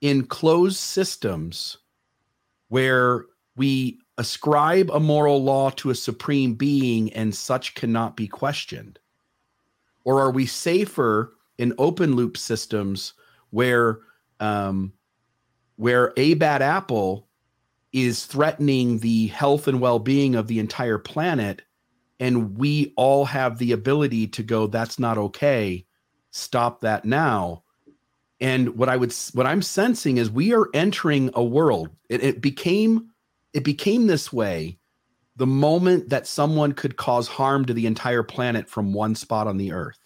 [0.00, 1.78] in closed systems
[2.68, 3.24] where
[3.56, 8.98] we ascribe a moral law to a supreme being and such cannot be questioned?
[10.04, 13.14] Or are we safer in open loop systems
[13.50, 14.00] where
[14.40, 14.92] um,
[15.80, 17.26] where a bad apple
[17.90, 21.62] is threatening the health and well-being of the entire planet
[22.20, 25.86] and we all have the ability to go that's not okay.
[26.32, 27.62] Stop that now.
[28.40, 31.88] And what i would what i'm sensing is we are entering a world.
[32.10, 33.08] It, it became
[33.54, 34.78] it became this way
[35.36, 39.56] the moment that someone could cause harm to the entire planet from one spot on
[39.56, 39.98] the earth.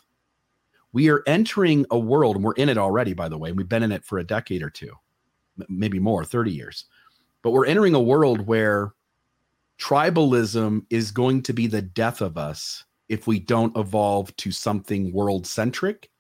[0.93, 3.83] We are entering a world and we're in it already by the way we've been
[3.83, 4.93] in it for a decade or two
[5.69, 6.85] maybe more, 30 years.
[7.43, 8.95] But we're entering a world where
[9.79, 15.13] tribalism is going to be the death of us if we don't evolve to something
[15.13, 16.11] world centric.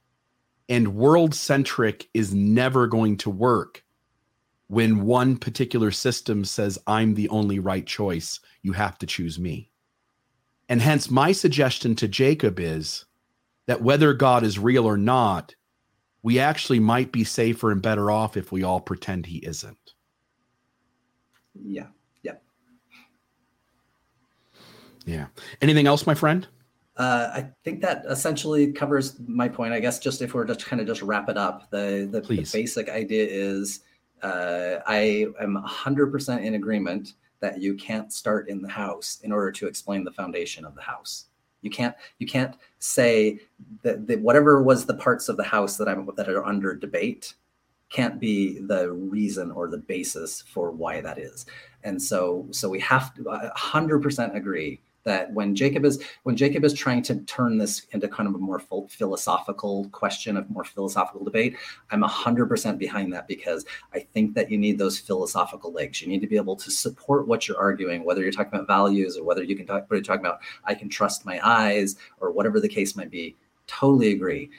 [0.68, 3.84] And world centric is never going to work
[4.68, 8.40] when one particular system says, I'm the only right choice.
[8.62, 9.70] You have to choose me.
[10.68, 13.04] And hence, my suggestion to Jacob is
[13.66, 15.54] that whether God is real or not,
[16.24, 19.92] we actually might be safer and better off if we all pretend he isn't.
[21.54, 21.88] Yeah.
[22.22, 22.36] Yeah.
[25.04, 25.26] Yeah.
[25.60, 26.48] Anything else, my friend?
[26.96, 29.74] Uh, I think that essentially covers my point.
[29.74, 32.48] I guess just if we're just kind of just wrap it up, the the, the
[32.50, 33.80] basic idea is
[34.22, 39.52] uh, I am 100% in agreement that you can't start in the house in order
[39.52, 41.26] to explain the foundation of the house.
[41.64, 43.40] You can't you can't say
[43.82, 47.34] that, that whatever was the parts of the house that I'm that are under debate
[47.90, 51.46] can't be the reason or the basis for why that is.
[51.82, 56.72] And so so we have to 100% agree that when Jacob is when Jacob is
[56.72, 61.56] trying to turn this into kind of a more philosophical question, of more philosophical debate,
[61.90, 66.00] I'm hundred percent behind that because I think that you need those philosophical legs.
[66.00, 69.16] You need to be able to support what you're arguing, whether you're talking about values
[69.16, 72.32] or whether you can talk, whether you're talking about I can trust my eyes or
[72.32, 73.36] whatever the case might be.
[73.66, 74.50] Totally agree.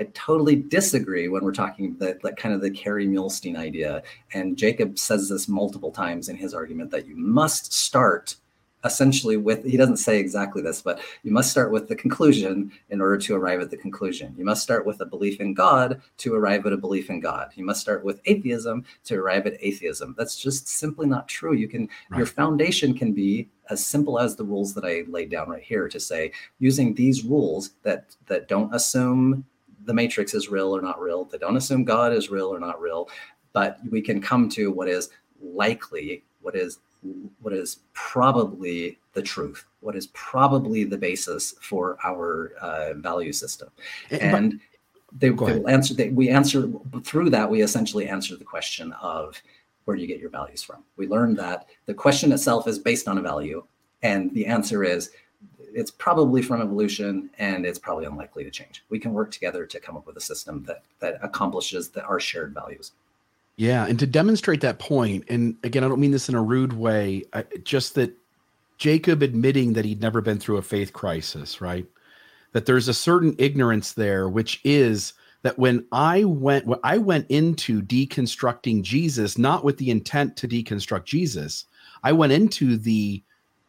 [0.00, 4.02] I totally disagree when we're talking that, that kind of the Kerry Muhlestein idea.
[4.32, 8.36] And Jacob says this multiple times in his argument that you must start
[8.84, 13.00] essentially with he doesn't say exactly this but you must start with the conclusion in
[13.00, 14.34] order to arrive at the conclusion.
[14.38, 17.50] You must start with a belief in god to arrive at a belief in god.
[17.54, 20.14] You must start with atheism to arrive at atheism.
[20.16, 21.52] That's just simply not true.
[21.52, 22.18] You can right.
[22.18, 25.88] your foundation can be as simple as the rules that i laid down right here
[25.88, 29.44] to say using these rules that that don't assume
[29.84, 32.80] the matrix is real or not real they don't assume god is real or not
[32.80, 33.08] real
[33.52, 36.80] but we can come to what is likely what is
[37.40, 43.68] what is probably the truth, what is probably the basis for our uh, value system.
[44.10, 44.60] And, and
[45.12, 46.70] they, they will answer, they, we answer
[47.02, 49.40] through that, we essentially answer the question of
[49.84, 50.84] where do you get your values from?
[50.96, 53.64] We learned that the question itself is based on a value.
[54.02, 55.10] And the answer is
[55.74, 58.84] it's probably from evolution and it's probably unlikely to change.
[58.88, 62.20] We can work together to come up with a system that, that accomplishes the, our
[62.20, 62.92] shared values.
[63.60, 66.72] Yeah, and to demonstrate that point, and again, I don't mean this in a rude
[66.72, 68.10] way, I, just that
[68.78, 71.86] Jacob admitting that he'd never been through a faith crisis, right?
[72.52, 75.12] That there's a certain ignorance there, which is
[75.42, 80.48] that when I went when I went into deconstructing Jesus, not with the intent to
[80.48, 81.66] deconstruct Jesus,
[82.02, 83.22] I went into the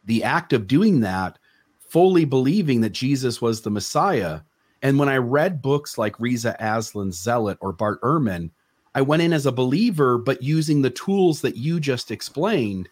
[0.06, 1.38] the act of doing that
[1.86, 4.40] fully believing that Jesus was the Messiah.
[4.80, 8.52] And when I read books like Reza Aslan's Zealot or Bart Ehrman,
[8.94, 12.88] I went in as a believer, but using the tools that you just explained.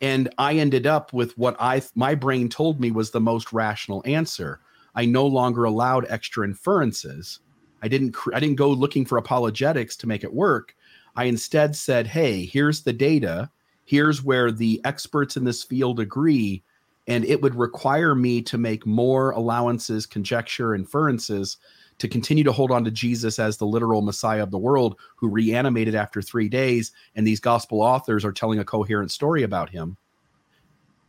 [0.00, 4.02] And I ended up with what I my brain told me was the most rational
[4.04, 4.60] answer.
[4.94, 7.40] I no longer allowed extra inferences.
[7.82, 10.76] I didn't I didn't go looking for apologetics to make it work.
[11.16, 13.50] I instead said, "Hey, here's the data.
[13.84, 16.62] Here's where the experts in this field agree,
[17.08, 21.56] and it would require me to make more allowances, conjecture, inferences
[22.00, 25.28] to continue to hold on to Jesus as the literal Messiah of the world who
[25.28, 29.96] reanimated after three days, and these gospel authors are telling a coherent story about him.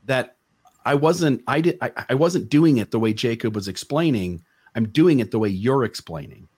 [0.06, 0.36] That
[0.86, 4.44] I wasn't, I did, I, I wasn't doing it the way Jacob was explaining.
[4.76, 6.50] I'm doing it the way you're explaining.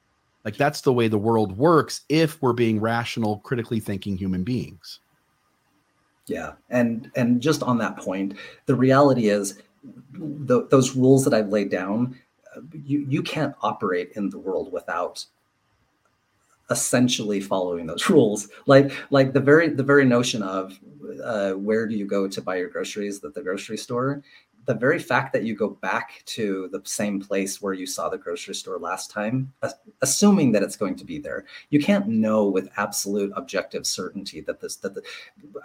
[0.43, 4.99] Like that's the way the world works if we're being rational, critically thinking human beings.
[6.25, 8.35] Yeah, and and just on that point,
[8.65, 9.61] the reality is
[10.13, 12.17] the, those rules that I've laid down
[12.85, 15.25] you you can't operate in the world without
[16.69, 18.49] essentially following those rules.
[18.65, 20.79] Like like the very the very notion of
[21.23, 24.23] uh, where do you go to buy your groceries at the grocery store?
[24.65, 28.17] The very fact that you go back to the same place where you saw the
[28.17, 29.51] grocery store last time
[30.01, 34.61] assuming that it's going to be there you can't know with absolute objective certainty that
[34.61, 35.03] this that the,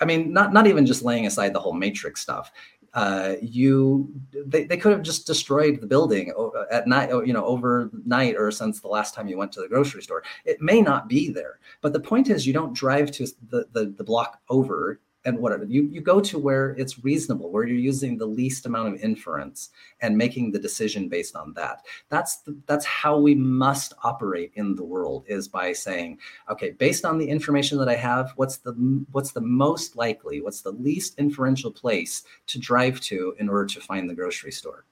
[0.01, 2.51] i mean not not even just laying aside the whole matrix stuff
[2.95, 4.13] uh, you
[4.47, 6.33] they, they could have just destroyed the building
[6.71, 10.03] at night you know overnight or since the last time you went to the grocery
[10.03, 10.23] store.
[10.45, 13.95] It may not be there but the point is you don't drive to the, the,
[13.97, 18.17] the block over and whatever you, you go to where it's reasonable where you're using
[18.17, 22.87] the least amount of inference and making the decision based on that that's the, that's
[22.87, 26.19] how we must operate in the world is by saying
[26.51, 28.73] okay based on the information that i have what's the
[29.13, 33.81] what's the most likely what's the least inferential place to drive to in order to
[33.81, 34.85] find the grocery store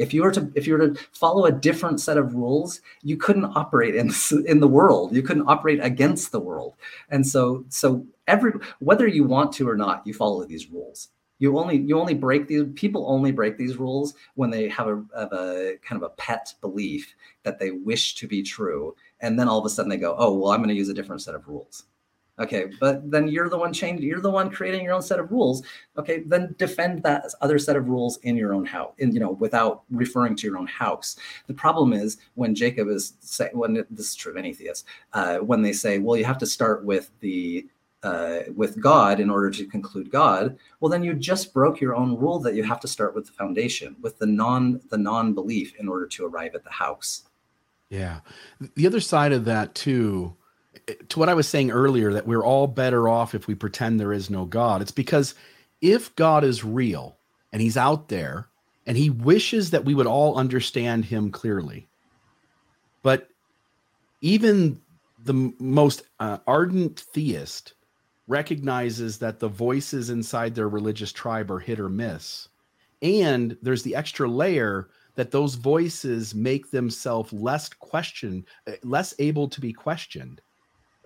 [0.00, 3.18] if you were to if you were to follow a different set of rules, you
[3.18, 4.10] couldn't operate in
[4.46, 5.14] in the world.
[5.14, 6.74] You couldn't operate against the world.
[7.10, 11.08] And so so every whether you want to or not, you follow these rules.
[11.38, 15.02] You only you only break these people only break these rules when they have a,
[15.18, 19.48] have a kind of a pet belief that they wish to be true, and then
[19.48, 21.34] all of a sudden they go, oh well, I'm going to use a different set
[21.34, 21.84] of rules.
[22.38, 25.30] Okay, but then you're the one changing, you're the one creating your own set of
[25.30, 25.62] rules.
[25.98, 29.32] Okay, then defend that other set of rules in your own house, in, you know,
[29.32, 31.16] without referring to your own house.
[31.48, 35.38] The problem is when Jacob is say, when this is true of any theist, uh,
[35.38, 37.66] when they say, well, you have to start with the
[38.02, 42.16] uh, with God in order to conclude God, well, then you just broke your own
[42.16, 45.74] rule that you have to start with the foundation, with the non the non belief
[45.78, 47.24] in order to arrive at the house.
[47.88, 48.20] Yeah,
[48.76, 50.36] the other side of that too
[51.08, 54.12] to what I was saying earlier that we're all better off if we pretend there
[54.12, 54.82] is no God.
[54.82, 55.34] It's because
[55.80, 57.16] if God is real
[57.52, 58.48] and he's out there
[58.86, 61.88] and he wishes that we would all understand him clearly.
[63.02, 63.28] But
[64.20, 64.80] even
[65.22, 67.74] the most uh, ardent theist
[68.30, 72.48] recognizes that the voices inside their religious tribe are hit or miss.
[73.02, 78.46] And there's the extra layer that those voices make themselves less question,
[78.84, 80.40] less able to be questioned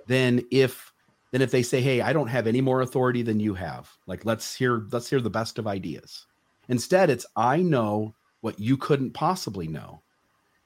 [0.07, 0.93] than if
[1.31, 3.91] than if they say, "Hey, I don't have any more authority than you have.
[4.07, 6.27] Like let's hear let's hear the best of ideas."
[6.69, 10.03] Instead, it's I know what you couldn't possibly know.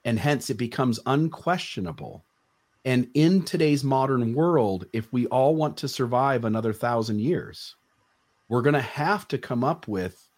[0.03, 2.25] And hence it becomes unquestionable.
[2.85, 7.75] And in today's modern world, if we all want to survive another thousand years,
[8.47, 10.29] we're going to have to come up with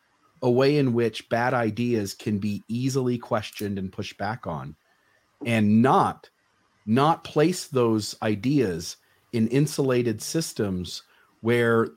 [0.41, 4.75] a way in which bad ideas can be easily questioned and pushed back on
[5.45, 6.29] and not
[6.85, 8.97] not place those ideas
[9.33, 11.03] in insulated systems
[11.41, 11.89] where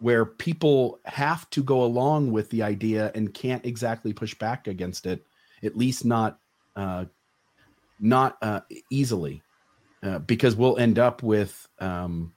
[0.00, 5.04] where people have to go along with the idea and can't exactly push back against
[5.04, 5.26] it
[5.62, 6.38] at least not
[6.76, 7.04] uh,
[7.98, 8.60] not uh,
[8.90, 9.42] easily
[10.02, 12.32] uh, because we'll end up with um,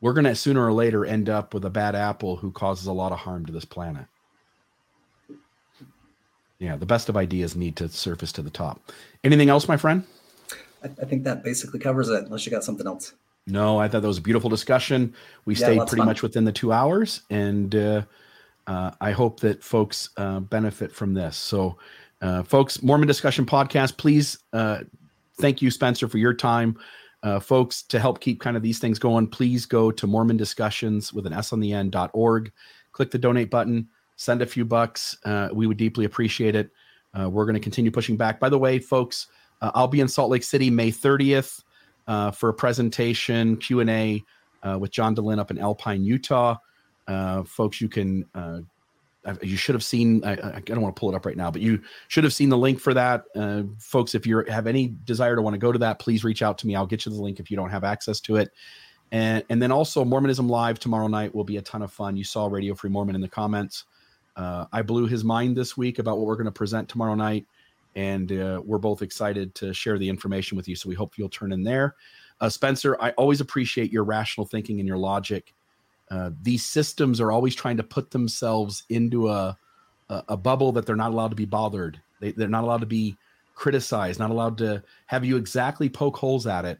[0.00, 2.92] we're going to sooner or later end up with a bad apple who causes a
[2.92, 4.06] lot of harm to this planet
[6.58, 8.80] yeah the best of ideas need to surface to the top
[9.24, 10.04] anything else my friend
[10.82, 13.14] I, I think that basically covers it, unless you got something else.
[13.46, 15.14] No, I thought that was a beautiful discussion.
[15.44, 16.06] We yeah, stayed pretty fun.
[16.06, 18.02] much within the two hours, and uh,
[18.66, 21.36] uh, I hope that folks uh, benefit from this.
[21.36, 21.78] So,
[22.20, 24.80] uh, folks, Mormon Discussion Podcast, please uh,
[25.40, 26.78] thank you, Spencer, for your time.
[27.22, 31.12] Uh, folks, to help keep kind of these things going, please go to Mormon Discussions
[31.12, 32.52] with an S on the end dot org.
[32.92, 35.16] Click the donate button, send a few bucks.
[35.52, 36.70] we would deeply appreciate it.
[37.14, 38.38] we're going to continue pushing back.
[38.38, 39.26] By the way, folks,
[39.60, 41.62] uh, I'll be in Salt Lake City May 30th
[42.06, 44.24] uh, for a presentation Q and A
[44.62, 46.56] uh, with John Dehlin up in Alpine, Utah.
[47.06, 48.60] Uh, folks, you can uh,
[49.42, 50.24] you should have seen.
[50.24, 52.48] I, I, don't want to pull it up right now, but you should have seen
[52.48, 54.14] the link for that, uh, folks.
[54.14, 56.66] If you have any desire to want to go to that, please reach out to
[56.66, 56.74] me.
[56.74, 58.50] I'll get you the link if you don't have access to it.
[59.10, 62.16] And and then also Mormonism Live tomorrow night will be a ton of fun.
[62.16, 63.84] You saw Radio Free Mormon in the comments.
[64.36, 67.46] I blew his mind this week about what we're going to present tomorrow night
[67.98, 70.76] and uh, we're both excited to share the information with you.
[70.76, 71.96] So we hope you'll turn in there.
[72.40, 75.52] Uh, Spencer, I always appreciate your rational thinking and your logic.
[76.10, 79.56] Uh, these systems are always trying to put themselves into a,
[80.08, 82.00] a, a bubble that they're not allowed to be bothered.
[82.20, 83.16] They, they're not allowed to be
[83.54, 86.78] criticized, not allowed to have you exactly poke holes at it.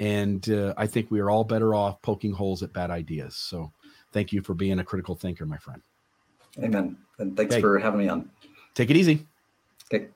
[0.00, 3.36] And uh, I think we are all better off poking holes at bad ideas.
[3.36, 3.72] So
[4.12, 5.82] thank you for being a critical thinker, my friend.
[6.58, 6.96] Amen.
[7.18, 7.60] And thanks okay.
[7.60, 8.30] for having me on.
[8.74, 9.26] Take it easy.
[9.92, 10.08] Okay.